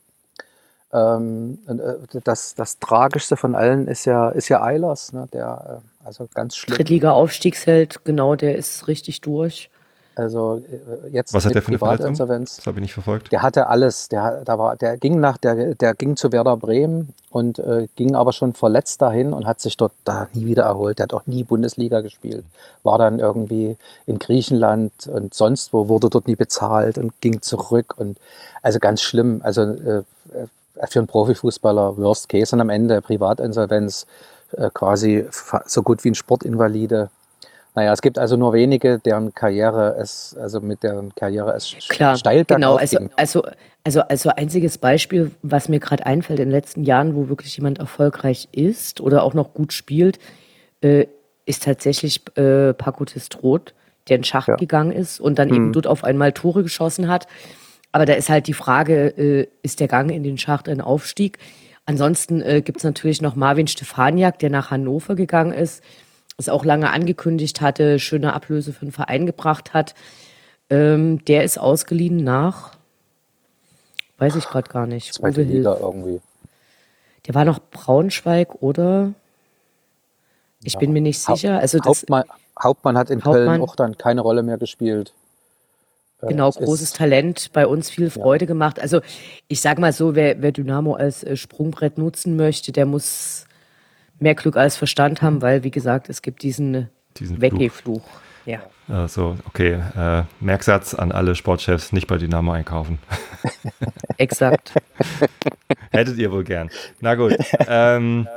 Ähm, 0.92 1.60
äh, 1.68 2.20
das, 2.24 2.56
das 2.56 2.80
Tragischste 2.80 3.38
von 3.38 3.54
allen 3.54 3.88
ist 3.88 4.06
ja, 4.06 4.30
ist 4.30 4.50
ja 4.50 4.62
Eilers, 4.64 5.14
ne, 5.14 5.28
der 5.34 5.82
äh, 5.82 6.06
also 6.08 6.28
ganz 6.34 6.56
schlimm. 6.56 6.78
Drittliga-Aufstiegsheld, 6.78 8.06
genau, 8.06 8.36
der 8.36 8.56
ist 8.56 8.88
richtig 8.88 9.22
durch. 9.22 9.70
Also 10.16 10.62
äh, 10.70 11.10
jetzt 11.10 11.34
Was 11.34 11.46
hat 11.46 11.54
der 11.54 11.62
für 11.62 11.70
eine 11.70 11.78
Privatinsolvenz? 11.78 12.58
Das 12.58 12.68
habe 12.68 12.80
ich 12.80 12.84
nicht 12.84 12.94
verfolgt. 12.94 13.32
Der 13.32 13.42
hatte 13.42 13.68
alles. 13.68 14.10
Der, 14.10 14.42
da 14.46 14.58
war, 14.58 14.76
der 14.76 14.98
ging 14.98 15.20
nach, 15.20 15.38
der, 15.38 15.76
der 15.76 15.94
ging 15.94 16.16
zu 16.16 16.32
Werder 16.32 16.58
Bremen 16.58 17.14
und 17.30 17.60
äh, 17.60 17.88
ging 17.96 18.16
aber 18.16 18.32
schon 18.32 18.54
verletzt 18.54 19.02
dahin 19.02 19.34
und 19.34 19.46
hat 19.46 19.60
sich 19.60 19.76
dort 19.78 19.92
da 20.06 20.28
nie 20.34 20.46
wieder 20.46 20.64
erholt. 20.64 21.00
Der 21.00 21.04
hat 21.04 21.14
auch 21.14 21.28
nie 21.28 21.44
Bundesliga 21.44 22.02
gespielt. 22.02 22.46
War 22.84 22.98
dann 22.98 23.20
irgendwie 23.20 23.78
in 24.06 24.20
Griechenland 24.20 25.08
und 25.08 25.34
sonst 25.34 25.74
wo, 25.74 25.90
wurde 25.90 26.10
dort 26.10 26.28
nie 26.28 26.36
bezahlt 26.36 26.98
und 26.98 27.20
ging 27.22 27.42
zurück. 27.42 27.96
Und 27.98 28.18
also 28.62 28.80
ganz 28.80 29.02
schlimm. 29.02 29.42
Also 29.44 29.62
äh, 29.64 30.04
für 30.88 31.00
einen 31.00 31.08
Profifußballer 31.08 31.98
Worst 31.98 32.30
Case 32.30 32.56
und 32.56 32.62
am 32.62 32.70
Ende 32.70 33.02
Privatinsolvenz 33.02 34.06
äh, 34.54 34.70
quasi 34.74 35.26
so 35.66 35.84
gut 35.84 36.04
wie 36.04 36.12
ein 36.12 36.16
Sportinvalide 36.16 37.10
naja, 37.76 37.92
es 37.92 38.02
gibt 38.02 38.18
also 38.18 38.38
nur 38.38 38.54
wenige, 38.54 39.00
deren 39.00 39.34
Karriere 39.34 39.98
es, 40.00 40.36
also 40.40 40.62
mit 40.62 40.82
deren 40.82 41.14
Karriere 41.14 41.54
es 41.54 41.76
Klar, 41.90 42.16
steil 42.16 42.46
genau. 42.46 42.76
Also, 42.76 43.00
also, 43.18 43.44
also, 43.84 44.02
also 44.02 44.30
einziges 44.30 44.78
Beispiel, 44.78 45.32
was 45.42 45.68
mir 45.68 45.82
gerade 45.82 46.06
einfällt 46.06 46.40
in 46.40 46.46
den 46.46 46.52
letzten 46.52 46.84
Jahren, 46.84 47.16
wo 47.16 47.28
wirklich 47.28 47.56
jemand 47.58 47.80
erfolgreich 47.80 48.48
ist 48.54 49.02
oder 49.02 49.24
auch 49.24 49.34
noch 49.34 49.54
gut 49.54 49.74
spielt, 49.74 50.20
äh, 50.82 51.08
ist 51.46 51.64
tatsächlich 51.64 52.22
äh, 52.38 52.74
Paco 52.74 53.04
Testrot, 53.04 53.74
der 54.08 54.18
in 54.18 54.24
Schacht 54.24 54.48
ja. 54.48 54.56
gegangen 54.56 54.94
ist 54.94 55.20
und 55.20 55.38
dann 55.38 55.50
mhm. 55.50 55.56
eben 55.56 55.74
dort 55.74 55.86
auf 55.86 56.06
einmal 56.06 56.32
Tore 56.32 56.64
geschossen 56.64 57.10
hat. 57.10 57.28
Aber 57.92 58.06
da 58.06 58.14
ist 58.14 58.30
halt 58.30 58.48
die 58.48 58.54
Frage, 58.54 59.08
äh, 59.18 59.48
ist 59.64 59.82
der 59.82 59.90
Gang 59.90 60.12
in 60.12 60.24
den 60.24 60.38
Schacht 60.38 60.70
ein 60.70 60.80
Aufstieg? 60.80 61.40
Ansonsten 61.86 62.42
äh, 62.42 62.62
gibt 62.62 62.78
es 62.78 62.84
natürlich 62.86 63.22
noch 63.22 63.36
Marvin 63.36 63.68
Stefaniak, 63.68 64.40
der 64.40 64.50
nach 64.50 64.72
Hannover 64.72 65.16
gegangen 65.16 65.52
ist 65.52 65.84
es 66.38 66.50
auch 66.50 66.66
lange 66.66 66.92
angekündigt 66.92 67.62
hatte, 67.62 68.00
schöne 68.00 68.34
Ablöse 68.34 68.74
für 68.74 68.86
den 68.86 68.92
Verein 68.92 69.26
gebracht 69.26 69.74
hat. 69.74 69.96
Ähm, 70.70 71.24
der 71.26 71.44
ist 71.44 71.58
ausgeliehen 71.58 72.24
nach, 72.24 72.72
weiß 74.18 74.36
ich 74.36 74.46
gerade 74.46 74.70
gar 74.70 74.88
nicht. 74.88 75.14
Zweite 75.14 75.44
Liga 75.44 75.78
irgendwie. 75.80 76.22
Der 77.28 77.36
war 77.36 77.46
noch 77.46 77.60
Braunschweig 77.72 78.62
oder? 78.62 79.14
Ich 80.64 80.74
ja. 80.74 80.80
bin 80.80 80.94
mir 80.94 81.02
nicht 81.02 81.20
sicher. 81.20 81.60
Also 81.60 81.80
Hauptmann, 81.84 82.24
Hauptmann 82.62 82.98
hat 82.98 83.10
in 83.10 83.24
Hauptmann, 83.24 83.46
Köln 83.46 83.62
auch 83.62 83.76
dann 83.76 83.98
keine 83.98 84.22
Rolle 84.22 84.44
mehr 84.44 84.58
gespielt. 84.58 85.14
Äh, 86.22 86.28
genau, 86.28 86.50
großes 86.50 86.94
Talent, 86.94 87.52
bei 87.54 87.68
uns 87.68 87.90
viel 87.90 88.10
Freude 88.10 88.46
ja. 88.46 88.48
gemacht. 88.48 88.80
Also 88.80 89.02
ich 89.48 89.62
sage 89.62 89.82
mal 89.82 89.94
so, 89.94 90.16
wer, 90.16 90.42
wer 90.42 90.52
Dynamo 90.52 90.96
als 90.96 91.24
äh, 91.24 91.36
Sprungbrett 91.36 91.98
nutzen 91.98 92.36
möchte, 92.36 92.72
der 92.72 92.86
muss 92.86 93.46
mehr 94.20 94.36
Glück 94.36 94.58
als 94.58 94.78
Verstand 94.78 95.22
haben, 95.22 95.42
weil, 95.42 95.64
wie 95.64 95.72
gesagt, 95.72 96.10
es 96.10 96.22
gibt 96.22 96.44
diesen, 96.44 96.90
diesen 97.18 97.42
Weggehfluch. 97.42 98.04
Ja. 98.46 98.60
Also, 98.88 99.38
okay. 99.48 99.82
Äh, 99.98 100.24
Merksatz 100.40 100.94
an 100.94 101.12
alle 101.12 101.36
Sportchefs, 101.36 101.92
nicht 101.92 102.08
bei 102.08 102.18
Dynamo 102.18 102.52
einkaufen. 102.52 103.00
Exakt. 104.18 104.74
Hättet 105.92 106.18
ihr 106.18 106.32
wohl 106.32 106.44
gern. 106.44 106.70
Na 107.02 107.16
gut. 107.16 107.36
Ähm, 107.68 108.28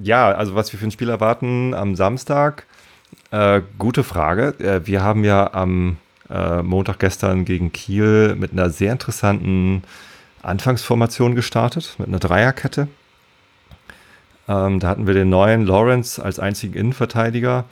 ja, 0.00 0.32
also 0.32 0.54
was 0.54 0.72
wir 0.72 0.80
für 0.80 0.86
ein 0.86 0.90
Spiel 0.90 1.10
erwarten 1.10 1.74
am 1.74 1.94
Samstag. 1.94 2.66
Äh, 3.30 3.62
gute 3.78 4.04
Frage. 4.04 4.54
Äh, 4.58 4.86
wir 4.86 5.02
haben 5.02 5.24
ja 5.24 5.52
am 5.52 5.98
äh, 6.30 6.62
Montag 6.62 6.98
gestern 6.98 7.44
gegen 7.44 7.72
Kiel 7.72 8.34
mit 8.36 8.52
einer 8.52 8.70
sehr 8.70 8.92
interessanten 8.92 9.82
Anfangsformation 10.42 11.34
gestartet, 11.34 11.94
mit 11.98 12.08
einer 12.08 12.18
Dreierkette. 12.18 12.88
Ähm, 14.48 14.80
da 14.80 14.88
hatten 14.88 15.06
wir 15.06 15.14
den 15.14 15.30
neuen 15.30 15.66
Lawrence 15.66 16.22
als 16.22 16.38
einzigen 16.38 16.74
Innenverteidiger 16.74 17.64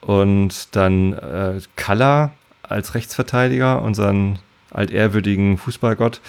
und 0.00 0.74
dann 0.76 1.12
äh, 1.14 1.60
Kalla 1.76 2.32
als 2.62 2.94
Rechtsverteidiger, 2.94 3.82
unseren 3.82 4.38
altehrwürdigen 4.70 5.58
Fußballgott 5.58 6.20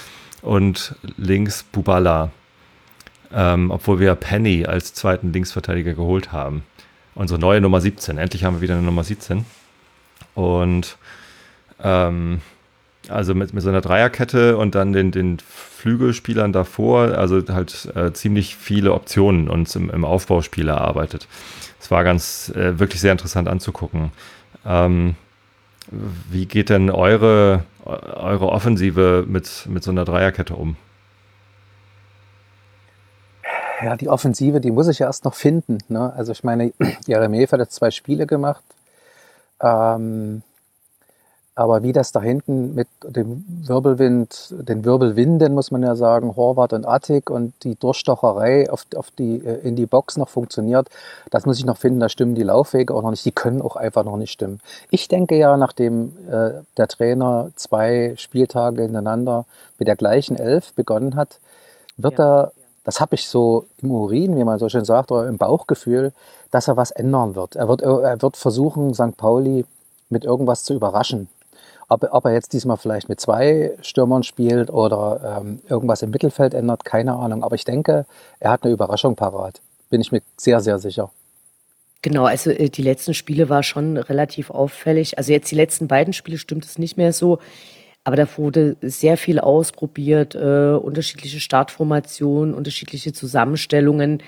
und 0.41 0.95
links 1.17 1.63
Bubala, 1.63 2.31
ähm, 3.33 3.69
obwohl 3.71 3.99
wir 3.99 4.15
Penny 4.15 4.65
als 4.65 4.93
zweiten 4.93 5.31
Linksverteidiger 5.33 5.93
geholt 5.93 6.31
haben. 6.31 6.63
Unsere 7.13 7.39
neue 7.39 7.61
Nummer 7.61 7.81
17. 7.81 8.17
Endlich 8.17 8.43
haben 8.43 8.55
wir 8.55 8.61
wieder 8.61 8.75
eine 8.75 8.83
Nummer 8.83 9.03
17. 9.03 9.45
Und 10.33 10.97
ähm, 11.83 12.41
also 13.09 13.35
mit, 13.35 13.53
mit 13.53 13.63
so 13.63 13.69
einer 13.69 13.81
Dreierkette 13.81 14.57
und 14.57 14.75
dann 14.75 14.93
den, 14.93 15.11
den 15.11 15.37
Flügelspielern 15.81 16.53
davor, 16.53 17.17
also 17.17 17.41
halt 17.49 17.91
äh, 17.95 18.13
ziemlich 18.13 18.55
viele 18.55 18.93
Optionen 18.93 19.49
uns 19.49 19.75
im, 19.75 19.89
im 19.89 20.05
Aufbauspiel 20.05 20.69
erarbeitet. 20.69 21.27
Es 21.79 21.89
war 21.89 22.03
ganz 22.03 22.49
äh, 22.55 22.77
wirklich 22.77 23.01
sehr 23.01 23.11
interessant 23.11 23.47
anzugucken. 23.47 24.11
Ähm, 24.63 25.15
wie 26.29 26.45
geht 26.45 26.69
denn 26.69 26.91
eure, 26.91 27.63
eure 27.83 28.49
Offensive 28.49 29.25
mit, 29.27 29.65
mit 29.67 29.83
so 29.83 29.89
einer 29.89 30.05
Dreierkette 30.05 30.53
um? 30.55 30.75
Ja, 33.83 33.95
die 33.95 34.07
Offensive, 34.07 34.61
die 34.61 34.69
muss 34.69 34.87
ich 34.87 34.99
ja 34.99 35.07
erst 35.07 35.25
noch 35.25 35.33
finden. 35.33 35.79
Ne? 35.87 36.13
Also 36.15 36.31
ich 36.31 36.43
meine, 36.43 36.73
Jeremejeff 37.07 37.53
hat 37.53 37.59
jetzt 37.59 37.73
zwei 37.73 37.89
Spiele 37.89 38.27
gemacht. 38.27 38.63
Ähm, 39.59 40.43
Aber 41.53 41.83
wie 41.83 41.91
das 41.91 42.13
da 42.13 42.21
hinten 42.21 42.75
mit 42.75 42.87
dem 43.03 43.43
Wirbelwind, 43.67 44.53
den 44.57 44.85
Wirbelwinden, 44.85 45.53
muss 45.53 45.69
man 45.69 45.83
ja 45.83 45.95
sagen, 45.95 46.37
Horvath 46.37 46.71
und 46.71 46.85
Attic 46.85 47.29
und 47.29 47.53
die 47.63 47.75
Durchstocherei 47.75 48.69
auf, 48.69 48.85
auf 48.95 49.11
die, 49.11 49.45
äh, 49.45 49.59
in 49.67 49.75
die 49.75 49.85
Box 49.85 50.15
noch 50.15 50.29
funktioniert, 50.29 50.87
das 51.29 51.45
muss 51.45 51.57
ich 51.59 51.65
noch 51.65 51.77
finden. 51.77 51.99
Da 51.99 52.07
stimmen 52.07 52.35
die 52.35 52.43
Laufwege 52.43 52.95
auch 52.95 53.01
noch 53.01 53.11
nicht. 53.11 53.25
Die 53.25 53.33
können 53.33 53.61
auch 53.61 53.75
einfach 53.75 54.05
noch 54.05 54.15
nicht 54.15 54.31
stimmen. 54.31 54.61
Ich 54.91 55.09
denke 55.09 55.35
ja, 55.35 55.57
nachdem 55.57 56.13
äh, 56.29 56.51
der 56.77 56.87
Trainer 56.87 57.49
zwei 57.55 58.13
Spieltage 58.15 58.83
hintereinander 58.83 59.45
mit 59.77 59.89
der 59.89 59.97
gleichen 59.97 60.37
Elf 60.37 60.73
begonnen 60.73 61.15
hat, 61.17 61.39
wird 61.97 62.17
ja. 62.17 62.43
er, 62.43 62.51
das 62.85 63.01
habe 63.01 63.15
ich 63.15 63.27
so 63.27 63.65
im 63.81 63.91
Urin, 63.91 64.37
wie 64.37 64.45
man 64.45 64.57
so 64.57 64.69
schön 64.69 64.85
sagt, 64.85 65.11
oder 65.11 65.27
im 65.27 65.37
Bauchgefühl, 65.37 66.13
dass 66.49 66.69
er 66.69 66.77
was 66.77 66.91
ändern 66.91 67.35
wird. 67.35 67.57
Er 67.57 67.67
wird, 67.67 67.81
er 67.81 68.21
wird 68.21 68.37
versuchen, 68.37 68.93
St. 68.93 69.17
Pauli 69.17 69.65
mit 70.09 70.23
irgendwas 70.23 70.63
zu 70.63 70.73
überraschen. 70.73 71.27
Ob, 71.91 72.07
ob 72.09 72.23
er 72.23 72.31
jetzt 72.31 72.53
diesmal 72.53 72.77
vielleicht 72.77 73.09
mit 73.09 73.19
zwei 73.19 73.73
Stürmern 73.81 74.23
spielt 74.23 74.69
oder 74.69 75.41
ähm, 75.41 75.59
irgendwas 75.67 76.01
im 76.01 76.11
Mittelfeld 76.11 76.53
ändert, 76.53 76.85
keine 76.85 77.15
Ahnung. 77.15 77.43
Aber 77.43 77.55
ich 77.55 77.65
denke, 77.65 78.05
er 78.39 78.51
hat 78.51 78.63
eine 78.63 78.71
Überraschung 78.71 79.17
parat. 79.17 79.59
Bin 79.89 79.99
ich 79.99 80.09
mir 80.09 80.21
sehr, 80.37 80.61
sehr 80.61 80.79
sicher. 80.79 81.11
Genau, 82.01 82.23
also 82.23 82.49
äh, 82.49 82.69
die 82.69 82.81
letzten 82.81 83.13
Spiele 83.13 83.49
war 83.49 83.61
schon 83.61 83.97
relativ 83.97 84.51
auffällig. 84.51 85.17
Also 85.17 85.33
jetzt 85.33 85.51
die 85.51 85.55
letzten 85.55 85.89
beiden 85.89 86.13
Spiele 86.13 86.37
stimmt 86.37 86.63
es 86.63 86.79
nicht 86.79 86.95
mehr 86.95 87.11
so. 87.11 87.39
Aber 88.05 88.15
da 88.15 88.25
wurde 88.37 88.77
sehr 88.81 89.17
viel 89.17 89.37
ausprobiert, 89.37 90.33
äh, 90.33 90.71
unterschiedliche 90.81 91.41
Startformationen, 91.41 92.53
unterschiedliche 92.53 93.11
Zusammenstellungen. 93.11 94.23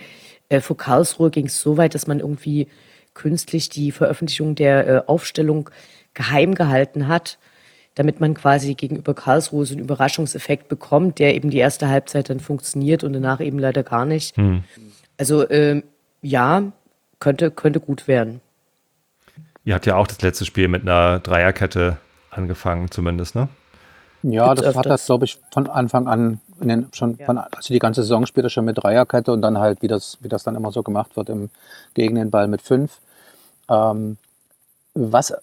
Äh, 0.50 0.60
für 0.60 0.76
Karlsruhe 0.76 1.30
ging 1.30 1.46
es 1.46 1.62
so 1.62 1.78
weit, 1.78 1.96
dass 1.96 2.08
man 2.08 2.20
irgendwie 2.20 2.68
künstlich 3.14 3.70
die 3.70 3.94
Veröffentlichung 3.94 4.54
der 4.54 4.86
äh, 4.86 5.02
Aufstellung 5.08 5.70
geheim 6.14 6.56
gehalten 6.56 7.08
hat 7.08 7.38
damit 7.96 8.20
man 8.20 8.34
quasi 8.34 8.74
gegenüber 8.74 9.14
Karlsruhe 9.14 9.66
so 9.66 9.74
einen 9.74 9.84
Überraschungseffekt 9.84 10.68
bekommt, 10.68 11.20
der 11.20 11.36
eben 11.36 11.50
die 11.50 11.58
erste 11.58 11.88
Halbzeit 11.90 12.30
dann 12.30 12.40
funktioniert 12.40 13.04
und 13.04 13.14
danach 13.14 13.40
eben 13.40 13.60
leider 13.60 13.84
gar 13.84 14.06
nicht. 14.06 14.36
Hm. 14.38 14.64
Also 15.18 15.50
ähm, 15.50 15.84
ja, 16.22 16.72
könnte, 17.20 17.52
könnte 17.52 17.80
gut 17.80 18.08
werden. 18.08 18.42
Ihr 19.66 19.76
habt 19.76 19.86
ja 19.86 19.96
auch 19.96 20.08
das 20.08 20.22
letzte 20.22 20.46
Spiel 20.46 20.68
mit 20.68 20.82
einer 20.82 21.20
Dreierkette 21.20 21.98
angefangen, 22.32 22.92
zumindest, 22.92 23.36
ne? 23.36 23.48
Ja, 24.24 24.48
Gibt's 24.48 24.62
das 24.62 24.70
öfters? 24.70 24.78
hat 24.78 24.86
das, 24.86 25.06
glaube 25.06 25.26
ich, 25.26 25.40
von 25.52 25.70
Anfang 25.70 26.08
an, 26.08 26.40
den, 26.60 26.88
schon 26.94 27.18
ja. 27.18 27.26
von, 27.26 27.38
also 27.38 27.74
die 27.74 27.80
ganze 27.80 28.04
Saison 28.04 28.26
später 28.26 28.50
schon 28.50 28.66
mit 28.66 28.78
Dreierkette 28.82 29.32
und 29.32 29.42
dann 29.42 29.58
halt, 29.58 29.82
wie 29.82 29.88
das, 29.88 30.18
wie 30.22 30.30
das 30.30 30.44
dann 30.44 30.56
immer 30.56 30.72
so 30.72 30.82
gemacht 30.82 31.16
wird, 31.16 31.30
im, 31.30 31.50
gegen 31.94 32.16
den 32.16 32.32
Ball 32.32 32.48
mit 32.48 32.62
fünf. 32.62 33.00
Ähm, 33.70 34.18
was 34.94 35.34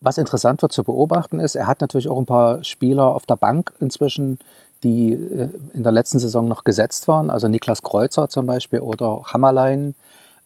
was 0.00 0.18
interessant 0.18 0.62
wird 0.62 0.72
zu 0.72 0.84
beobachten 0.84 1.40
ist, 1.40 1.54
er 1.54 1.66
hat 1.66 1.80
natürlich 1.80 2.08
auch 2.08 2.18
ein 2.18 2.26
paar 2.26 2.62
Spieler 2.64 3.14
auf 3.14 3.26
der 3.26 3.36
Bank 3.36 3.72
inzwischen, 3.80 4.38
die 4.82 5.12
äh, 5.12 5.48
in 5.72 5.82
der 5.82 5.92
letzten 5.92 6.18
Saison 6.18 6.48
noch 6.48 6.64
gesetzt 6.64 7.08
waren. 7.08 7.30
Also 7.30 7.48
Niklas 7.48 7.82
Kreuzer 7.82 8.28
zum 8.28 8.46
Beispiel 8.46 8.80
oder 8.80 9.22
Hammerlein, 9.24 9.94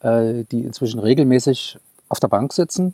äh, 0.01 0.43
die 0.51 0.61
inzwischen 0.61 0.99
regelmäßig 0.99 1.77
auf 2.09 2.19
der 2.19 2.29
Bank 2.29 2.53
sitzen 2.53 2.93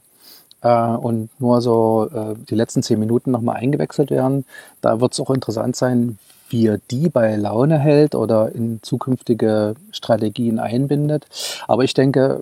äh, 0.62 0.70
und 0.70 1.30
nur 1.40 1.62
so 1.62 2.10
die 2.50 2.56
letzten 2.56 2.84
zehn 2.84 3.00
Minuten 3.00 3.32
nochmal 3.32 3.58
eingewechselt 3.58 4.10
werden. 4.10 4.46
Da 4.82 5.00
wird 5.00 5.14
es 5.14 5.20
auch 5.20 5.30
interessant 5.30 5.76
sein, 5.76 6.18
wie 6.50 6.68
er 6.68 6.80
die 6.90 7.10
bei 7.10 7.36
Laune 7.36 7.78
hält 7.78 8.16
oder 8.16 8.54
in 8.54 8.80
zukünftige 8.82 9.76
Strategien 9.92 10.60
einbindet. 10.60 11.28
Aber 11.68 11.84
ich 11.84 11.94
denke, 11.94 12.42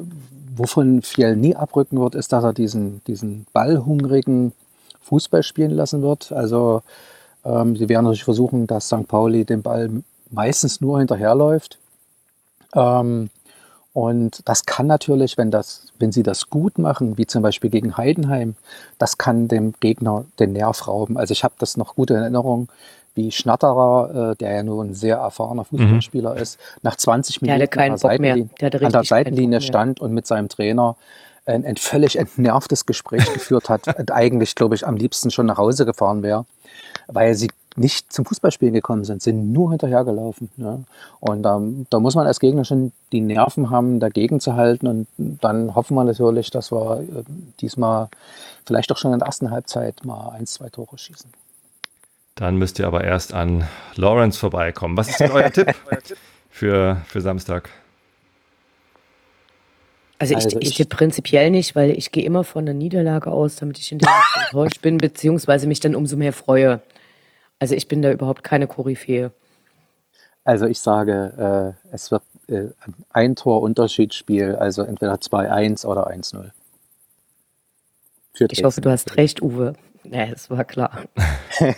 wovon 0.58 1.02
Fiel 1.02 1.36
nie 1.36 1.56
abrücken 1.56 2.00
wird, 2.00 2.16
ist, 2.16 2.32
dass 2.32 2.44
er 2.44 2.54
diesen, 2.54 3.04
diesen 3.06 3.46
ballhungrigen 3.54 4.54
Fußball 5.02 5.44
spielen 5.44 5.72
lassen 5.72 6.02
wird. 6.02 6.32
Also 6.32 6.82
ähm, 7.44 7.76
sie 7.76 7.90
werden 7.90 8.06
natürlich 8.06 8.24
versuchen, 8.24 8.68
dass 8.68 8.88
St. 8.88 9.08
Pauli 9.08 9.46
den 9.46 9.62
Ball 9.62 9.90
meistens 10.32 10.82
nur 10.82 11.00
hinterherläuft. 11.00 11.78
Ähm, 12.76 13.30
und 13.94 14.42
das 14.44 14.66
kann 14.66 14.88
natürlich, 14.88 15.38
wenn, 15.38 15.52
das, 15.52 15.86
wenn 16.00 16.12
sie 16.12 16.24
das 16.24 16.50
gut 16.50 16.78
machen, 16.78 17.18
wie 17.18 17.28
zum 17.28 17.42
Beispiel 17.42 17.70
gegen 17.70 17.96
Heidenheim, 17.96 18.56
das 18.98 19.18
kann 19.18 19.48
dem 19.48 19.74
Gegner 19.80 20.26
den 20.38 20.52
Nerv 20.52 20.88
rauben. 20.88 21.18
Also 21.18 21.32
ich 21.32 21.46
habe 21.46 21.54
das 21.60 21.78
noch 21.78 21.96
gute 21.96 22.16
Erinnerung, 22.16 22.68
wie 23.16 23.32
Schnatterer, 23.32 24.32
äh, 24.32 24.36
der 24.36 24.54
ja 24.54 24.64
nur 24.64 24.84
ein 24.84 24.94
sehr 24.94 25.18
erfahrener 25.18 25.66
mhm. 25.70 25.78
Fußballspieler 25.78 26.36
mhm. 26.36 26.42
ist, 26.42 26.60
nach 26.84 26.96
20 26.96 27.42
Minuten 27.42 27.62
an 27.62 27.90
der, 27.90 27.98
Seitenlinie, 27.98 28.50
an 28.62 28.92
der 28.92 29.04
Seitenlinie 29.04 29.62
stand 29.62 30.00
und 30.00 30.14
mit 30.14 30.28
seinem 30.28 30.50
Trainer 30.50 30.96
ein, 31.46 31.66
ein 31.66 31.78
völlig 31.78 32.18
entnervtes 32.18 32.86
Gespräch 32.86 33.32
geführt 33.34 33.70
hat 33.70 33.88
und 34.00 34.12
eigentlich, 34.12 34.56
glaube 34.56 34.76
ich, 34.76 34.86
am 34.86 34.98
liebsten 34.98 35.32
schon 35.32 35.46
nach 35.46 35.58
Hause 35.58 35.86
gefahren 35.86 36.24
wäre, 36.24 36.46
weil 37.08 37.36
sie 37.36 37.50
nicht 37.78 38.12
zum 38.14 38.26
Fußballspielen 38.26 38.74
gekommen 38.74 39.04
sind, 39.04 39.22
sind 39.22 39.52
nur 39.52 39.72
hinterhergelaufen. 39.72 40.50
Ja. 40.58 40.80
Und 41.20 41.46
ähm, 41.46 41.86
da 41.90 42.00
muss 42.00 42.16
man 42.16 42.26
als 42.26 42.40
Gegner 42.40 42.64
schon 42.64 42.94
die 43.12 43.20
Nerven 43.20 43.70
haben, 43.70 44.00
dagegen 44.00 44.40
zu 44.40 44.56
halten. 44.56 44.88
Und 44.88 45.08
dann 45.18 45.76
hoffen 45.76 45.96
wir 45.96 46.06
natürlich, 46.06 46.52
dass 46.52 46.72
wir 46.72 47.02
äh, 47.02 47.24
diesmal 47.60 48.08
vielleicht 48.66 48.92
auch 48.94 48.98
schon 48.98 49.12
in 49.12 49.20
der 49.20 49.26
ersten 49.26 49.52
Halbzeit 49.52 50.06
mal 50.06 50.30
ein, 50.30 50.46
zwei 50.46 50.70
Tore 50.70 50.98
schießen. 50.98 51.30
Dann 52.36 52.58
müsst 52.58 52.80
ihr 52.80 52.88
aber 52.88 53.04
erst 53.04 53.34
an 53.34 53.66
Lawrence 53.96 54.38
vorbeikommen. 54.38 54.98
Was 54.98 55.10
ist 55.10 55.22
denn 55.22 55.32
euer 55.32 55.52
Tipp 55.52 55.74
für, 56.50 57.02
für 57.08 57.22
Samstag? 57.22 57.70
Also, 60.20 60.36
also 60.36 60.60
ich, 60.60 60.70
ich, 60.70 60.76
tippe 60.76 60.96
prinzipiell 60.96 61.50
nicht, 61.50 61.76
weil 61.76 61.92
ich 61.92 62.12
gehe 62.12 62.26
immer 62.26 62.44
von 62.44 62.66
der 62.66 62.76
Niederlage 62.76 63.32
aus, 63.32 63.56
damit 63.58 63.80
ich 63.80 63.88
hinterher 63.88 64.22
enttäuscht 64.46 64.82
bin, 64.82 64.98
beziehungsweise 64.98 65.68
mich 65.68 65.80
dann 65.80 65.96
umso 65.96 66.18
mehr 66.18 66.34
freue. 66.34 66.82
Also 67.60 67.76
ich 67.76 67.88
bin 67.88 68.02
da 68.02 68.12
überhaupt 68.12 68.44
keine 68.44 68.68
Koryphäe. 68.68 69.32
Also 70.44 70.68
ich 70.68 70.80
sage, 70.80 71.76
äh, 71.90 71.94
es 71.94 72.12
wird 72.12 72.22
äh, 72.48 72.68
ein 73.10 73.36
Tor 73.36 73.62
Unterschiedsspiel, 73.62 74.56
also 74.56 74.84
entweder 74.84 75.16
2-1 75.16 75.86
oder 75.86 76.10
1-0. 76.10 76.52
Ich 78.52 78.64
hoffe, 78.64 78.82
du 78.82 78.92
hast 78.92 79.16
recht, 79.16 79.42
Uwe. 79.42 79.74
Ja, 80.12 80.26
das 80.28 80.50
war 80.50 80.64
klar. 80.64 80.92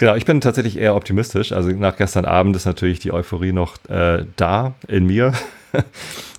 Genau, 0.00 0.14
ich 0.14 0.24
bin 0.24 0.40
tatsächlich 0.40 0.78
eher 0.78 0.96
optimistisch. 0.96 1.52
Also 1.52 1.68
nach 1.72 1.94
gestern 1.94 2.24
Abend 2.24 2.56
ist 2.56 2.64
natürlich 2.64 3.00
die 3.00 3.12
Euphorie 3.12 3.52
noch 3.52 3.76
äh, 3.90 4.24
da 4.36 4.72
in 4.88 5.04
mir. 5.04 5.34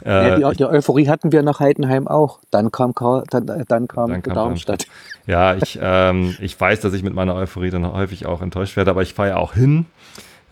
äh, 0.04 0.40
ja, 0.40 0.50
die, 0.50 0.58
die, 0.58 0.66
Euphorie 0.66 1.08
hatten 1.08 1.32
wir 1.32 1.44
nach 1.44 1.60
Heidenheim 1.60 2.08
auch. 2.08 2.40
Dann 2.50 2.72
kam, 2.72 2.96
dann, 3.30 3.46
dann 3.46 3.88
kam, 3.88 4.10
dann 4.10 4.24
kam 4.24 4.34
Darmstadt. 4.34 4.88
Ja, 5.28 5.54
ich, 5.54 5.78
ähm, 5.80 6.36
ich 6.42 6.60
weiß, 6.60 6.80
dass 6.80 6.94
ich 6.94 7.04
mit 7.04 7.14
meiner 7.14 7.36
Euphorie 7.36 7.70
dann 7.70 7.86
häufig 7.86 8.26
auch 8.26 8.42
enttäuscht 8.42 8.78
werde, 8.78 8.90
aber 8.90 9.04
ich 9.04 9.14
fahre 9.14 9.30
ja 9.30 9.38
auch 9.38 9.54
hin. 9.54 9.86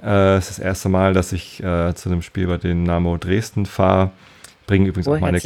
Äh, 0.04 0.36
es 0.36 0.52
ist 0.52 0.60
das 0.60 0.66
erste 0.66 0.90
Mal, 0.90 1.14
dass 1.14 1.32
ich 1.32 1.64
äh, 1.64 1.96
zu 1.96 2.10
einem 2.10 2.22
Spiel 2.22 2.46
bei 2.46 2.58
den 2.58 2.84
Namo 2.84 3.18
Dresden 3.18 3.66
fahre. 3.66 4.12
Bringe 4.68 4.88
übrigens 4.88 5.08
oh, 5.08 5.16
auch 5.16 5.20
meine, 5.20 5.42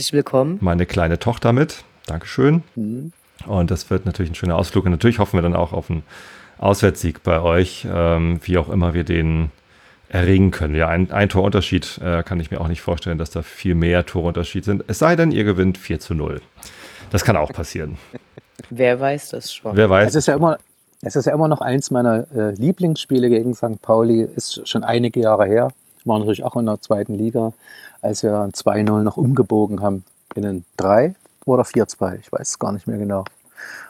meine 0.60 0.86
kleine 0.86 1.18
Tochter 1.18 1.54
mit. 1.54 1.86
Dankeschön. 2.08 2.64
Mhm. 2.76 3.14
Und 3.48 3.72
das 3.72 3.90
wird 3.90 4.06
natürlich 4.06 4.32
ein 4.32 4.36
schöner 4.36 4.56
Ausflug. 4.56 4.86
Und 4.86 4.92
natürlich 4.92 5.20
hoffen 5.20 5.38
wir 5.38 5.42
dann 5.42 5.56
auch 5.56 5.74
auf 5.74 5.90
einen 5.90 6.04
Auswärtssieg 6.58 7.24
bei 7.24 7.42
euch, 7.42 7.88
ähm, 7.92 8.40
wie 8.44 8.58
auch 8.58 8.70
immer 8.70 8.94
wir 8.94 9.04
den 9.04 9.52
erringen 10.10 10.52
können. 10.52 10.76
Ja, 10.76 10.88
ein, 10.90 11.12
ein 11.12 11.30
Torunterschied 11.30 12.00
äh, 12.04 12.24
kann 12.24 12.40
ich 12.40 12.52
mir 12.52 12.62
auch 12.62 12.68
nicht 12.68 12.82
vorstellen, 12.82 13.18
dass 13.18 13.32
da 13.32 13.42
viel 13.42 13.76
mehr 13.76 14.06
Torunterschied 14.06 14.64
sind. 14.64 14.84
Es 14.88 15.00
sei 15.00 15.16
denn, 15.16 15.32
ihr 15.32 15.44
gewinnt 15.44 15.78
4 15.78 16.00
zu 16.00 16.14
0. 16.14 16.42
Das 17.10 17.24
kann 17.24 17.36
auch 17.36 17.52
passieren. 17.52 17.98
Wer 18.70 19.00
weiß 19.00 19.30
das 19.30 19.54
schon. 19.54 19.76
Wer 19.76 19.90
weiß. 19.90 20.10
Es 20.10 20.16
ist 20.16 20.28
ja 20.28 20.36
immer, 20.36 20.58
es 21.02 21.16
ist 21.16 21.26
ja 21.26 21.34
immer 21.34 21.48
noch 21.48 21.62
eins 21.62 21.90
meiner 21.90 22.28
äh, 22.34 22.52
Lieblingsspiele 22.52 23.30
gegen 23.30 23.56
St. 23.56 23.82
Pauli. 23.82 24.22
Ist 24.22 24.68
schon 24.68 24.84
einige 24.84 25.20
Jahre 25.20 25.46
her. 25.46 25.70
War 26.06 26.20
natürlich 26.20 26.44
auch 26.44 26.56
in 26.56 26.66
der 26.66 26.80
zweiten 26.80 27.16
Liga, 27.16 27.54
als 28.02 28.24
wir 28.24 28.32
2-0 28.32 29.02
noch 29.02 29.18
umgebogen 29.18 29.82
haben 29.82 30.06
in 30.36 30.44
den 30.44 30.66
3 30.78 31.16
oder 31.46 31.64
4-2. 31.64 32.20
Ich 32.20 32.32
weiß 32.32 32.50
es 32.50 32.60
gar 32.60 32.72
nicht 32.72 32.88
mehr 32.88 32.98
genau. 32.98 33.26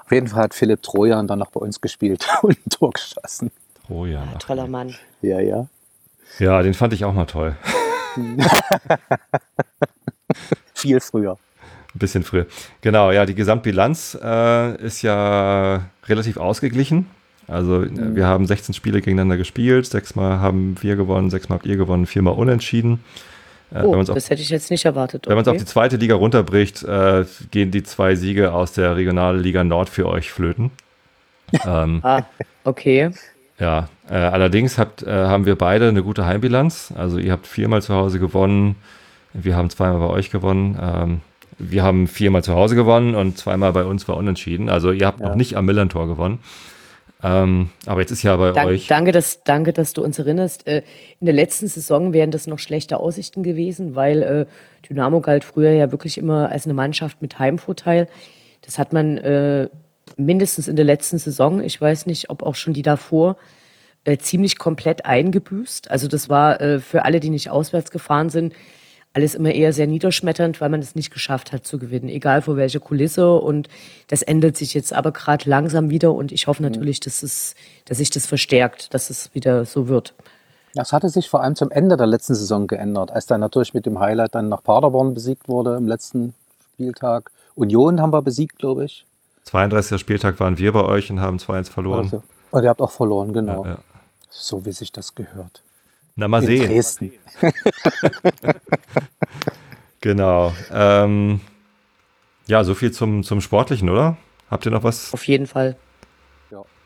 Auf 0.05 0.11
jeden 0.11 0.27
Fall 0.27 0.43
hat 0.43 0.53
Philipp 0.53 0.83
Trojan 0.83 1.27
dann 1.27 1.39
noch 1.39 1.51
bei 1.51 1.59
uns 1.59 1.81
gespielt 1.81 2.27
und 2.41 2.57
ein 2.65 2.69
Tor 2.69 2.91
geschossen. 2.91 3.51
Trojan. 3.87 4.29
Ja, 4.31 4.37
toller 4.37 4.67
Mann. 4.67 4.95
Ja, 5.21 5.39
ja. 5.39 5.67
Ja, 6.39 6.61
den 6.61 6.73
fand 6.73 6.93
ich 6.93 7.05
auch 7.05 7.13
mal 7.13 7.25
toll. 7.25 7.55
Viel 10.73 10.99
früher. 10.99 11.37
Ein 11.93 11.99
bisschen 11.99 12.23
früher. 12.23 12.47
Genau, 12.81 13.11
ja, 13.11 13.25
die 13.25 13.35
Gesamtbilanz 13.35 14.17
äh, 14.21 14.75
ist 14.83 15.03
ja 15.03 15.83
relativ 16.07 16.37
ausgeglichen. 16.37 17.07
Also 17.47 17.79
mhm. 17.79 18.15
wir 18.15 18.25
haben 18.25 18.47
16 18.47 18.73
Spiele 18.73 19.01
gegeneinander 19.01 19.37
gespielt, 19.37 19.85
sechsmal 19.85 20.39
haben 20.39 20.75
wir 20.81 20.95
gewonnen, 20.95 21.29
sechsmal 21.29 21.57
habt 21.59 21.67
ihr 21.67 21.77
gewonnen, 21.77 22.05
viermal 22.05 22.33
unentschieden. 22.35 23.03
Äh, 23.73 23.83
oh, 23.83 24.01
das 24.03 24.29
hätte 24.29 24.41
ich 24.41 24.49
jetzt 24.49 24.69
nicht 24.69 24.85
erwartet. 24.85 25.25
Okay. 25.25 25.29
Wenn 25.29 25.35
man 25.37 25.43
es 25.43 25.47
auf 25.47 25.57
die 25.57 25.65
zweite 25.65 25.97
Liga 25.97 26.15
runterbricht, 26.15 26.83
äh, 26.83 27.25
gehen 27.51 27.71
die 27.71 27.83
zwei 27.83 28.15
Siege 28.15 28.53
aus 28.53 28.73
der 28.73 28.95
Regionalliga 28.95 29.63
Nord 29.63 29.89
für 29.89 30.07
euch 30.07 30.31
flöten. 30.31 30.71
ähm, 31.65 31.99
ah, 32.03 32.23
okay. 32.63 33.11
Ja, 33.59 33.89
äh, 34.09 34.15
allerdings 34.15 34.77
habt, 34.77 35.03
äh, 35.03 35.11
haben 35.11 35.45
wir 35.45 35.55
beide 35.55 35.87
eine 35.87 36.03
gute 36.03 36.25
Heimbilanz. 36.25 36.93
Also 36.95 37.17
ihr 37.17 37.31
habt 37.31 37.47
viermal 37.47 37.81
zu 37.81 37.93
Hause 37.93 38.19
gewonnen, 38.19 38.75
wir 39.33 39.55
haben 39.55 39.69
zweimal 39.69 39.99
bei 39.99 40.13
euch 40.13 40.29
gewonnen. 40.29 40.77
Ähm, 40.81 41.21
wir 41.57 41.83
haben 41.83 42.07
viermal 42.07 42.43
zu 42.43 42.53
Hause 42.53 42.75
gewonnen 42.75 43.15
und 43.15 43.37
zweimal 43.37 43.73
bei 43.73 43.83
uns 43.83 44.07
war 44.07 44.17
unentschieden. 44.17 44.69
Also 44.69 44.91
ihr 44.91 45.05
habt 45.05 45.19
Ja. 45.19 45.29
noch 45.29 45.35
nicht 45.35 45.55
am 45.55 45.65
Millantor 45.65 46.07
gewonnen. 46.07 46.39
Ähm, 47.23 47.69
aber 47.85 48.01
jetzt 48.01 48.11
ist 48.11 48.23
ja 48.23 48.35
bei 48.35 48.51
Dank, 48.51 48.67
euch. 48.67 48.87
danke, 48.87 49.13
dass, 49.13 49.43
danke, 49.43 49.71
dass 49.71 49.93
du 49.93 50.03
uns 50.03 50.19
erinnerst. 50.19 50.67
Äh, 50.67 50.83
in 51.19 51.25
der 51.25 51.33
letzten 51.33 51.67
Saison 51.67 52.11
wären 52.11 52.31
das 52.31 52.47
noch 52.47 52.59
schlechte 52.59 52.97
Aussichten 52.97 53.43
gewesen, 53.43 53.95
weil 53.95 54.23
äh, 54.23 54.45
Dynamo 54.87 55.21
galt 55.21 55.45
früher 55.45 55.71
ja 55.71 55.91
wirklich 55.91 56.17
immer 56.17 56.49
als 56.49 56.65
eine 56.65 56.73
Mannschaft 56.73 57.21
mit 57.21 57.39
Heimvorteil. 57.39 58.09
Das 58.61 58.77
hat 58.77 58.91
man 58.91 59.17
äh, 59.17 59.69
mindestens 60.17 60.67
in 60.67 60.75
der 60.75 60.85
letzten 60.85 61.17
Saison, 61.17 61.61
ich 61.63 61.79
weiß 61.79 62.05
nicht, 62.07 62.29
ob 62.29 62.43
auch 62.43 62.55
schon 62.55 62.73
die 62.73 62.81
davor, 62.81 63.37
äh, 64.03 64.17
ziemlich 64.17 64.57
komplett 64.57 65.05
eingebüßt. 65.05 65.89
Also 65.89 66.09
das 66.09 66.27
war 66.27 66.59
äh, 66.59 66.79
für 66.79 67.05
alle, 67.05 67.21
die 67.21 67.29
nicht 67.29 67.49
auswärts 67.49 67.89
gefahren 67.89 68.29
sind, 68.29 68.53
alles 69.13 69.35
immer 69.35 69.51
eher 69.51 69.73
sehr 69.73 69.87
niederschmetternd, 69.87 70.59
weil 70.59 70.69
man 70.69 70.79
es 70.79 70.95
nicht 70.95 71.13
geschafft 71.13 71.51
hat 71.51 71.65
zu 71.65 71.77
gewinnen, 71.77 72.09
egal 72.09 72.41
vor 72.41 72.57
welcher 72.57 72.79
Kulisse. 72.79 73.35
Und 73.35 73.69
das 74.07 74.23
ändert 74.23 74.57
sich 74.57 74.73
jetzt 74.73 74.91
aber 74.91 75.11
gerade 75.11 75.47
langsam 75.47 75.91
wieder 75.91 76.13
und 76.13 76.31
ich 76.31 76.47
hoffe 76.47 76.63
natürlich, 76.63 76.99
dass, 76.99 77.21
es, 77.21 77.55
dass 77.85 77.99
sich 77.99 78.09
das 78.09 78.25
verstärkt, 78.25 78.93
dass 78.93 79.11
es 79.11 79.33
wieder 79.35 79.65
so 79.65 79.87
wird. 79.87 80.15
Das 80.73 80.91
hatte 80.91 81.09
sich 81.09 81.29
vor 81.29 81.43
allem 81.43 81.55
zum 81.55 81.69
Ende 81.69 81.97
der 81.97 82.07
letzten 82.07 82.33
Saison 82.33 82.65
geändert, 82.65 83.11
als 83.11 83.27
dann 83.27 83.39
natürlich 83.39 83.75
mit 83.75 83.85
dem 83.85 83.99
Highlight 83.99 84.33
dann 84.33 84.49
nach 84.49 84.63
Paderborn 84.63 85.13
besiegt 85.13 85.47
wurde 85.47 85.75
im 85.77 85.87
letzten 85.87 86.33
Spieltag. 86.73 87.29
Union 87.53 88.01
haben 88.01 88.11
wir 88.11 88.23
besiegt, 88.23 88.57
glaube 88.57 88.85
ich. 88.85 89.05
32. 89.43 90.01
Spieltag 90.01 90.39
waren 90.39 90.57
wir 90.57 90.71
bei 90.71 90.83
euch 90.83 91.11
und 91.11 91.19
haben 91.19 91.37
2-1 91.37 91.69
verloren. 91.69 92.05
Also, 92.05 92.23
und 92.49 92.63
ihr 92.63 92.69
habt 92.69 92.81
auch 92.81 92.91
verloren, 92.91 93.33
genau. 93.33 93.63
Ja, 93.65 93.71
ja. 93.71 93.77
So 94.29 94.65
wie 94.65 94.71
sich 94.71 94.91
das 94.91 95.13
gehört. 95.13 95.61
Na, 96.15 96.27
mal 96.27 96.41
In 96.43 96.47
sehen. 96.47 96.67
Dresden. 96.67 97.11
Genau. 100.01 100.53
Ähm, 100.69 101.39
ja, 102.47 102.65
so 102.65 102.75
viel 102.75 102.91
zum, 102.91 103.23
zum 103.23 103.39
Sportlichen, 103.39 103.87
oder? 103.89 104.17
Habt 104.51 104.65
ihr 104.65 104.71
noch 104.71 104.83
was 104.83 105.13
Auf 105.13 105.25
jeden 105.29 105.47
Fall. 105.47 105.77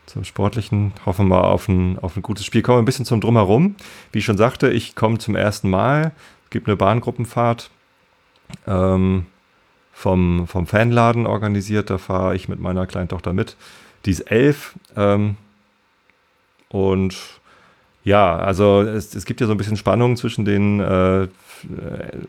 zum 0.06 0.24
Sportlichen? 0.24 0.94
Hoffen 1.04 1.28
wir 1.28 1.44
auf 1.46 1.68
ein, 1.68 1.98
auf 1.98 2.16
ein 2.16 2.22
gutes 2.22 2.46
Spiel. 2.46 2.62
Kommen 2.62 2.78
wir 2.78 2.82
ein 2.84 2.86
bisschen 2.86 3.06
zum 3.06 3.20
Drumherum. 3.20 3.76
Wie 4.12 4.20
ich 4.20 4.26
schon 4.26 4.38
sagte, 4.38 4.70
ich 4.70 4.94
komme 4.96 5.18
zum 5.18 5.36
ersten 5.36 5.68
Mal. 5.72 6.12
Es 6.44 6.52
gibt 6.52 6.68
eine 6.68 6.76
Bahngruppenfahrt 6.78 7.72
ähm, 8.68 9.26
vom, 9.92 10.46
vom 10.48 10.68
Fanladen 10.68 11.26
organisiert. 11.26 11.90
Da 11.90 11.98
fahre 11.98 12.36
ich 12.36 12.48
mit 12.48 12.60
meiner 12.60 12.86
kleinen 12.86 13.10
Tochter 13.10 13.34
mit. 13.34 13.58
Die 14.06 14.12
ist 14.12 14.30
elf. 14.32 14.76
Ähm, 14.96 15.38
und 16.70 17.37
ja, 18.08 18.38
also 18.38 18.84
es, 18.84 19.14
es 19.16 19.26
gibt 19.26 19.42
ja 19.42 19.48
so 19.48 19.54
ein 19.54 19.58
bisschen 19.58 19.76
Spannung 19.76 20.16
zwischen 20.16 20.46
den 20.46 20.80
äh, 20.80 21.24
äh, 21.24 21.28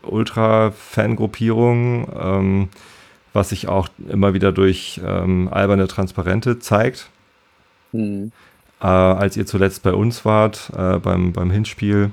Ultra-Fangruppierungen, 0.03 2.05
ähm, 2.21 2.67
was 3.31 3.47
sich 3.49 3.69
auch 3.69 3.87
immer 4.09 4.33
wieder 4.33 4.51
durch 4.51 4.99
ähm, 5.05 5.47
alberne 5.49 5.87
Transparente 5.87 6.59
zeigt. 6.59 7.09
Hm. 7.93 8.33
Äh, 8.81 8.87
als 8.87 9.37
ihr 9.37 9.45
zuletzt 9.45 9.81
bei 9.81 9.93
uns 9.93 10.25
wart, 10.25 10.69
äh, 10.77 10.99
beim, 10.99 11.31
beim 11.31 11.49
Hinspiel, 11.49 12.11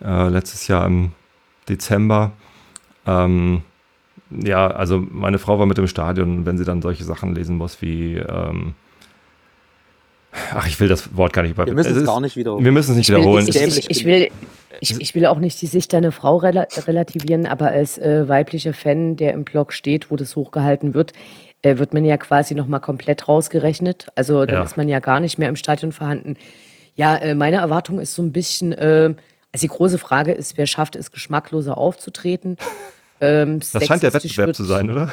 äh, 0.00 0.28
letztes 0.28 0.68
Jahr 0.68 0.86
im 0.86 1.10
Dezember, 1.68 2.30
ähm, 3.06 3.62
ja, 4.30 4.68
also 4.68 5.04
meine 5.10 5.40
Frau 5.40 5.58
war 5.58 5.66
mit 5.66 5.78
im 5.78 5.88
Stadion, 5.88 6.46
wenn 6.46 6.58
sie 6.58 6.64
dann 6.64 6.80
solche 6.80 7.02
Sachen 7.02 7.34
lesen 7.34 7.56
muss 7.56 7.82
wie, 7.82 8.18
ähm, 8.18 8.74
ach, 10.54 10.66
ich 10.66 10.78
will 10.80 10.88
das 10.88 11.16
Wort 11.16 11.32
gar 11.32 11.42
nicht 11.42 11.52
über. 11.52 11.66
Wir 11.66 11.74
müssen 11.74 11.92
es 11.92 11.98
es 11.98 12.06
gar 12.06 12.20
nicht 12.20 12.36
wiederholen. 12.36 12.64
Wir 12.64 12.72
müssen 12.72 12.92
es 12.92 12.96
nicht 12.96 13.08
Ich 13.08 13.14
will, 13.14 13.20
wiederholen. 13.22 13.46
ich, 13.48 13.56
ich, 13.56 13.90
ich, 13.90 14.04
will, 14.04 14.28
ich, 14.80 15.00
ich 15.00 15.14
will 15.14 15.26
auch 15.26 15.38
nicht 15.38 15.60
die 15.62 15.66
Sicht 15.66 15.92
deiner 15.92 16.12
Frau 16.12 16.36
rela 16.36 16.66
relativieren, 16.86 17.46
aber 17.46 17.68
als 17.68 17.98
äh, 17.98 18.28
weiblicher 18.28 18.74
Fan, 18.74 19.16
der 19.16 19.32
im 19.32 19.44
Blog 19.44 19.72
steht, 19.72 20.10
wo 20.10 20.16
das 20.16 20.36
hochgehalten 20.36 20.94
wird, 20.94 21.12
äh, 21.62 21.78
wird 21.78 21.94
man 21.94 22.04
ja 22.04 22.16
quasi 22.16 22.54
nochmal 22.54 22.80
komplett 22.80 23.28
rausgerechnet. 23.28 24.08
Also 24.14 24.44
dann 24.44 24.56
Ja. 24.56 24.62
ist 24.64 24.76
man 24.76 24.88
ja 24.88 25.00
gar 25.00 25.20
nicht 25.20 25.38
mehr 25.38 25.48
im 25.48 25.56
Stadion 25.56 25.92
vorhanden. 25.92 26.36
Ja, 26.96 27.16
äh, 27.16 27.34
meine 27.34 27.56
Erwartung 27.56 27.98
ist 28.00 28.14
so 28.14 28.22
ein 28.22 28.32
bisschen, 28.32 28.72
äh, 28.72 29.14
also 29.52 29.62
die 29.62 29.68
große 29.68 29.98
Frage 29.98 30.32
ist, 30.32 30.56
wer 30.58 30.66
schafft 30.66 30.96
es, 30.96 31.10
geschmackloser 31.10 31.76
aufzutreten? 31.78 32.56
Ähm, 33.20 33.60
das 33.72 33.86
scheint 33.86 34.02
der 34.02 34.12
Wettbewerb 34.12 34.48
wird- 34.48 34.56
zu 34.56 34.64
sein, 34.64 34.90
oder? 34.90 35.10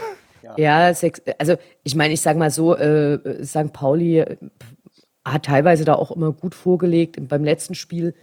ja, 0.58 0.92
sex, 0.94 1.22
also 1.38 1.56
ich 1.84 1.96
meine, 1.96 2.14
ich 2.16 2.20
sage 2.20 2.40
mal 2.40 2.50
so, 2.50 2.76
äh, 2.76 3.46
St. 3.46 3.72
Pauli 3.72 4.20
äh, 4.20 4.38
hat 5.26 5.46
teilweise 5.46 5.86
da 5.86 5.96
auch 5.96 6.12
immer 6.12 6.32
gut 6.32 6.56
vorgelegt. 6.56 7.18
Beim 7.28 7.44
letzten 7.44 7.76
Spiel 7.76 8.14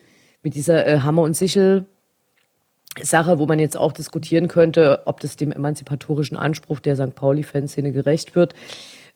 mit 0.43 0.55
dieser 0.55 0.87
äh, 0.87 1.01
Hammer- 1.01 1.23
und 1.23 1.37
Sichel-Sache, 1.37 3.39
wo 3.39 3.47
man 3.47 3.59
jetzt 3.59 3.77
auch 3.77 3.93
diskutieren 3.93 4.49
könnte, 4.49 5.03
ob 5.07 5.21
das 5.21 5.37
dem 5.37 5.53
emanzipatorischen 5.53 6.37
Anspruch 6.37 6.81
der 6.81 6.97
St. 6.97 7.15
Pauli-Fanszene 7.15 7.93
gerecht 7.93 8.35
wird. 8.35 8.55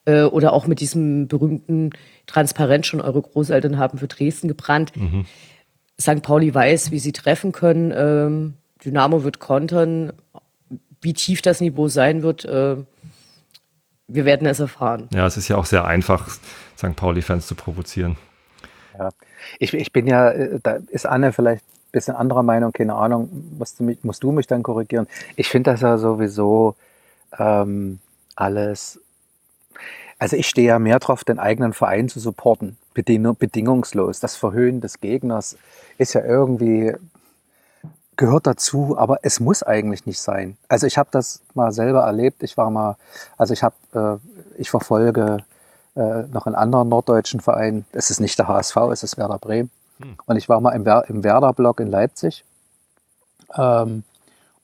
Äh, 0.04 0.22
oder 0.22 0.52
auch 0.52 0.66
mit 0.66 0.80
diesem 0.80 1.28
berühmten 1.28 1.90
Transparent 2.26 2.86
schon 2.86 3.00
eure 3.00 3.22
Großeltern 3.22 3.78
haben 3.78 3.98
für 3.98 4.08
Dresden 4.08 4.48
gebrannt. 4.48 4.92
St. 6.00 6.22
Pauli 6.22 6.54
weiß, 6.54 6.90
wie 6.90 6.98
sie 6.98 7.12
treffen 7.12 7.52
können. 7.52 7.92
Ähm, 7.94 8.54
Dynamo 8.84 9.24
wird 9.24 9.38
kontern. 9.38 10.12
Wie 11.00 11.12
tief 11.12 11.42
das 11.42 11.60
Niveau 11.60 11.88
sein 11.88 12.22
wird, 12.22 12.44
äh, 12.44 12.76
wir 14.08 14.24
werden 14.24 14.46
es 14.46 14.60
erfahren. 14.60 15.08
Ja, 15.12 15.26
es 15.26 15.36
ist 15.36 15.48
ja 15.48 15.56
auch 15.56 15.64
sehr 15.64 15.84
einfach, 15.84 16.28
St. 16.82 16.96
Pauli-Fans 16.96 17.46
zu 17.46 17.54
provozieren. 17.54 18.16
Ja. 18.98 19.10
Ich, 19.58 19.72
ich 19.72 19.92
bin 19.92 20.06
ja, 20.06 20.30
äh, 20.30 20.58
da 20.62 20.78
ist 20.90 21.06
Anne 21.06 21.32
vielleicht 21.32 21.62
ein 21.64 21.92
bisschen 21.92 22.16
anderer 22.16 22.42
Meinung, 22.42 22.72
keine 22.72 22.94
Ahnung, 22.94 23.28
musst 23.58 23.80
du 23.80 23.84
mich, 23.84 24.02
musst 24.02 24.22
du 24.22 24.32
mich 24.32 24.46
dann 24.46 24.62
korrigieren. 24.62 25.06
Ich 25.36 25.48
finde 25.48 25.70
das 25.70 25.80
ja 25.80 25.98
sowieso 25.98 26.74
ähm, 27.38 28.00
alles, 28.34 29.00
also 30.18 30.36
ich 30.36 30.48
stehe 30.48 30.68
ja 30.68 30.78
mehr 30.78 30.98
drauf, 30.98 31.24
den 31.24 31.38
eigenen 31.38 31.72
Verein 31.72 32.08
zu 32.08 32.20
supporten, 32.20 32.76
beding 32.94 33.36
bedingungslos. 33.36 34.20
Das 34.20 34.36
Verhöhnen 34.36 34.80
des 34.80 35.00
Gegners 35.00 35.56
ist 35.98 36.14
ja 36.14 36.24
irgendwie, 36.24 36.94
gehört 38.16 38.46
dazu, 38.46 38.96
aber 38.98 39.18
es 39.22 39.40
muss 39.40 39.62
eigentlich 39.62 40.06
nicht 40.06 40.20
sein. 40.20 40.56
Also 40.68 40.86
ich 40.86 40.98
habe 40.98 41.08
das 41.12 41.42
mal 41.54 41.72
selber 41.72 42.02
erlebt, 42.02 42.42
ich 42.42 42.56
war 42.56 42.70
mal, 42.70 42.96
also 43.36 43.52
ich 43.52 43.62
habe, 43.62 43.74
äh, 43.94 44.60
ich 44.60 44.70
verfolge 44.70 45.44
äh, 45.96 46.22
noch 46.22 46.46
einen 46.46 46.54
anderen 46.54 46.88
norddeutschen 46.88 47.40
Verein. 47.40 47.84
Es 47.92 48.10
ist 48.10 48.20
nicht 48.20 48.38
der 48.38 48.48
HSV, 48.48 48.76
es 48.92 49.02
ist 49.02 49.18
Werder 49.18 49.38
Bremen. 49.38 49.70
Und 50.26 50.36
ich 50.36 50.48
war 50.48 50.60
mal 50.60 50.70
im, 50.70 50.84
Wer 50.84 51.04
im 51.08 51.22
Werder-Block 51.22 51.80
in 51.80 51.88
Leipzig. 51.88 52.44
Ähm, 53.56 54.04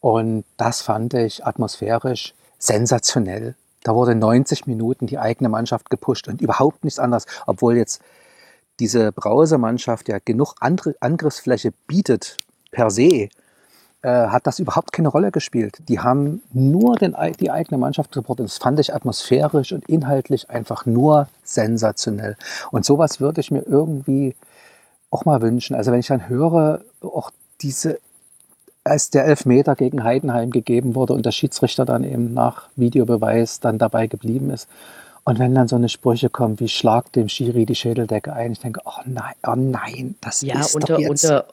und 0.00 0.44
das 0.56 0.80
fand 0.80 1.14
ich 1.14 1.44
atmosphärisch 1.44 2.34
sensationell. 2.58 3.54
Da 3.84 3.94
wurde 3.94 4.14
90 4.14 4.66
Minuten 4.66 5.06
die 5.06 5.18
eigene 5.18 5.48
Mannschaft 5.48 5.90
gepusht 5.90 6.28
und 6.28 6.40
überhaupt 6.40 6.84
nichts 6.84 6.98
anderes, 6.98 7.26
obwohl 7.46 7.76
jetzt 7.76 8.02
diese 8.80 9.12
Brause-Mannschaft 9.12 10.08
ja 10.08 10.18
genug 10.24 10.54
andere 10.60 10.94
Angriffsfläche 11.00 11.72
bietet 11.86 12.36
per 12.70 12.90
se, 12.90 13.28
äh, 14.02 14.28
hat 14.28 14.46
das 14.46 14.58
überhaupt 14.58 14.92
keine 14.92 15.08
Rolle 15.08 15.32
gespielt. 15.32 15.78
Die 15.88 16.00
haben 16.00 16.42
nur 16.52 16.96
den, 16.96 17.16
die 17.40 17.50
eigene 17.50 17.78
Mannschaft 17.78 18.14
supportet. 18.14 18.46
Das 18.46 18.58
fand 18.58 18.78
ich 18.78 18.94
atmosphärisch 18.94 19.72
und 19.72 19.88
inhaltlich 19.88 20.50
einfach 20.50 20.86
nur 20.86 21.28
sensationell. 21.42 22.36
Und 22.70 22.84
sowas 22.84 23.20
würde 23.20 23.40
ich 23.40 23.50
mir 23.50 23.62
irgendwie 23.66 24.36
auch 25.10 25.24
mal 25.24 25.42
wünschen. 25.42 25.74
Also 25.74 25.90
wenn 25.90 26.00
ich 26.00 26.06
dann 26.06 26.28
höre, 26.28 26.82
auch 27.00 27.30
diese, 27.60 27.98
als 28.84 29.10
der 29.10 29.24
Elfmeter 29.24 29.74
gegen 29.74 30.04
Heidenheim 30.04 30.50
gegeben 30.50 30.94
wurde 30.94 31.14
und 31.14 31.26
der 31.26 31.32
Schiedsrichter 31.32 31.84
dann 31.84 32.04
eben 32.04 32.34
nach 32.34 32.68
Videobeweis 32.76 33.60
dann 33.60 33.78
dabei 33.78 34.06
geblieben 34.06 34.50
ist. 34.50 34.68
Und 35.24 35.38
wenn 35.38 35.54
dann 35.54 35.68
so 35.68 35.76
eine 35.76 35.88
Sprüche 35.88 36.30
kommen, 36.30 36.58
wie 36.60 36.68
schlag 36.68 37.12
dem 37.12 37.28
Schiri 37.28 37.66
die 37.66 37.74
Schädeldecke 37.74 38.32
ein, 38.32 38.52
ich 38.52 38.60
denke, 38.60 38.80
oh 38.84 39.02
nein, 39.04 39.34
oh 39.46 39.54
nein, 39.56 40.14
das 40.20 40.40
Ja, 40.40 40.60
ist 40.60 40.74
unter, 40.74 40.94
doch 40.94 41.00
jetzt... 41.00 41.24
unter, 41.24 41.46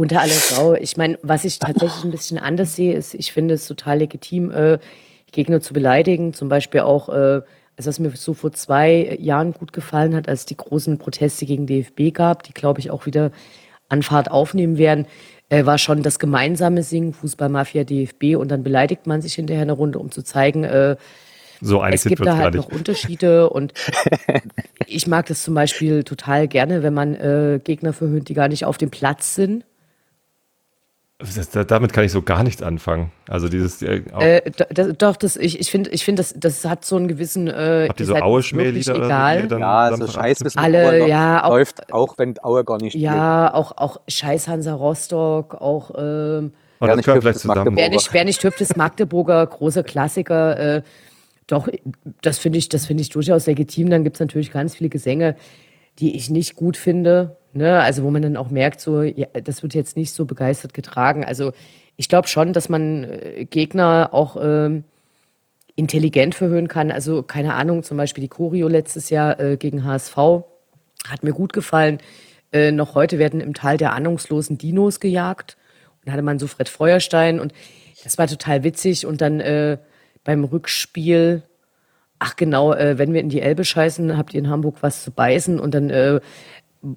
unter 0.00 0.22
aller 0.22 0.32
Sau. 0.32 0.72
Ich 0.72 0.96
meine, 0.96 1.18
was 1.22 1.44
ich 1.44 1.58
tatsächlich 1.58 2.04
ein 2.04 2.10
bisschen 2.10 2.38
anders 2.38 2.74
sehe, 2.74 2.94
ist, 2.94 3.12
ich 3.12 3.32
finde 3.32 3.52
es 3.52 3.66
total 3.66 3.98
legitim, 3.98 4.50
äh, 4.50 4.78
Gegner 5.30 5.60
zu 5.60 5.74
beleidigen. 5.74 6.32
Zum 6.32 6.48
Beispiel 6.48 6.80
auch, 6.80 7.10
äh, 7.10 7.42
also 7.76 7.88
was 7.88 7.98
mir 7.98 8.10
so 8.16 8.32
vor 8.32 8.50
zwei 8.52 9.18
Jahren 9.20 9.52
gut 9.52 9.74
gefallen 9.74 10.14
hat, 10.14 10.26
als 10.26 10.40
es 10.40 10.46
die 10.46 10.56
großen 10.56 10.96
Proteste 10.96 11.44
gegen 11.44 11.66
DFB 11.66 12.14
gab, 12.14 12.44
die, 12.44 12.54
glaube 12.54 12.80
ich, 12.80 12.90
auch 12.90 13.04
wieder 13.04 13.30
an 13.90 14.02
Fahrt 14.02 14.30
aufnehmen 14.30 14.78
werden, 14.78 15.04
äh, 15.50 15.66
war 15.66 15.76
schon 15.76 16.02
das 16.02 16.18
gemeinsame 16.18 16.82
Singen, 16.82 17.12
Fußballmafia, 17.12 17.84
DFB, 17.84 18.36
und 18.36 18.50
dann 18.50 18.62
beleidigt 18.62 19.06
man 19.06 19.20
sich 19.20 19.34
hinterher 19.34 19.62
eine 19.62 19.72
Runde, 19.72 19.98
um 19.98 20.10
zu 20.10 20.22
zeigen, 20.22 20.64
äh, 20.64 20.96
So 21.60 21.84
es 21.84 22.04
gibt 22.04 22.24
da 22.24 22.38
halt 22.38 22.54
noch. 22.54 22.72
Unterschiede 22.72 23.50
und 23.50 23.74
ich 24.86 25.06
mag 25.06 25.26
das 25.26 25.42
zum 25.42 25.52
Beispiel 25.52 26.04
total 26.04 26.48
gerne, 26.48 26.82
wenn 26.82 26.94
man 26.94 27.14
äh, 27.16 27.60
Gegner 27.62 27.92
verhöhnt, 27.92 28.30
die 28.30 28.34
gar 28.34 28.48
nicht 28.48 28.64
auf 28.64 28.78
dem 28.78 28.88
Platz 28.88 29.34
sind. 29.34 29.64
Das, 31.36 31.50
da- 31.50 31.64
damit 31.64 31.92
kann 31.92 32.04
ich 32.04 32.12
so 32.12 32.22
gar 32.22 32.42
nichts 32.42 32.62
anfangen. 32.62 33.12
Also 33.28 33.48
dieses, 33.48 33.82
äh, 33.82 34.02
Äh, 34.18 34.50
das, 34.70 34.88
doch, 34.96 35.16
das, 35.16 35.36
ich, 35.36 35.60
ich 35.60 35.70
finde, 35.70 35.90
ich 35.90 36.04
find, 36.04 36.18
das, 36.18 36.34
das 36.36 36.64
hat 36.64 36.84
so 36.84 36.96
einen 36.96 37.08
gewissen. 37.08 37.46
Äh, 37.48 37.86
habt 37.90 38.00
ihr 38.00 38.06
so 38.06 38.14
so, 38.14 38.72
die 38.72 38.78
ihr 39.00 39.04
egal. 39.04 39.46
dann 39.48 39.60
Ja, 39.60 39.90
so 39.90 39.96
Samstag 39.96 40.22
Scheiß 40.22 40.38
bis 40.38 40.56
Alle, 40.56 40.78
Aue 40.86 40.98
läuft- 40.98 41.08
ja, 41.10 41.44
auch- 41.44 41.50
läuft 41.50 41.92
auch, 41.92 42.18
wenn 42.18 42.34
Aue 42.42 42.64
gar 42.64 42.78
nicht 42.78 42.92
spielt. 42.92 43.04
Ja, 43.04 43.52
auch, 43.52 43.72
auch 43.76 44.00
Scheiß 44.08 44.48
Hansa 44.48 44.72
Rostock, 44.74 45.54
auch 45.56 45.90
ähm, 45.98 46.52
wer 46.80 46.96
vielleicht 47.20 47.40
zusammen. 47.40 47.76
Wer 47.76 47.90
nicht, 47.90 48.12
wer 48.14 48.24
nicht 48.24 48.42
hüpft, 48.42 48.60
ist 48.62 48.76
Magdeburger, 48.78 49.46
große 49.46 49.84
Klassiker. 49.84 50.76
Äh, 50.76 50.82
doch, 51.46 51.68
das 52.22 52.38
finde 52.38 52.58
ich, 52.58 52.68
das 52.70 52.86
finde 52.86 53.02
ich 53.02 53.10
durchaus 53.10 53.46
legitim. 53.46 53.90
Dann 53.90 54.04
gibt 54.04 54.16
es 54.16 54.20
natürlich 54.20 54.50
ganz 54.52 54.76
viele 54.76 54.88
Gesänge, 54.88 55.36
die 55.98 56.16
ich 56.16 56.30
nicht 56.30 56.56
gut 56.56 56.76
finde. 56.76 57.36
Ne? 57.52 57.80
Also 57.80 58.02
wo 58.04 58.10
man 58.10 58.22
dann 58.22 58.36
auch 58.36 58.50
merkt, 58.50 58.80
so, 58.80 59.02
ja, 59.02 59.26
das 59.32 59.62
wird 59.62 59.74
jetzt 59.74 59.96
nicht 59.96 60.12
so 60.12 60.24
begeistert 60.24 60.74
getragen. 60.74 61.24
Also 61.24 61.52
ich 61.96 62.08
glaube 62.08 62.28
schon, 62.28 62.52
dass 62.52 62.68
man 62.68 63.04
äh, 63.04 63.44
Gegner 63.44 64.10
auch 64.12 64.36
ähm, 64.40 64.84
intelligent 65.76 66.34
verhören 66.34 66.68
kann. 66.68 66.90
Also 66.90 67.22
keine 67.22 67.54
Ahnung, 67.54 67.82
zum 67.82 67.96
Beispiel 67.96 68.22
die 68.22 68.28
Choreo 68.28 68.68
letztes 68.68 69.10
Jahr 69.10 69.38
äh, 69.40 69.56
gegen 69.56 69.84
HSV 69.84 70.16
hat 71.08 71.22
mir 71.22 71.32
gut 71.32 71.52
gefallen. 71.52 71.98
Äh, 72.52 72.72
noch 72.72 72.94
heute 72.94 73.18
werden 73.18 73.40
im 73.40 73.54
Tal 73.54 73.76
der 73.76 73.92
ahnungslosen 73.92 74.58
Dinos 74.58 75.00
gejagt. 75.00 75.56
Und 76.00 76.08
da 76.08 76.12
hatte 76.12 76.22
man 76.22 76.38
so 76.38 76.46
Fred 76.46 76.68
Feuerstein 76.68 77.40
und 77.40 77.52
das 78.04 78.18
war 78.18 78.26
total 78.26 78.64
witzig. 78.64 79.06
Und 79.06 79.20
dann 79.20 79.40
äh, 79.40 79.78
beim 80.24 80.44
Rückspiel, 80.44 81.42
ach 82.20 82.36
genau, 82.36 82.72
äh, 82.72 82.98
wenn 82.98 83.12
wir 83.12 83.20
in 83.20 83.28
die 83.28 83.40
Elbe 83.40 83.64
scheißen, 83.64 84.16
habt 84.16 84.32
ihr 84.32 84.38
in 84.38 84.48
Hamburg 84.48 84.76
was 84.82 85.02
zu 85.02 85.10
beißen. 85.10 85.58
Und 85.58 85.74
dann 85.74 85.90
äh, 85.90 86.20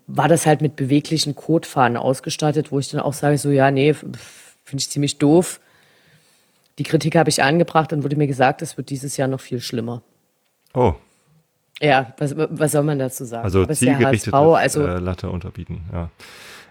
war 0.05 0.28
das 0.28 0.45
halt 0.45 0.61
mit 0.61 0.76
beweglichen 0.76 1.34
Kotfahnen 1.34 1.97
ausgestattet, 1.97 2.71
wo 2.71 2.78
ich 2.78 2.91
dann 2.91 3.01
auch 3.01 3.13
sage, 3.13 3.38
so 3.39 3.49
ja, 3.49 3.71
nee, 3.71 3.93
finde 3.93 4.17
ich 4.78 4.89
ziemlich 4.89 5.17
doof. 5.17 5.59
Die 6.78 6.84
Kritik 6.84 7.15
habe 7.15 7.30
ich 7.30 7.41
angebracht, 7.41 7.91
dann 7.91 8.03
wurde 8.03 8.15
mir 8.15 8.28
gesagt, 8.28 8.61
es 8.61 8.78
wird 8.78 8.89
dieses 8.89 9.17
Jahr 9.17 9.28
noch 9.28 9.41
viel 9.41 9.59
schlimmer. 9.59 10.01
Oh. 10.74 10.93
Ja, 11.82 12.13
was, 12.17 12.36
was 12.36 12.71
soll 12.71 12.84
man 12.84 12.99
dazu 12.99 13.26
sagen? 13.26 13.43
Also 13.43 13.65
zielgerichtete 13.65 14.36
also, 14.36 14.86
äh, 14.86 14.99
Latte 14.99 15.30
unterbieten, 15.30 15.82
ja. 15.91 16.09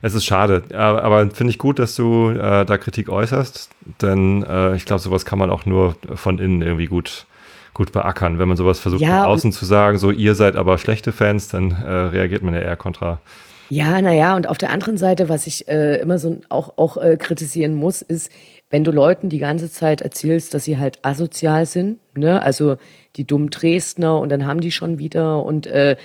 Es 0.04 0.14
ist 0.14 0.24
schade, 0.24 0.64
aber, 0.72 1.04
aber 1.04 1.30
finde 1.30 1.52
ich 1.52 1.58
gut, 1.58 1.78
dass 1.78 1.94
du 1.94 2.30
äh, 2.30 2.64
da 2.64 2.76
Kritik 2.76 3.08
äußerst, 3.08 3.70
denn 4.00 4.42
äh, 4.42 4.74
ich 4.74 4.84
glaube, 4.84 5.00
sowas 5.00 5.24
kann 5.24 5.38
man 5.38 5.48
auch 5.48 5.64
nur 5.64 5.94
von 6.16 6.40
innen 6.40 6.60
irgendwie 6.60 6.86
gut, 6.86 7.26
gut 7.74 7.92
beackern. 7.92 8.38
Wenn 8.38 8.48
man 8.48 8.56
sowas 8.56 8.78
versucht 8.78 9.02
ja, 9.02 9.22
von 9.22 9.32
außen 9.32 9.52
zu 9.52 9.64
sagen, 9.64 9.98
so 9.98 10.10
ihr 10.10 10.34
seid 10.34 10.56
aber 10.56 10.78
schlechte 10.78 11.12
Fans, 11.12 11.48
dann 11.48 11.70
äh, 11.70 11.90
reagiert 11.90 12.42
man 12.42 12.54
ja 12.54 12.60
eher 12.60 12.76
kontra. 12.76 13.20
Ja, 13.68 14.02
naja, 14.02 14.36
und 14.36 14.48
auf 14.48 14.58
der 14.58 14.70
anderen 14.70 14.98
Seite, 14.98 15.30
was 15.30 15.46
ich 15.46 15.66
äh, 15.66 15.96
immer 15.96 16.18
so 16.18 16.40
auch, 16.50 16.76
auch 16.76 16.98
äh, 16.98 17.16
kritisieren 17.16 17.74
muss, 17.74 18.02
ist, 18.02 18.30
wenn 18.68 18.84
du 18.84 18.90
Leuten 18.90 19.30
die 19.30 19.38
ganze 19.38 19.70
Zeit 19.70 20.02
erzählst, 20.02 20.52
dass 20.52 20.64
sie 20.64 20.76
halt 20.76 20.98
asozial 21.02 21.64
sind, 21.64 21.98
ne, 22.14 22.42
also 22.42 22.76
die 23.16 23.26
dummen 23.26 23.48
Dresdner 23.48 24.18
und 24.18 24.30
dann 24.30 24.46
haben 24.46 24.60
die 24.60 24.72
schon 24.72 24.98
wieder 24.98 25.42
und 25.42 25.66
äh, 25.66 25.96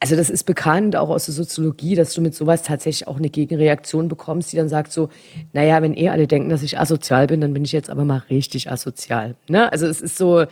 also 0.00 0.16
das 0.16 0.30
ist 0.30 0.44
bekannt 0.44 0.96
auch 0.96 1.10
aus 1.10 1.26
der 1.26 1.34
Soziologie, 1.34 1.94
dass 1.94 2.14
du 2.14 2.22
mit 2.22 2.34
sowas 2.34 2.62
tatsächlich 2.62 3.06
auch 3.06 3.18
eine 3.18 3.28
Gegenreaktion 3.28 4.08
bekommst, 4.08 4.50
die 4.50 4.56
dann 4.56 4.70
sagt 4.70 4.92
so, 4.92 5.10
naja, 5.52 5.82
wenn 5.82 5.94
eh 5.94 6.08
alle 6.08 6.26
denken, 6.26 6.48
dass 6.48 6.62
ich 6.62 6.78
asozial 6.78 7.26
bin, 7.26 7.42
dann 7.42 7.52
bin 7.52 7.64
ich 7.64 7.72
jetzt 7.72 7.90
aber 7.90 8.06
mal 8.06 8.22
richtig 8.30 8.70
asozial. 8.70 9.36
Ne? 9.48 9.70
Also 9.70 9.86
es 9.86 10.00
ist 10.00 10.16
so 10.16 10.46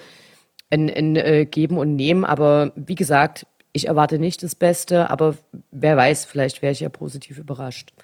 ein, 0.70 0.90
ein 0.90 1.16
äh, 1.16 1.46
Geben 1.46 1.78
und 1.78 1.96
Nehmen, 1.96 2.26
aber 2.26 2.72
wie 2.76 2.94
gesagt, 2.94 3.46
ich 3.72 3.88
erwarte 3.88 4.18
nicht 4.18 4.42
das 4.42 4.55
Beste, 4.55 5.09
aber 5.09 5.34
wer 5.70 5.96
weiß, 5.96 6.26
vielleicht 6.26 6.61
wäre 6.61 6.72
ich 6.72 6.80
ja 6.80 6.90
positiv 6.90 7.38
überrascht. 7.38 7.94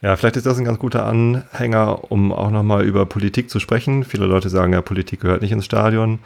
Ja, 0.00 0.16
vielleicht 0.16 0.36
ist 0.36 0.46
das 0.46 0.58
ein 0.58 0.64
ganz 0.64 0.80
guter 0.80 1.06
Anhänger, 1.06 2.10
um 2.10 2.32
auch 2.32 2.50
nochmal 2.50 2.84
über 2.84 3.06
Politik 3.06 3.50
zu 3.50 3.60
sprechen. 3.60 4.02
Viele 4.02 4.26
Leute 4.26 4.48
sagen 4.48 4.72
ja, 4.72 4.82
Politik 4.82 5.20
gehört 5.20 5.42
nicht 5.42 5.52
ins 5.52 5.64
Stadion. 5.64 6.18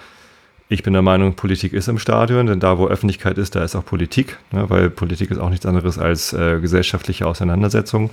Ich 0.68 0.82
bin 0.82 0.94
der 0.94 1.02
Meinung, 1.02 1.34
Politik 1.34 1.72
ist 1.72 1.86
im 1.86 1.98
Stadion, 1.98 2.46
denn 2.46 2.58
da, 2.58 2.76
wo 2.76 2.88
Öffentlichkeit 2.88 3.38
ist, 3.38 3.54
da 3.54 3.62
ist 3.62 3.76
auch 3.76 3.84
Politik, 3.84 4.38
ne, 4.50 4.68
weil 4.68 4.90
Politik 4.90 5.30
ist 5.30 5.38
auch 5.38 5.50
nichts 5.50 5.64
anderes 5.64 5.96
als 5.96 6.32
äh, 6.32 6.58
gesellschaftliche 6.60 7.26
Auseinandersetzung. 7.26 8.10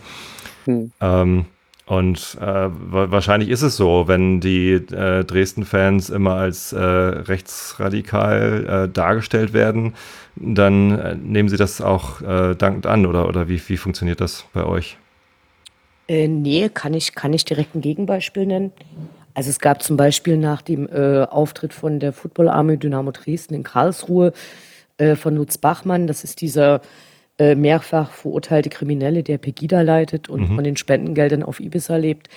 Hm. 0.66 0.92
Ähm, 1.02 1.46
und 1.86 2.38
äh, 2.40 2.70
wahrscheinlich 2.70 3.50
ist 3.50 3.64
es 3.64 3.76
so, 3.76 4.08
wenn 4.08 4.40
die 4.40 4.74
äh, 4.74 5.26
Dresden-Fans 5.26 6.12
immer 6.12 6.36
als 6.36 6.74
äh, 6.74 6.80
rechtsradikal 6.80 8.86
äh, 8.86 8.90
dargestellt 8.90 9.54
werden, 9.54 9.94
dann 10.36 10.98
äh, 10.98 11.16
nehmen 11.16 11.50
sie 11.50 11.58
das 11.58 11.82
auch 11.82 12.22
äh, 12.22 12.56
dankend 12.56 12.86
an, 12.86 13.06
oder, 13.06 13.28
oder 13.28 13.50
wie, 13.50 13.62
wie 13.68 13.78
funktioniert 13.78 14.22
das 14.22 14.46
bei 14.54 14.64
euch? 14.64 14.98
Äh, 16.08 16.28
nee, 16.28 16.70
kann 16.70 16.94
ich, 16.94 17.16
kann 17.16 17.34
ich 17.34 17.46
direkt 17.46 17.76
ein 17.76 17.82
Gegenbeispiel 17.82 18.46
nennen. 18.46 18.72
Also 19.34 19.50
es 19.50 19.60
gab 19.60 19.82
zum 19.82 19.98
Beispiel 19.98 20.38
nach 20.38 20.62
dem 20.62 20.88
äh, 20.88 21.24
Auftritt 21.24 21.74
von 21.74 22.00
der 22.00 22.14
Football 22.14 22.50
Army 22.50 22.78
Dynamo 22.78 23.12
Dresden 23.12 23.56
in 23.56 23.64
Karlsruhe 23.64 24.34
äh, 24.98 25.16
von 25.16 25.36
Lutz 25.36 25.58
Bachmann, 25.58 26.08
das 26.08 26.24
ist 26.24 26.42
dieser 26.42 26.82
äh, 27.40 27.56
mehrfach 27.56 28.12
verurteilte 28.12 28.70
Kriminelle, 28.70 29.24
der 29.24 29.40
Pegida 29.40 29.82
leitet 29.82 30.30
und 30.30 30.50
mhm. 30.50 30.56
von 30.56 30.64
den 30.64 30.78
Spendengeldern 30.78 31.44
auf 31.44 31.60
Ibiza 31.60 31.96
lebt. 31.96 32.30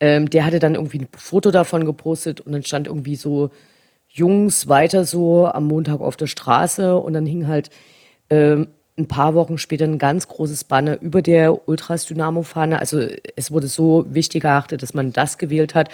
Ähm, 0.00 0.28
der 0.28 0.44
hatte 0.44 0.58
dann 0.58 0.74
irgendwie 0.74 0.98
ein 0.98 1.08
Foto 1.16 1.52
davon 1.52 1.84
gepostet 1.84 2.40
und 2.40 2.52
dann 2.52 2.64
stand 2.64 2.88
irgendwie 2.88 3.14
so 3.14 3.50
Jungs 4.08 4.68
weiter 4.68 5.04
so 5.04 5.46
am 5.46 5.68
Montag 5.68 6.00
auf 6.00 6.16
der 6.16 6.26
Straße 6.26 6.96
und 6.96 7.12
dann 7.12 7.24
hing 7.24 7.46
halt 7.46 7.70
ähm, 8.30 8.68
ein 8.98 9.08
paar 9.08 9.34
Wochen 9.34 9.58
später 9.58 9.84
ein 9.84 9.98
ganz 9.98 10.28
großes 10.28 10.64
Banner 10.64 11.00
über 11.00 11.22
der 11.22 11.68
Ultras-Dynamo-Fahne. 11.68 12.78
Also 12.78 13.00
es 13.36 13.50
wurde 13.50 13.66
so 13.66 14.04
wichtig 14.08 14.44
erachtet, 14.44 14.82
dass 14.82 14.94
man 14.94 15.12
das 15.12 15.38
gewählt 15.38 15.74
hat. 15.74 15.88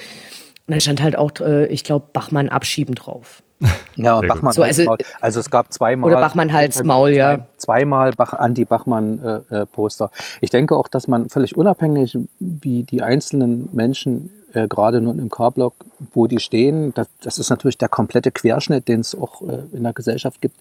Und 0.67 0.75
da 0.75 0.81
stand 0.81 1.03
halt 1.03 1.17
auch, 1.17 1.31
äh, 1.41 1.67
ich 1.67 1.85
glaube, 1.85 2.07
Bachmann 2.13 2.49
abschieben 2.49 2.95
drauf. 2.95 3.43
Ja, 3.97 4.21
Bachmann 4.21 4.53
so, 4.53 4.63
also, 4.63 4.97
also 5.21 5.41
es 5.41 5.51
gab 5.51 5.73
zweimal. 5.73 6.13
Oder 6.13 6.21
Bachmann 6.21 6.53
Hals 6.53 6.85
Maul, 6.85 7.11
ja. 7.11 7.49
Zweimal 7.57 8.13
Bach, 8.13 8.33
Anti-Bachmann-Poster. 8.33 10.05
Äh, 10.05 10.09
äh 10.09 10.39
ich 10.41 10.51
denke 10.51 10.77
auch, 10.77 10.87
dass 10.87 11.09
man 11.09 11.29
völlig 11.29 11.57
unabhängig, 11.57 12.17
wie 12.39 12.85
die 12.85 13.03
einzelnen 13.03 13.69
Menschen 13.73 14.31
äh, 14.55 14.69
gerade 14.69 15.01
nun 15.01 15.19
im 15.19 15.31
K-Block, 15.31 15.75
wo 16.13 16.27
die 16.27 16.39
stehen, 16.39 16.95
das, 16.95 17.09
das, 17.21 17.39
ist 17.39 17.51
natürlich 17.51 17.79
der 17.79 17.89
komplette 17.89 18.31
Querschnitt, 18.31 18.89
den 18.89 19.01
es 19.01 19.15
auch 19.15 19.43
äh, 19.43 19.63
in 19.73 19.83
der 19.83 19.93
Gesellschaft 19.93 20.41
gibt, 20.41 20.57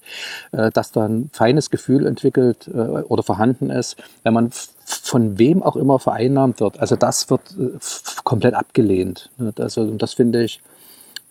äh, 0.52 0.72
dass 0.72 0.92
da 0.92 1.06
ein 1.06 1.30
feines 1.32 1.70
Gefühl 1.70 2.06
entwickelt 2.06 2.68
äh, 2.68 2.78
oder 2.78 3.24
vorhanden 3.24 3.70
ist, 3.70 3.98
wenn 4.24 4.34
man 4.34 4.52
von 4.86 5.38
wem 5.40 5.64
auch 5.64 5.76
immer 5.76 6.00
vereinnahmt 6.00 6.60
wird. 6.60 6.80
Also 6.80 6.96
das 6.96 7.30
wird 7.30 7.42
äh, 7.60 7.78
komplett 8.24 8.54
abgelehnt. 8.54 9.30
Also 9.58 9.92
das 9.92 10.14
finde 10.14 10.44
ich, 10.44 10.62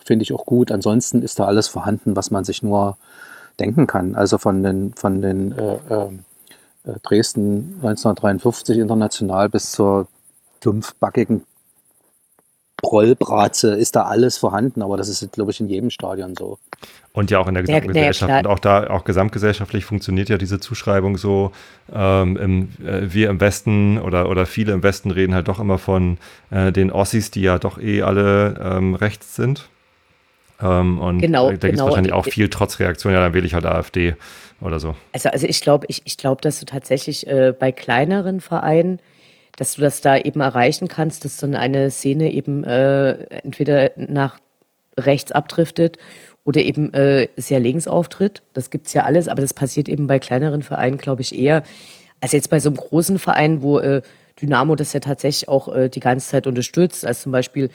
finde 0.04 0.22
ich 0.22 0.32
auch 0.32 0.46
gut. 0.46 0.72
Ansonsten 0.72 1.22
ist 1.22 1.38
da 1.38 1.46
alles 1.46 1.68
vorhanden, 1.68 2.16
was 2.16 2.30
man 2.30 2.44
sich 2.44 2.62
nur 2.62 2.96
denken 3.60 3.86
kann. 3.86 4.14
Also 4.14 4.38
von 4.38 4.62
den, 4.62 4.94
von 4.94 5.20
den 5.20 5.52
äh, 5.52 5.78
Dresden 7.02 7.80
1953 7.82 8.78
international 8.78 9.48
bis 9.48 9.72
zur 9.72 10.06
dumpfbackigen 10.60 11.42
Rollbratze 12.84 13.74
ist 13.74 13.96
da 13.96 14.02
alles 14.02 14.36
vorhanden, 14.36 14.82
aber 14.82 14.96
das 14.96 15.08
ist, 15.08 15.32
glaube 15.32 15.50
ich, 15.50 15.60
in 15.60 15.68
jedem 15.68 15.90
Stadion 15.90 16.34
so. 16.36 16.58
Und 17.12 17.30
ja 17.30 17.38
auch 17.38 17.48
in 17.48 17.54
der 17.54 17.62
Gesamtgesellschaft. 17.62 18.30
Ja, 18.30 18.38
und 18.40 18.46
auch 18.46 18.58
da, 18.58 18.90
auch 18.90 19.04
gesamtgesellschaftlich 19.04 19.86
funktioniert 19.86 20.28
ja 20.28 20.36
diese 20.36 20.60
Zuschreibung 20.60 21.16
so. 21.16 21.52
Ähm, 21.92 22.36
im, 22.36 22.68
äh, 22.86 23.12
wir 23.12 23.30
im 23.30 23.40
Westen 23.40 23.98
oder, 23.98 24.28
oder 24.28 24.44
viele 24.44 24.72
im 24.72 24.82
Westen 24.82 25.10
reden 25.10 25.34
halt 25.34 25.48
doch 25.48 25.58
immer 25.58 25.78
von 25.78 26.18
äh, 26.50 26.72
den 26.72 26.92
Ossis, 26.92 27.30
die 27.30 27.40
ja 27.40 27.58
doch 27.58 27.78
eh 27.78 28.02
alle 28.02 28.60
ähm, 28.62 28.94
rechts 28.94 29.34
sind. 29.34 29.68
Ähm, 30.60 30.98
und 31.00 31.20
genau, 31.20 31.50
da, 31.50 31.52
da 31.52 31.52
gibt 31.52 31.64
es 31.64 31.70
genau. 31.70 31.84
wahrscheinlich 31.86 32.12
auch 32.12 32.24
viel 32.24 32.48
Trotzreaktion, 32.48 33.12
ja, 33.12 33.20
dann 33.20 33.34
wähle 33.34 33.46
ich 33.46 33.54
halt 33.54 33.66
AfD 33.66 34.14
oder 34.60 34.80
so. 34.80 34.94
Also, 35.12 35.28
also 35.30 35.46
ich 35.46 35.60
glaube, 35.60 35.86
ich, 35.88 36.02
ich 36.04 36.16
glaube, 36.16 36.40
dass 36.40 36.60
du 36.60 36.66
tatsächlich 36.66 37.26
äh, 37.26 37.54
bei 37.58 37.72
kleineren 37.72 38.40
Vereinen 38.40 39.00
dass 39.56 39.74
du 39.74 39.80
das 39.80 40.00
da 40.00 40.16
eben 40.16 40.40
erreichen 40.40 40.88
kannst, 40.88 41.24
dass 41.24 41.38
dann 41.38 41.54
eine 41.54 41.90
Szene 41.90 42.32
eben 42.32 42.64
äh, 42.64 43.12
entweder 43.42 43.90
nach 43.96 44.38
rechts 44.98 45.32
abdriftet 45.32 45.98
oder 46.44 46.60
eben 46.60 46.92
äh, 46.94 47.28
sehr 47.36 47.60
links 47.60 47.88
auftritt. 47.88 48.42
Das 48.52 48.70
gibt's 48.70 48.92
ja 48.92 49.04
alles, 49.04 49.28
aber 49.28 49.42
das 49.42 49.54
passiert 49.54 49.88
eben 49.88 50.06
bei 50.06 50.18
kleineren 50.18 50.62
Vereinen, 50.62 50.98
glaube 50.98 51.22
ich, 51.22 51.36
eher 51.36 51.62
als 52.20 52.32
jetzt 52.32 52.50
bei 52.50 52.60
so 52.60 52.68
einem 52.68 52.76
großen 52.76 53.18
Verein, 53.18 53.62
wo 53.62 53.78
äh, 53.78 54.02
Dynamo 54.40 54.74
das 54.74 54.92
ja 54.92 55.00
tatsächlich 55.00 55.48
auch 55.48 55.74
äh, 55.74 55.88
die 55.88 56.00
ganze 56.00 56.28
Zeit 56.28 56.46
unterstützt. 56.46 57.06
Als 57.06 57.22
zum 57.22 57.32
Beispiel, 57.32 57.70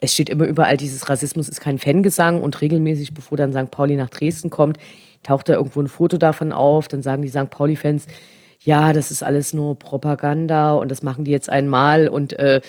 es 0.00 0.12
steht 0.12 0.30
immer 0.30 0.46
überall, 0.46 0.76
dieses 0.76 1.08
Rassismus 1.08 1.48
ist 1.48 1.60
kein 1.60 1.78
Fangesang 1.78 2.42
und 2.42 2.60
regelmäßig, 2.60 3.14
bevor 3.14 3.38
dann 3.38 3.52
St. 3.52 3.70
Pauli 3.70 3.96
nach 3.96 4.10
Dresden 4.10 4.50
kommt, 4.50 4.78
taucht 5.22 5.48
da 5.48 5.54
irgendwo 5.54 5.80
ein 5.80 5.88
Foto 5.88 6.18
davon 6.18 6.52
auf. 6.52 6.88
Dann 6.88 7.02
sagen 7.02 7.22
die 7.22 7.28
St. 7.28 7.50
Pauli-Fans, 7.50 8.06
ja, 8.64 8.92
das 8.92 9.10
ist 9.10 9.22
alles 9.22 9.52
nur 9.52 9.78
Propaganda 9.78 10.72
und 10.74 10.90
das 10.90 11.02
machen 11.02 11.24
die 11.24 11.30
jetzt 11.30 11.50
einmal 11.50 12.08
und 12.08 12.32
äh, 12.38 12.60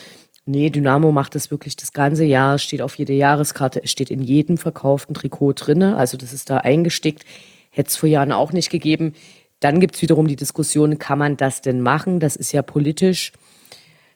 nee, 0.46 0.70
Dynamo 0.70 1.12
macht 1.12 1.36
das 1.36 1.52
wirklich 1.52 1.76
das 1.76 1.94
ganze 1.94 2.26
Jahr, 2.26 2.58
steht 2.60 2.82
auf 2.82 2.96
jeder 2.96 3.14
Jahreskarte, 3.14 3.82
es 3.84 3.92
steht 3.92 4.12
in 4.12 4.22
jedem 4.22 4.58
verkauften 4.58 5.16
Trikot 5.16 5.54
drinne, 5.54 5.96
also 5.96 6.18
das 6.18 6.34
ist 6.34 6.50
da 6.50 6.58
eingestickt, 6.58 7.24
hätte 7.70 7.90
es 7.90 7.96
vor 7.96 8.10
Jahren 8.10 8.32
auch 8.32 8.52
nicht 8.52 8.70
gegeben. 8.70 9.14
Dann 9.62 9.80
gibt's 9.80 10.02
wiederum 10.02 10.28
die 10.28 10.36
Diskussion, 10.36 11.00
kann 11.00 11.18
man 11.18 11.38
das 11.38 11.62
denn 11.62 11.82
machen? 11.82 12.20
Das 12.20 12.36
ist 12.36 12.52
ja 12.52 12.62
politisch. 12.62 13.32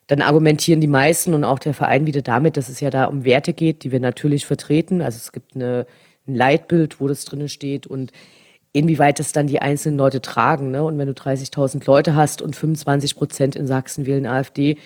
Dann 0.06 0.22
argumentieren 0.22 0.80
die 0.80 0.86
meisten 0.86 1.34
und 1.34 1.44
auch 1.44 1.58
der 1.58 1.72
Verein 1.72 2.06
wieder 2.06 2.20
damit, 2.20 2.56
dass 2.56 2.68
es 2.68 2.80
ja 2.80 2.90
da 2.90 3.04
um 3.06 3.24
Werte 3.24 3.52
geht, 3.52 3.84
die 3.84 3.92
wir 3.92 4.00
natürlich 4.00 4.44
vertreten. 4.44 5.00
Also 5.02 5.16
es 5.16 5.32
gibt 5.32 5.54
eine, 5.54 5.86
ein 6.26 6.34
Leitbild, 6.34 7.00
wo 7.00 7.08
das 7.08 7.24
drinne 7.24 7.48
steht 7.48 7.86
und 7.86 8.12
inwieweit 8.72 9.18
das 9.18 9.32
dann 9.32 9.46
die 9.46 9.60
einzelnen 9.60 9.98
Leute 9.98 10.20
tragen. 10.20 10.70
Ne? 10.70 10.84
Und 10.84 10.98
wenn 10.98 11.08
du 11.08 11.12
30.000 11.12 11.84
Leute 11.86 12.14
hast 12.14 12.42
und 12.42 12.54
25 12.54 13.16
Prozent 13.16 13.56
in 13.56 13.66
Sachsen 13.66 14.06
wählen 14.06 14.26
AfD, 14.26 14.78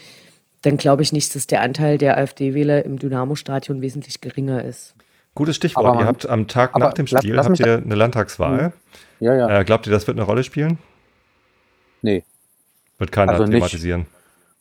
dann 0.63 0.77
glaube 0.77 1.03
ich 1.03 1.13
nicht, 1.13 1.35
dass 1.35 1.47
der 1.47 1.61
Anteil 1.61 1.99
der 1.99 2.17
AfD-Wähler 2.17 2.85
im 2.85 2.99
Dynamo-Stadion 2.99 3.83
wesentlich 3.83 4.21
geringer 4.21 4.65
ist. 4.65 4.95
Gutes 5.35 5.57
Stichwort. 5.57 5.85
Man, 5.85 5.99
ihr 6.01 6.07
habt 6.07 6.29
am 6.29 6.49
Tag 6.49 6.79
nach 6.79 6.95
dem 6.95 7.07
Spiel 7.07 7.35
lass, 7.35 7.49
lass 7.49 7.61
habt 7.61 7.61
ihr 7.61 7.79
eine 7.79 7.95
Landtagswahl. 7.95 8.73
Ja, 9.21 9.35
ja. 9.35 9.61
Äh, 9.61 9.65
glaubt 9.65 9.87
ihr, 9.87 9.93
das 9.93 10.07
wird 10.07 10.17
eine 10.17 10.25
Rolle 10.25 10.45
spielen? 10.45 10.79
Nee. 12.03 12.25
Wird 12.99 13.13
keiner 13.13 13.33
also 13.33 13.45
thematisieren. 13.45 14.03
Nicht. 14.03 14.11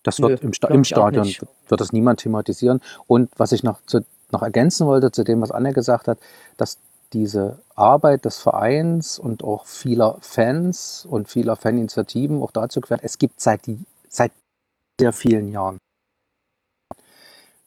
Das 0.02 0.20
wird 0.20 0.42
Nö, 0.42 0.48
im, 0.48 0.54
Sta 0.54 0.68
im 0.68 0.84
Stadion 0.84 1.26
wird 1.26 1.82
das 1.82 1.94
niemand 1.94 2.20
thematisieren. 2.20 2.82
Und 3.08 3.30
was 3.38 3.52
ich 3.52 3.64
noch, 3.64 3.82
zu, 3.86 4.04
noch 4.32 4.42
ergänzen 4.42 4.86
wollte 4.88 5.12
zu 5.12 5.24
dem, 5.24 5.42
was 5.42 5.52
Anne 5.52 5.74
gesagt 5.74 6.08
hat, 6.08 6.20
dass 6.58 6.80
diese 7.14 7.60
Arbeit 7.76 8.26
des 8.26 8.40
Vereins 8.40 9.20
und 9.20 9.44
auch 9.44 9.66
vieler 9.66 10.18
Fans 10.22 11.06
und 11.10 11.30
vieler 11.30 11.56
Faninitiativen 11.56 12.42
auch 12.42 12.52
dazu 12.52 12.82
gehört, 12.82 13.02
es 13.04 13.18
gibt 13.18 13.40
seit, 13.40 13.62
seit 14.10 14.32
sehr 15.00 15.14
vielen 15.14 15.48
Jahren 15.50 15.78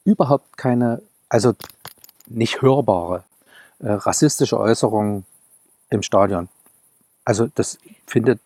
überhaupt 0.05 0.57
keine, 0.57 1.03
also 1.28 1.55
nicht 2.26 2.62
hörbare 2.62 3.24
äh, 3.80 3.90
rassistische 3.90 4.59
Äußerungen 4.59 5.26
im 5.90 6.03
Stadion. 6.03 6.49
Also 7.24 7.49
das 7.55 7.78
findet 8.07 8.40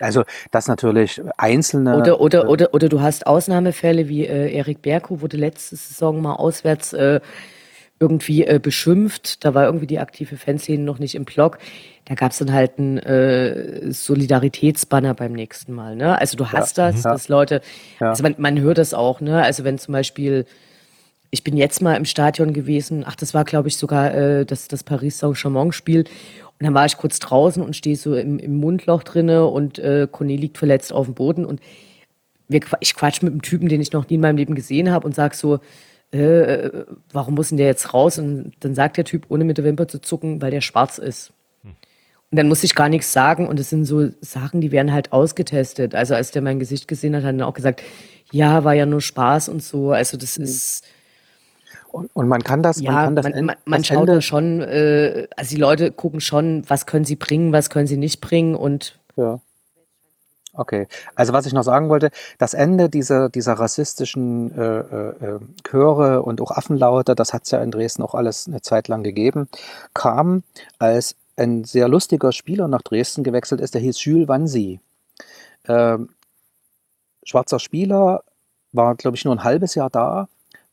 also 0.00 0.24
dass 0.50 0.66
natürlich 0.66 1.22
einzelne 1.36 1.96
oder 1.98 2.20
oder 2.20 2.44
äh, 2.44 2.46
oder 2.48 2.74
oder 2.74 2.88
du 2.88 3.00
hast 3.00 3.26
Ausnahmefälle 3.28 4.08
wie 4.08 4.26
äh, 4.26 4.52
Erik 4.52 4.82
Berko 4.82 5.20
wurde 5.20 5.36
letzte 5.36 5.76
Saison 5.76 6.20
mal 6.20 6.34
auswärts 6.34 6.92
äh, 6.94 7.20
irgendwie 8.00 8.44
äh, 8.44 8.60
beschimpft. 8.62 9.44
Da 9.44 9.54
war 9.54 9.66
irgendwie 9.66 9.86
die 9.86 9.98
aktive 9.98 10.36
Fanszene 10.36 10.82
noch 10.82 10.98
nicht 10.98 11.14
im 11.14 11.24
Blog. 11.24 11.58
Da 12.04 12.14
gab 12.14 12.32
es 12.32 12.38
dann 12.38 12.52
halt 12.52 12.78
einen 12.78 12.98
äh, 12.98 13.92
Solidaritätsbanner 13.92 15.14
beim 15.14 15.32
nächsten 15.32 15.72
Mal. 15.72 15.96
Ne? 15.96 16.18
Also 16.18 16.36
du 16.36 16.52
hast 16.52 16.78
ja, 16.78 16.90
das, 16.90 17.02
ja. 17.02 17.12
dass 17.12 17.28
Leute, 17.28 17.60
ja. 18.00 18.10
also 18.10 18.22
man, 18.22 18.34
man 18.38 18.60
hört 18.60 18.78
das 18.78 18.94
auch. 18.94 19.20
Ne? 19.20 19.42
Also 19.42 19.64
wenn 19.64 19.78
zum 19.78 19.92
Beispiel 19.92 20.46
ich 21.30 21.44
bin 21.44 21.56
jetzt 21.56 21.82
mal 21.82 21.94
im 21.94 22.04
Stadion 22.04 22.52
gewesen. 22.52 23.04
Ach, 23.06 23.14
das 23.14 23.34
war, 23.34 23.44
glaube 23.44 23.68
ich, 23.68 23.76
sogar 23.76 24.14
äh, 24.14 24.46
das, 24.46 24.68
das 24.68 24.82
Paris 24.82 25.18
Saint-Germain-Spiel. 25.18 26.00
Und 26.00 26.66
dann 26.66 26.74
war 26.74 26.86
ich 26.86 26.96
kurz 26.96 27.18
draußen 27.18 27.62
und 27.62 27.76
stehe 27.76 27.96
so 27.96 28.14
im, 28.14 28.38
im 28.38 28.56
Mundloch 28.56 29.02
drinne 29.02 29.46
und 29.46 29.78
äh, 29.78 30.08
Corné 30.10 30.36
liegt 30.36 30.58
verletzt 30.58 30.92
auf 30.92 31.06
dem 31.06 31.14
Boden. 31.14 31.44
Und 31.44 31.60
wir, 32.48 32.60
ich 32.80 32.94
quatsch 32.94 33.22
mit 33.22 33.32
einem 33.32 33.42
Typen, 33.42 33.68
den 33.68 33.80
ich 33.80 33.92
noch 33.92 34.08
nie 34.08 34.14
in 34.14 34.22
meinem 34.22 34.38
Leben 34.38 34.54
gesehen 34.54 34.90
habe 34.90 35.06
und 35.06 35.14
sag 35.14 35.34
so, 35.34 35.60
äh, 36.12 36.84
warum 37.12 37.34
muss 37.34 37.48
denn 37.48 37.58
der 37.58 37.66
jetzt 37.66 37.92
raus? 37.92 38.18
Und 38.18 38.52
dann 38.60 38.74
sagt 38.74 38.96
der 38.96 39.04
Typ, 39.04 39.26
ohne 39.28 39.44
mit 39.44 39.58
der 39.58 39.64
Wimper 39.64 39.88
zu 39.88 40.00
zucken, 40.00 40.40
weil 40.40 40.50
der 40.50 40.60
schwarz 40.60 40.98
ist. 40.98 41.32
Hm. 41.62 41.72
Und 42.30 42.36
dann 42.36 42.48
muss 42.48 42.64
ich 42.64 42.74
gar 42.74 42.88
nichts 42.88 43.12
sagen. 43.12 43.46
Und 43.46 43.60
es 43.60 43.70
sind 43.70 43.84
so 43.84 44.08
Sachen, 44.20 44.60
die 44.60 44.72
werden 44.72 44.92
halt 44.92 45.12
ausgetestet. 45.12 45.94
Also 45.94 46.14
als 46.14 46.30
der 46.30 46.42
mein 46.42 46.58
Gesicht 46.58 46.88
gesehen 46.88 47.14
hat, 47.14 47.24
hat 47.24 47.36
er 47.36 47.46
auch 47.46 47.54
gesagt, 47.54 47.82
ja, 48.30 48.64
war 48.64 48.74
ja 48.74 48.86
nur 48.86 49.00
Spaß 49.00 49.48
und 49.48 49.62
so. 49.62 49.92
Also 49.92 50.16
das 50.16 50.36
hm. 50.36 50.44
ist 50.44 50.84
und, 51.90 52.10
und 52.14 52.28
man 52.28 52.42
kann 52.42 52.62
das, 52.62 52.80
ja, 52.80 52.92
man 52.92 53.04
kann 53.04 53.16
das, 53.16 53.24
man, 53.24 53.44
man, 53.46 53.56
man 53.64 53.84
schaut 53.84 54.08
da 54.08 54.20
schon, 54.20 54.60
äh, 54.60 55.26
also 55.36 55.54
die 55.54 55.60
Leute 55.60 55.90
gucken 55.90 56.20
schon, 56.20 56.62
was 56.68 56.86
können 56.86 57.04
sie 57.04 57.16
bringen, 57.16 57.52
was 57.52 57.70
können 57.70 57.86
sie 57.86 57.96
nicht 57.96 58.20
bringen 58.20 58.54
und 58.54 58.98
ja. 59.16 59.40
Okay, 60.58 60.88
also 61.14 61.32
was 61.32 61.46
ich 61.46 61.52
noch 61.52 61.62
sagen 61.62 61.88
wollte, 61.88 62.10
das 62.36 62.52
Ende 62.52 62.88
dieser, 62.88 63.28
dieser 63.28 63.52
rassistischen 63.54 64.50
äh, 64.58 64.78
äh, 64.80 65.38
Chöre 65.62 66.22
und 66.22 66.40
auch 66.40 66.50
Affenlaute, 66.50 67.14
das 67.14 67.32
hat 67.32 67.44
es 67.44 67.52
ja 67.52 67.62
in 67.62 67.70
Dresden 67.70 68.02
auch 68.02 68.12
alles 68.12 68.48
eine 68.48 68.60
Zeit 68.60 68.88
lang 68.88 69.04
gegeben, 69.04 69.48
kam, 69.94 70.42
als 70.80 71.14
ein 71.36 71.62
sehr 71.62 71.86
lustiger 71.86 72.32
Spieler 72.32 72.66
nach 72.66 72.82
Dresden 72.82 73.22
gewechselt 73.22 73.60
ist, 73.60 73.74
der 73.74 73.80
hieß 73.82 74.02
Jules 74.04 74.26
Wansi. 74.26 74.80
Ähm, 75.68 76.08
schwarzer 77.22 77.60
Spieler, 77.60 78.24
war, 78.72 78.96
glaube 78.96 79.16
ich, 79.16 79.24
nur 79.24 79.36
ein 79.36 79.44
halbes 79.44 79.76
Jahr 79.76 79.90
da, 79.90 80.28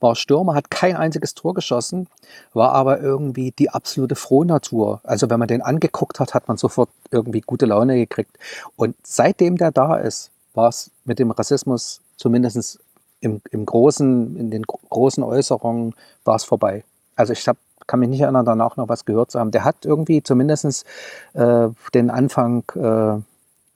war 0.05 0.15
Stürmer, 0.15 0.53
hat 0.53 0.69
kein 0.69 0.95
einziges 0.95 1.33
Tor 1.33 1.53
geschossen, 1.53 2.07
war 2.53 2.71
aber 2.73 3.01
irgendwie 3.01 3.51
die 3.51 3.71
absolute 3.71 4.15
Frohnatur. 4.15 5.01
Also 5.03 5.29
wenn 5.29 5.39
man 5.39 5.47
den 5.47 5.61
angeguckt 5.61 6.19
hat, 6.19 6.33
hat 6.33 6.47
man 6.47 6.57
sofort 6.57 6.89
irgendwie 7.11 7.41
gute 7.41 7.65
Laune 7.65 7.95
gekriegt. 7.95 8.37
Und 8.75 8.95
seitdem 9.03 9.57
der 9.57 9.71
da 9.71 9.95
ist, 9.97 10.31
war 10.53 10.69
es 10.69 10.91
mit 11.03 11.19
dem 11.19 11.31
Rassismus 11.31 12.01
zumindest 12.17 12.79
im, 13.19 13.41
im 13.49 13.65
großen, 13.65 14.37
in 14.37 14.51
den 14.51 14.63
großen 14.63 15.23
Äußerungen 15.23 15.95
war 16.23 16.35
es 16.35 16.43
vorbei. 16.43 16.83
Also 17.15 17.33
ich 17.33 17.47
hab, 17.47 17.57
kann 17.87 17.99
mich 17.99 18.09
nicht 18.09 18.21
erinnern, 18.21 18.45
danach 18.45 18.77
noch 18.77 18.87
was 18.87 19.05
gehört 19.05 19.31
zu 19.31 19.39
haben. 19.39 19.51
Der 19.51 19.65
hat 19.65 19.85
irgendwie 19.85 20.21
zumindest 20.21 20.85
äh, 21.33 21.67
den 21.93 22.09
Anfang 22.11 22.63
äh, 22.75 23.15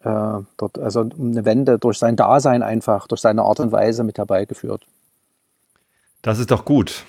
äh, 0.08 0.44
dort, 0.58 0.78
also 0.80 1.02
eine 1.02 1.44
Wende 1.46 1.80
durch 1.80 1.98
sein 1.98 2.16
Dasein 2.16 2.62
einfach, 2.64 3.08
durch 3.08 3.22
seine 3.22 3.42
Art 3.42 3.60
und 3.60 3.72
Weise 3.72 4.04
mit 4.04 4.20
herbeigeführt. 4.20 4.86
Das 6.22 6.40
ist 6.40 6.52
doch 6.52 6.66
gut. 6.66 7.04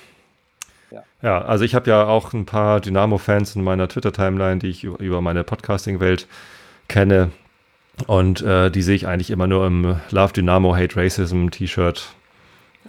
Ja, 0.90 1.02
ja 1.22 1.42
also 1.42 1.64
ich 1.64 1.74
habe 1.74 1.90
ja 1.90 2.06
auch 2.06 2.32
ein 2.32 2.46
paar 2.46 2.80
Dynamo-Fans 2.80 3.56
in 3.56 3.64
meiner 3.64 3.88
Twitter-Timeline, 3.88 4.58
die 4.58 4.68
ich 4.68 4.84
über 4.84 5.20
meine 5.20 5.44
Podcasting-Welt 5.44 6.26
kenne. 6.88 7.30
Und 8.06 8.42
äh, 8.42 8.70
die 8.70 8.82
sehe 8.82 8.94
ich 8.94 9.06
eigentlich 9.06 9.30
immer 9.30 9.46
nur 9.46 9.66
im 9.66 9.96
Love 10.10 10.32
Dynamo 10.32 10.74
Hate 10.74 10.96
Racism 10.96 11.48
T-Shirt. 11.48 12.14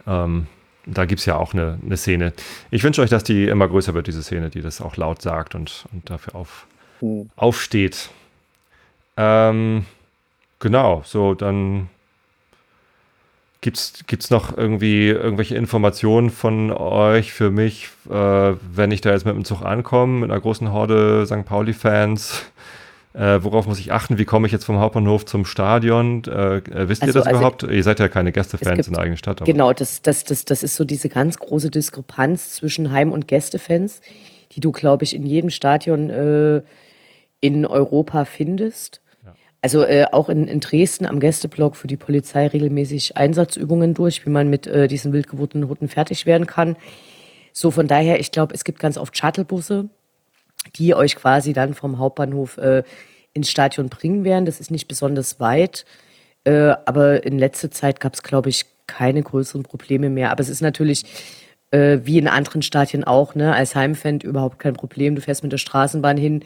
Ähm, 0.08 0.48
da 0.86 1.06
gibt 1.06 1.20
es 1.20 1.26
ja 1.26 1.36
auch 1.38 1.54
eine, 1.54 1.80
eine, 1.84 1.98
Szene. 1.98 2.34
Ich 2.72 2.84
wünsche 2.84 3.02
euch, 3.02 3.10
dass 3.10 3.24
die 3.24 3.46
immer 3.46 3.68
größer 3.68 3.94
wird, 3.94 4.08
diese 4.08 4.24
Szene, 4.24 4.50
die 4.50 4.62
das 4.62 4.82
auch 4.82 4.98
laut 4.98 5.22
sagt 5.22 5.54
und, 5.54 5.86
und 5.92 6.10
dafür 6.10 6.36
auf, 6.36 6.66
hm. 7.00 7.30
aufsteht. 7.36 8.10
Ähm, 9.18 9.86
genau, 10.60 11.04
so 11.06 11.36
dann 11.36 11.90
Gibt 13.62 13.78
es 13.78 14.30
noch 14.32 14.58
irgendwie 14.58 15.10
irgendwelche 15.10 15.56
Informationen 15.56 16.32
von 16.32 16.72
euch 16.72 17.32
für 17.32 17.52
mich, 17.52 17.90
äh, 18.10 18.14
wenn 18.14 18.90
ich 18.90 19.02
da 19.02 19.12
jetzt 19.12 19.24
mit 19.24 19.36
dem 19.36 19.46
Zug 19.46 19.62
ankomme, 19.62 20.22
mit 20.22 20.32
einer 20.32 20.42
großen 20.42 20.72
Horde 20.74 21.28
St. 21.28 21.46
Pauli-Fans? 21.46 22.44
Äh, 23.14 23.44
worauf 23.44 23.68
muss 23.68 23.78
ich 23.80 23.92
achten? 23.92 24.18
Wie 24.18 24.26
komme 24.26 24.48
ich 24.48 24.54
jetzt 24.54 24.64
vom 24.64 24.80
Hauptbahnhof 24.80 25.26
zum 25.26 25.46
Stadion? 25.46 26.24
Äh, 26.26 26.58
äh 26.58 26.90
wisst 26.90 27.04
also, 27.04 27.12
ihr 27.12 27.14
das 27.14 27.28
also 27.28 27.40
überhaupt? 27.40 27.64
Ihr 27.64 27.84
seid 27.84 28.00
ja 28.00 28.08
keine 28.08 28.32
Gästefans 28.32 28.88
in 28.88 28.94
der 28.94 29.04
eigenen 29.04 29.18
Stadt. 29.18 29.42
Aber. 29.42 29.52
Genau, 29.52 29.74
das, 29.74 30.02
das, 30.02 30.24
das, 30.24 30.46
das 30.46 30.64
ist 30.64 30.76
so 30.76 30.86
diese 30.86 31.10
ganz 31.10 31.38
große 31.38 31.70
Diskrepanz 31.70 32.54
zwischen 32.54 32.92
Heim- 32.92 33.12
und 33.12 33.28
Gästefans, 33.28 34.02
die 34.54 34.60
du, 34.62 34.72
glaube 34.72 35.04
ich, 35.04 35.14
in 35.14 35.26
jedem 35.26 35.50
Stadion 35.50 36.10
äh, 36.10 36.62
in 37.42 37.66
Europa 37.66 38.26
findest. 38.26 39.01
Also 39.62 39.84
äh, 39.84 40.06
auch 40.12 40.30
in, 40.30 40.48
in 40.48 40.60
Dresden 40.60 41.06
am 41.06 41.20
Gästeblock 41.20 41.76
für 41.76 41.88
die 41.88 41.98
Polizei 41.98 42.48
regelmäßig 42.48 43.16
Einsatzübungen 43.16 43.94
durch, 43.94 44.26
wie 44.26 44.32
man 44.32 44.50
mit 44.50 44.66
äh, 44.66 44.88
diesen 44.88 45.14
wild 45.14 45.28
gewordenen 45.28 45.70
Hunden 45.70 45.88
fertig 45.88 46.26
werden 46.26 46.48
kann. 46.48 46.76
So 47.54 47.70
von 47.70 47.88
daher, 47.88 48.20
ich 48.20 48.32
glaube, 48.32 48.56
es 48.56 48.64
gibt 48.64 48.80
ganz 48.80 48.98
oft 48.98 49.16
Shuttlebusse, 49.16 49.90
die 50.78 50.96
euch 50.96 51.16
quasi 51.16 51.54
dann 51.54 51.74
vom 51.74 52.00
Hauptbahnhof 52.00 52.58
äh, 52.58 52.84
ins 53.34 53.52
Stadion 53.52 53.90
bringen 53.90 54.24
werden. 54.24 54.46
Das 54.46 54.60
ist 54.60 54.72
nicht 54.72 54.88
besonders 54.88 55.40
weit, 55.40 55.86
äh, 56.44 56.74
aber 56.86 57.24
in 57.24 57.38
letzter 57.38 57.70
Zeit 57.70 58.00
gab 58.00 58.16
es, 58.16 58.24
glaube 58.24 58.50
ich, 58.50 58.66
keine 58.88 59.22
größeren 59.22 59.64
Probleme 59.64 60.10
mehr. 60.10 60.32
Aber 60.32 60.42
es 60.42 60.50
ist 60.50 60.62
natürlich 60.62 61.06
äh, 61.72 62.00
wie 62.04 62.18
in 62.18 62.28
anderen 62.28 62.62
Stadien 62.62 63.04
auch, 63.04 63.36
ne, 63.36 63.54
als 63.54 63.76
Heimfan 63.76 64.20
überhaupt 64.20 64.60
kein 64.60 64.74
Problem. 64.74 65.16
Du 65.16 65.22
fährst 65.22 65.44
mit 65.44 65.52
der 65.52 65.58
Straßenbahn 65.58 66.18
hin, 66.18 66.44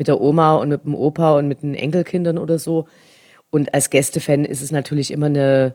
mit 0.00 0.08
der 0.08 0.18
Oma 0.18 0.54
und 0.54 0.70
mit 0.70 0.84
dem 0.86 0.94
Opa 0.94 1.36
und 1.36 1.46
mit 1.46 1.62
den 1.62 1.74
Enkelkindern 1.74 2.38
oder 2.38 2.58
so. 2.58 2.88
Und 3.50 3.74
als 3.74 3.90
Gästefan 3.90 4.46
ist 4.46 4.62
es 4.62 4.72
natürlich 4.72 5.10
immer 5.10 5.26
eine, 5.26 5.74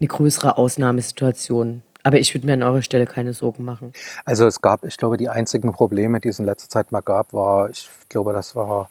eine 0.00 0.08
größere 0.08 0.58
Ausnahmesituation. 0.58 1.82
Aber 2.02 2.18
ich 2.18 2.34
würde 2.34 2.48
mir 2.48 2.54
an 2.54 2.64
eurer 2.64 2.82
Stelle 2.82 3.06
keine 3.06 3.32
Sorgen 3.32 3.64
machen. 3.64 3.92
Also 4.24 4.44
es 4.44 4.60
gab, 4.60 4.84
ich 4.84 4.96
glaube, 4.96 5.18
die 5.18 5.28
einzigen 5.28 5.70
Probleme, 5.70 6.18
die 6.18 6.30
es 6.30 6.40
in 6.40 6.46
letzter 6.46 6.68
Zeit 6.68 6.90
mal 6.90 7.00
gab, 7.00 7.32
war, 7.32 7.70
ich 7.70 7.88
glaube, 8.08 8.32
das 8.32 8.56
war 8.56 8.90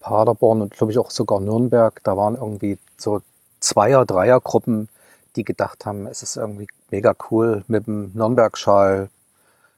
Paderborn 0.00 0.62
und 0.62 0.74
glaube 0.74 0.90
ich 0.92 0.98
auch 0.98 1.12
sogar 1.12 1.38
Nürnberg. 1.38 2.00
Da 2.02 2.16
waren 2.16 2.34
irgendwie 2.34 2.78
so 2.96 3.22
Zweier-, 3.60 4.04
Dreier-Gruppen, 4.04 4.88
die 5.36 5.44
gedacht 5.44 5.86
haben, 5.86 6.08
es 6.08 6.24
ist 6.24 6.36
irgendwie 6.36 6.66
mega 6.90 7.14
cool, 7.30 7.62
mit 7.68 7.86
dem 7.86 8.10
Nürnberg-Schal 8.14 9.10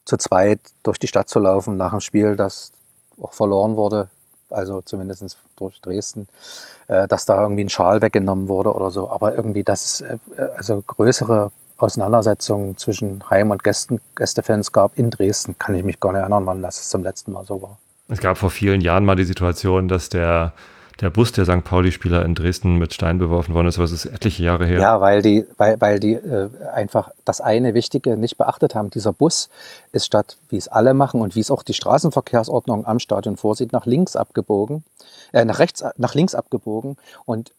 zu 0.06 0.16
zweit 0.16 0.60
durch 0.82 0.98
die 0.98 1.08
Stadt 1.08 1.28
zu 1.28 1.40
laufen 1.40 1.76
nach 1.76 1.90
dem 1.90 2.00
Spiel, 2.00 2.36
das 2.36 2.72
auch 3.20 3.32
verloren 3.32 3.76
wurde 3.76 4.08
also 4.54 4.80
zumindest 4.82 5.38
durch 5.56 5.80
Dresden, 5.80 6.28
äh, 6.88 7.08
dass 7.08 7.26
da 7.26 7.42
irgendwie 7.42 7.64
ein 7.64 7.68
Schal 7.68 8.00
weggenommen 8.02 8.48
wurde 8.48 8.72
oder 8.72 8.90
so. 8.90 9.10
Aber 9.10 9.34
irgendwie, 9.34 9.64
dass 9.64 9.84
es 9.84 10.00
äh, 10.00 10.18
also 10.56 10.82
größere 10.86 11.50
Auseinandersetzungen 11.76 12.76
zwischen 12.76 13.28
Heim- 13.30 13.50
und 13.50 13.64
Gästen, 13.64 14.00
Gästefans 14.14 14.72
gab 14.72 14.96
in 14.96 15.10
Dresden, 15.10 15.56
kann 15.58 15.74
ich 15.74 15.84
mich 15.84 16.00
gar 16.00 16.12
nicht 16.12 16.20
erinnern, 16.20 16.46
wann 16.46 16.62
das 16.62 16.88
zum 16.88 17.02
letzten 17.02 17.32
Mal 17.32 17.44
so 17.44 17.60
war. 17.60 17.78
Es 18.08 18.20
gab 18.20 18.38
vor 18.38 18.50
vielen 18.50 18.80
Jahren 18.80 19.04
mal 19.04 19.16
die 19.16 19.24
Situation, 19.24 19.88
dass 19.88 20.08
der 20.08 20.52
der 21.00 21.10
Bus 21.10 21.32
der 21.32 21.44
St. 21.44 21.64
Pauli-Spieler 21.64 22.24
in 22.24 22.34
Dresden 22.34 22.76
mit 22.76 22.94
Stein 22.94 23.18
beworfen 23.18 23.54
worden 23.54 23.68
ist, 23.68 23.76
aber 23.76 23.84
es 23.84 23.92
ist 23.92 24.06
etliche 24.06 24.44
Jahre 24.44 24.66
her. 24.66 24.80
Ja, 24.80 25.00
weil 25.00 25.22
die, 25.22 25.44
weil, 25.56 25.80
weil 25.80 26.00
die 26.00 26.14
äh, 26.14 26.50
einfach 26.72 27.10
das 27.24 27.40
eine 27.40 27.74
Wichtige 27.74 28.16
nicht 28.16 28.38
beachtet 28.38 28.74
haben. 28.74 28.90
Dieser 28.90 29.12
Bus 29.12 29.48
ist 29.92 30.06
statt, 30.06 30.36
wie 30.48 30.56
es 30.56 30.68
alle 30.68 30.94
machen 30.94 31.20
und 31.20 31.34
wie 31.34 31.40
es 31.40 31.50
auch 31.50 31.62
die 31.62 31.74
Straßenverkehrsordnung 31.74 32.86
am 32.86 32.98
Stadion 32.98 33.36
vorsieht, 33.36 33.72
nach 33.72 33.86
links 33.86 34.16
abgebogen, 34.16 34.84
äh, 35.32 35.44
nach 35.44 35.58
rechts, 35.58 35.84
nach 35.96 36.14
links 36.14 36.34
abgebogen 36.34 36.96
und 37.24 37.52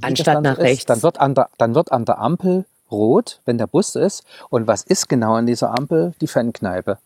anstatt 0.00 0.42
nach 0.42 0.58
ist, 0.58 0.64
rechts. 0.64 0.86
Dann 0.86 1.02
wird 1.02 1.20
an 1.20 1.34
der, 1.34 1.48
dann 1.58 1.74
wird 1.74 1.92
an 1.92 2.04
der 2.04 2.18
Ampel 2.18 2.64
rot, 2.90 3.40
wenn 3.44 3.58
der 3.58 3.66
Bus 3.66 3.94
ist. 3.94 4.24
Und 4.50 4.66
was 4.66 4.82
ist 4.82 5.08
genau 5.08 5.34
an 5.34 5.46
dieser 5.46 5.70
Ampel? 5.76 6.14
Die 6.20 6.26
Fankneipe, 6.26 6.98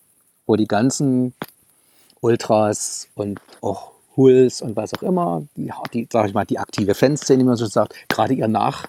wo 0.47 0.57
die 0.57 0.67
ganzen 0.67 1.35
Ultras 2.21 3.09
und 3.15 3.41
auch 3.61 3.93
Hulls 4.17 4.63
und 4.63 4.77
was 4.77 4.95
auch 4.95 5.03
immer, 5.03 5.43
die, 5.57 5.71
die 5.93 6.09
sag 6.11 6.29
ich 6.29 6.35
mal, 6.35 6.45
die 6.45 6.59
aktive 6.59 6.95
Fanszene, 6.95 7.43
wie 7.43 7.47
man 7.47 7.57
so 7.57 7.67
sagt, 7.67 7.95
gerade 8.09 8.35
ihr 8.35 8.49
Nach, 8.49 8.87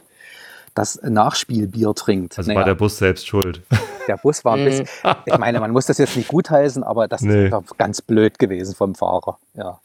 das 0.74 1.02
Nachspielbier 1.02 1.94
trinkt. 1.96 2.38
Also 2.38 2.50
naja, 2.50 2.60
war 2.60 2.66
der 2.66 2.76
Bus 2.76 2.98
selbst 2.98 3.28
schuld. 3.28 3.62
Der 4.08 4.18
Bus 4.18 4.46
war 4.46 4.56
ein 4.56 4.64
bisschen, 4.64 4.88
ich 5.26 5.38
meine, 5.38 5.60
man 5.60 5.72
muss 5.72 5.88
das 5.88 5.98
jetzt 5.98 6.16
nicht 6.16 6.30
gutheißen, 6.30 6.84
aber 6.84 7.08
das 7.08 7.22
nee. 7.22 7.48
ist 7.48 7.78
ganz 7.78 8.02
blöd 8.02 8.40
gewesen 8.40 8.74
vom 8.74 8.96
Fahrer, 8.96 9.38
ja. 9.54 9.80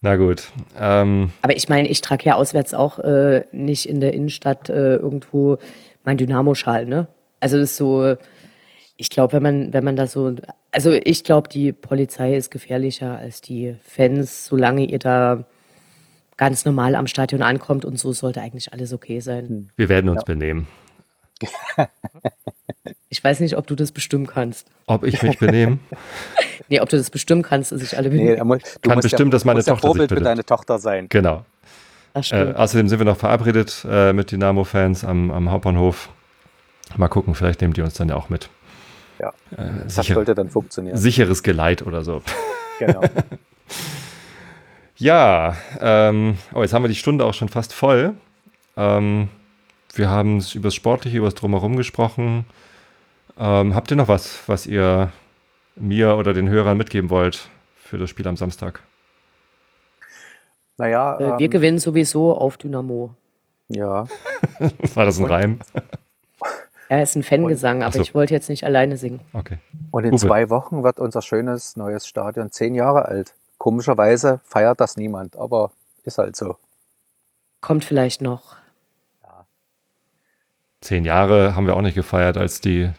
Na 0.00 0.16
gut. 0.16 0.44
Ähm. 0.78 1.30
Aber 1.42 1.56
ich 1.56 1.68
meine, 1.68 1.88
ich 1.88 2.00
trage 2.00 2.24
ja 2.24 2.34
auswärts 2.36 2.74
auch 2.74 2.98
äh, 3.00 3.44
nicht 3.52 3.88
in 3.88 4.00
der 4.00 4.14
Innenstadt 4.14 4.68
äh, 4.68 4.96
irgendwo 4.96 5.58
mein 6.04 6.16
Dynamo-Schal, 6.16 6.86
ne? 6.86 7.08
Also 7.40 7.58
das 7.58 7.70
ist 7.70 7.76
so, 7.76 8.16
ich 8.96 9.10
glaube, 9.10 9.34
wenn 9.34 9.42
man, 9.42 9.72
wenn 9.72 9.84
man 9.84 9.96
da 9.96 10.06
so, 10.06 10.34
also 10.72 10.92
ich 10.92 11.24
glaube, 11.24 11.48
die 11.48 11.72
Polizei 11.72 12.36
ist 12.36 12.50
gefährlicher 12.50 13.18
als 13.18 13.40
die 13.40 13.76
Fans, 13.82 14.46
solange 14.46 14.84
ihr 14.84 14.98
da 14.98 15.44
ganz 16.36 16.64
normal 16.64 16.94
am 16.94 17.06
Stadion 17.06 17.42
ankommt 17.42 17.84
und 17.84 17.98
so 17.98 18.12
sollte 18.12 18.40
eigentlich 18.40 18.72
alles 18.72 18.92
okay 18.92 19.20
sein. 19.20 19.48
Hm. 19.48 19.68
Wir 19.76 19.88
werden 19.88 20.08
uns 20.08 20.22
ja. 20.22 20.24
benehmen. 20.24 20.66
Ich 23.08 23.22
weiß 23.22 23.40
nicht, 23.40 23.56
ob 23.56 23.66
du 23.66 23.76
das 23.76 23.92
bestimmen 23.92 24.26
kannst. 24.26 24.68
Ob 24.86 25.04
ich 25.04 25.22
mich 25.22 25.38
benehme? 25.38 25.78
nee, 26.68 26.80
ob 26.80 26.88
du 26.88 26.96
das 26.96 27.08
bestimmen 27.08 27.42
kannst, 27.42 27.70
dass 27.72 27.80
sich 27.80 27.96
alle 27.96 28.10
benehmen. 28.10 28.34
Nee, 28.34 28.44
muss, 28.44 28.78
du 28.82 28.90
Kann 28.90 29.00
bestimmen, 29.00 29.30
ja, 29.30 29.32
dass 29.32 29.44
meine 29.44 29.62
Tochter 29.62 29.86
Vorbild 29.86 30.10
sich 30.10 30.18
für 30.18 30.24
deine 30.24 30.44
Tochter 30.44 30.78
sein. 30.78 31.06
Genau. 31.08 31.44
Äh, 32.14 32.52
außerdem 32.54 32.88
sind 32.88 32.98
wir 32.98 33.04
noch 33.04 33.16
verabredet 33.16 33.86
äh, 33.88 34.12
mit 34.12 34.32
Dynamo-Fans 34.32 35.04
am, 35.04 35.30
am, 35.30 35.50
Hauptbahnhof. 35.50 36.10
Mal 36.96 37.08
gucken, 37.08 37.34
vielleicht 37.34 37.60
nehmen 37.60 37.74
die 37.74 37.82
uns 37.82 37.94
dann 37.94 38.08
ja 38.08 38.16
auch 38.16 38.28
mit. 38.28 38.48
Ja, 39.18 39.28
äh, 39.56 39.84
das 39.84 39.96
sicher, 39.96 40.14
sollte 40.14 40.34
dann 40.34 40.50
funktionieren. 40.50 40.96
Sicheres 40.96 41.42
Geleit 41.42 41.82
oder 41.82 42.02
so. 42.02 42.22
Genau. 42.78 43.00
ja, 44.96 45.56
ähm, 45.80 46.36
oh, 46.52 46.60
jetzt 46.60 46.74
haben 46.74 46.84
wir 46.84 46.90
die 46.90 46.94
Stunde 46.94 47.24
auch 47.24 47.32
schon 47.32 47.48
fast 47.48 47.72
voll. 47.72 48.12
Ähm, 48.76 49.30
wir 49.94 50.10
haben 50.10 50.44
über 50.52 50.66
das 50.66 50.74
Sportliche, 50.74 51.16
über 51.16 51.28
das 51.28 51.36
Drumherum 51.36 51.76
gesprochen. 51.76 52.44
Ähm, 53.38 53.74
habt 53.74 53.90
ihr 53.90 53.96
noch 53.96 54.08
was, 54.08 54.46
was 54.46 54.66
ihr 54.66 55.10
mir 55.74 56.16
oder 56.16 56.34
den 56.34 56.50
Hörern 56.50 56.76
mitgeben 56.76 57.08
wollt 57.08 57.48
für 57.76 57.96
das 57.96 58.10
Spiel 58.10 58.28
am 58.28 58.36
Samstag? 58.36 58.82
Naja. 60.78 61.16
Äh, 61.16 61.38
wir 61.38 61.46
ähm, 61.46 61.50
gewinnen 61.50 61.78
sowieso 61.78 62.36
auf 62.36 62.56
Dynamo. 62.56 63.14
Ja. 63.68 64.06
War 64.94 65.04
das 65.04 65.18
ein 65.18 65.24
Reim? 65.24 65.58
Er 66.88 67.02
ist 67.02 67.16
ein 67.16 67.22
Fangesang, 67.22 67.82
aber 67.82 67.94
so. 67.94 68.00
ich 68.00 68.14
wollte 68.14 68.34
jetzt 68.34 68.48
nicht 68.48 68.64
alleine 68.64 68.96
singen. 68.96 69.20
Okay. 69.32 69.58
Und 69.90 70.04
in 70.04 70.12
Uwe. 70.12 70.18
zwei 70.18 70.50
Wochen 70.50 70.84
wird 70.84 71.00
unser 71.00 71.22
schönes 71.22 71.76
neues 71.76 72.06
Stadion 72.06 72.50
zehn 72.50 72.74
Jahre 72.74 73.06
alt. 73.06 73.34
Komischerweise 73.58 74.40
feiert 74.44 74.80
das 74.80 74.96
niemand, 74.96 75.36
aber 75.36 75.72
ist 76.04 76.18
halt 76.18 76.36
so. 76.36 76.56
Kommt 77.60 77.84
vielleicht 77.84 78.22
noch. 78.22 78.56
Ja. 79.22 79.46
Zehn 80.80 81.04
Jahre 81.04 81.56
haben 81.56 81.66
wir 81.66 81.76
auch 81.76 81.82
nicht 81.82 81.96
gefeiert, 81.96 82.36
als 82.36 82.60
die, 82.60 82.90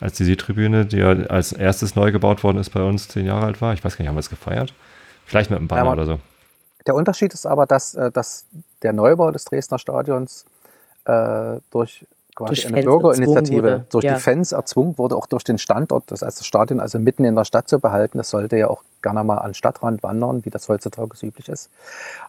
als 0.00 0.16
die 0.16 0.24
Südtribüne, 0.24 0.86
die 0.86 0.98
ja 0.98 1.10
als 1.10 1.52
erstes 1.52 1.94
neu 1.94 2.12
gebaut 2.12 2.42
worden 2.44 2.58
ist, 2.58 2.70
bei 2.70 2.82
uns 2.82 3.08
zehn 3.08 3.26
Jahre 3.26 3.46
alt 3.46 3.60
war. 3.60 3.74
Ich 3.74 3.84
weiß 3.84 3.96
gar 3.96 4.02
nicht, 4.02 4.08
haben 4.08 4.16
wir 4.16 4.20
es 4.20 4.30
gefeiert? 4.30 4.72
Vielleicht 5.26 5.50
mit 5.50 5.58
einem 5.58 5.68
Banner 5.68 5.84
ja, 5.84 5.92
oder 5.92 6.06
so. 6.06 6.20
Der 6.86 6.94
Unterschied 6.94 7.34
ist 7.34 7.44
aber, 7.44 7.66
dass, 7.66 7.94
äh, 7.94 8.10
dass 8.10 8.46
der 8.82 8.94
Neubau 8.94 9.30
des 9.30 9.44
Dresdner 9.44 9.78
Stadions 9.78 10.46
äh, 11.04 11.58
durch 11.70 12.06
quasi 12.38 12.54
durch 12.54 12.66
eine 12.66 12.76
Fans 12.76 12.86
Bürgerinitiative 12.86 13.84
durch 13.90 14.04
ja. 14.04 14.14
die 14.14 14.20
Fans 14.20 14.52
erzwungen 14.52 14.96
wurde, 14.96 15.16
auch 15.16 15.26
durch 15.26 15.44
den 15.44 15.58
Standort, 15.58 16.04
das 16.06 16.22
heißt 16.22 16.40
das 16.40 16.46
Stadion 16.46 16.80
also 16.80 16.98
mitten 16.98 17.24
in 17.24 17.34
der 17.34 17.44
Stadt 17.44 17.68
zu 17.68 17.78
behalten. 17.78 18.18
Das 18.18 18.30
sollte 18.30 18.56
ja 18.56 18.68
auch 18.68 18.82
gerne 19.02 19.24
mal 19.24 19.38
an 19.38 19.54
Stadtrand 19.54 20.02
wandern, 20.02 20.44
wie 20.44 20.50
das 20.50 20.68
heutzutage 20.68 21.16
so 21.16 21.26
üblich 21.26 21.48
ist. 21.48 21.70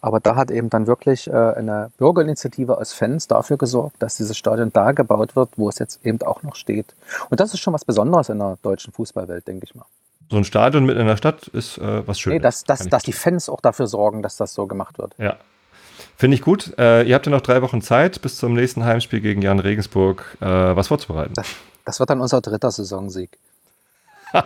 Aber 0.02 0.20
da 0.20 0.36
hat 0.36 0.52
eben 0.52 0.70
dann 0.70 0.88
wirklich 0.88 1.28
äh, 1.28 1.32
eine 1.32 1.92
Bürgerinitiative 1.98 2.78
aus 2.78 2.94
Fans 2.94 3.28
dafür 3.28 3.58
gesorgt, 3.58 3.96
dass 4.00 4.18
dieses 4.18 4.38
Stadion 4.38 4.72
da 4.74 4.92
gebaut 4.92 5.36
wird, 5.36 5.50
wo 5.58 5.70
es 5.70 5.80
jetzt 5.80 6.06
eben 6.06 6.22
auch 6.24 6.44
noch 6.44 6.56
steht. 6.56 6.94
Und 7.30 7.40
das 7.40 7.54
ist 7.54 7.60
schon 7.60 7.74
was 7.74 7.86
Besonderes 7.86 8.30
in 8.30 8.40
der 8.40 8.58
deutschen 8.62 8.94
Fußballwelt, 8.94 9.48
denke 9.48 9.66
ich 9.66 9.76
mal. 9.76 9.86
So 10.30 10.38
ein 10.38 10.44
Stadion 10.44 10.86
mitten 10.86 11.00
in 11.00 11.08
der 11.08 11.18
Stadt 11.18 11.48
ist 11.48 11.80
äh, 11.80 12.08
was 12.08 12.20
Schönes. 12.20 12.36
Nee, 12.36 12.42
dass, 12.42 12.64
dass, 12.64 12.88
dass 12.88 13.04
die 13.04 13.14
Fans 13.14 13.50
auch 13.50 13.62
dafür 13.62 13.88
sorgen, 13.88 14.22
dass 14.22 14.38
das 14.38 14.54
so 14.54 14.68
gemacht 14.68 15.00
wird. 15.00 15.16
Ja, 15.18 15.38
Finde 16.16 16.36
ich 16.36 16.42
gut. 16.42 16.74
Äh, 16.78 17.04
ihr 17.04 17.16
habt 17.16 17.26
ja 17.26 17.32
noch 17.32 17.42
drei 17.42 17.62
Wochen 17.62 17.82
Zeit 17.82 18.22
bis 18.22 18.38
zum 18.38 18.54
nächsten 18.54 18.84
Heimspiel 18.84 19.22
gegen 19.22 19.42
Jan 19.42 19.60
Regensburg, 19.60 20.38
äh, 20.42 20.46
was 20.46 20.88
vorzubereiten. 20.88 21.34
Das, 21.36 21.48
das, 21.86 22.00
wird 22.00 22.10
dann 22.10 22.22
unser 22.22 22.42
dritter 22.42 22.72
Saisonsieg. 22.72 23.38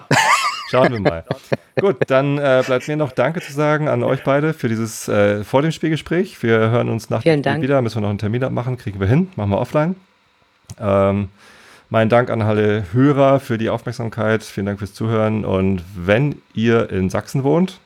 Schauen 0.69 0.91
wir 0.91 0.99
mal. 0.99 1.23
gut, 1.79 1.97
dann 2.07 2.37
äh, 2.37 2.63
bleibt 2.65 2.87
mir 2.87 2.97
noch 2.97 3.11
Danke 3.11 3.41
zu 3.41 3.53
sagen 3.53 3.89
an 3.89 4.03
euch 4.03 4.23
beide 4.23 4.53
für 4.53 4.69
dieses 4.69 5.07
äh, 5.07 5.43
vor 5.43 5.61
dem 5.61 5.71
Spielgespräch. 5.71 6.41
Wir 6.41 6.57
hören 6.57 6.89
uns 6.89 7.09
nach 7.09 7.21
dem 7.21 7.43
Spiel 7.43 7.61
wieder. 7.61 7.81
Müssen 7.81 7.97
wir 7.97 8.01
noch 8.01 8.09
einen 8.09 8.17
Termin 8.17 8.43
abmachen, 8.43 8.77
kriegen 8.77 8.99
wir 8.99 9.07
hin. 9.07 9.29
Machen 9.35 9.51
wir 9.51 9.59
offline. 9.59 9.95
Ähm, 10.79 11.29
mein 11.89 12.09
Dank 12.09 12.31
an 12.31 12.41
alle 12.41 12.85
Hörer 12.91 13.39
für 13.39 13.59
die 13.59 13.69
Aufmerksamkeit. 13.69 14.43
Vielen 14.43 14.65
Dank 14.65 14.79
fürs 14.79 14.95
Zuhören. 14.95 15.45
Und 15.45 15.83
wenn 15.95 16.41
ihr 16.55 16.89
in 16.89 17.11
Sachsen 17.11 17.43
wohnt, 17.43 17.79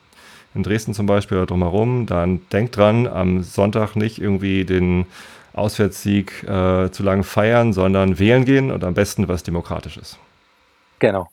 in 0.58 0.62
Dresden 0.62 0.92
zum 0.92 1.06
Beispiel 1.06 1.38
oder 1.38 1.46
drumherum, 1.46 2.06
dann 2.06 2.40
denkt 2.52 2.76
dran, 2.76 3.06
am 3.06 3.42
Sonntag 3.42 3.96
nicht 3.96 4.20
irgendwie 4.20 4.64
den 4.64 5.06
Auswärtssieg 5.54 6.44
äh, 6.44 6.90
zu 6.90 7.02
lange 7.02 7.22
feiern, 7.22 7.72
sondern 7.72 8.18
wählen 8.18 8.44
gehen 8.44 8.70
und 8.70 8.84
am 8.84 8.94
besten 8.94 9.28
was 9.28 9.42
Demokratisches. 9.42 10.18
Genau. 10.98 11.28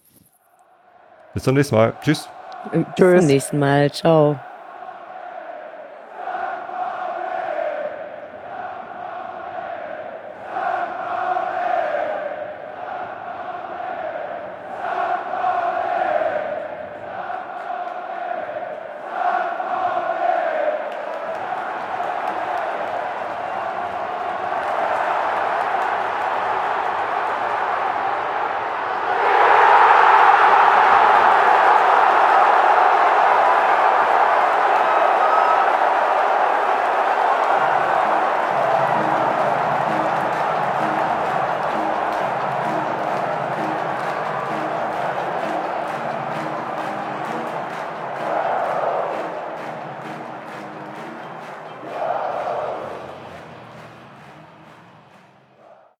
Bis 1.33 1.43
zum 1.43 1.55
nächsten 1.55 1.75
Mal. 1.75 1.93
Tschüss. 2.01 2.29
Bis 2.95 3.19
zum 3.19 3.27
nächsten 3.27 3.59
Mal. 3.59 3.91
Ciao. 3.91 4.39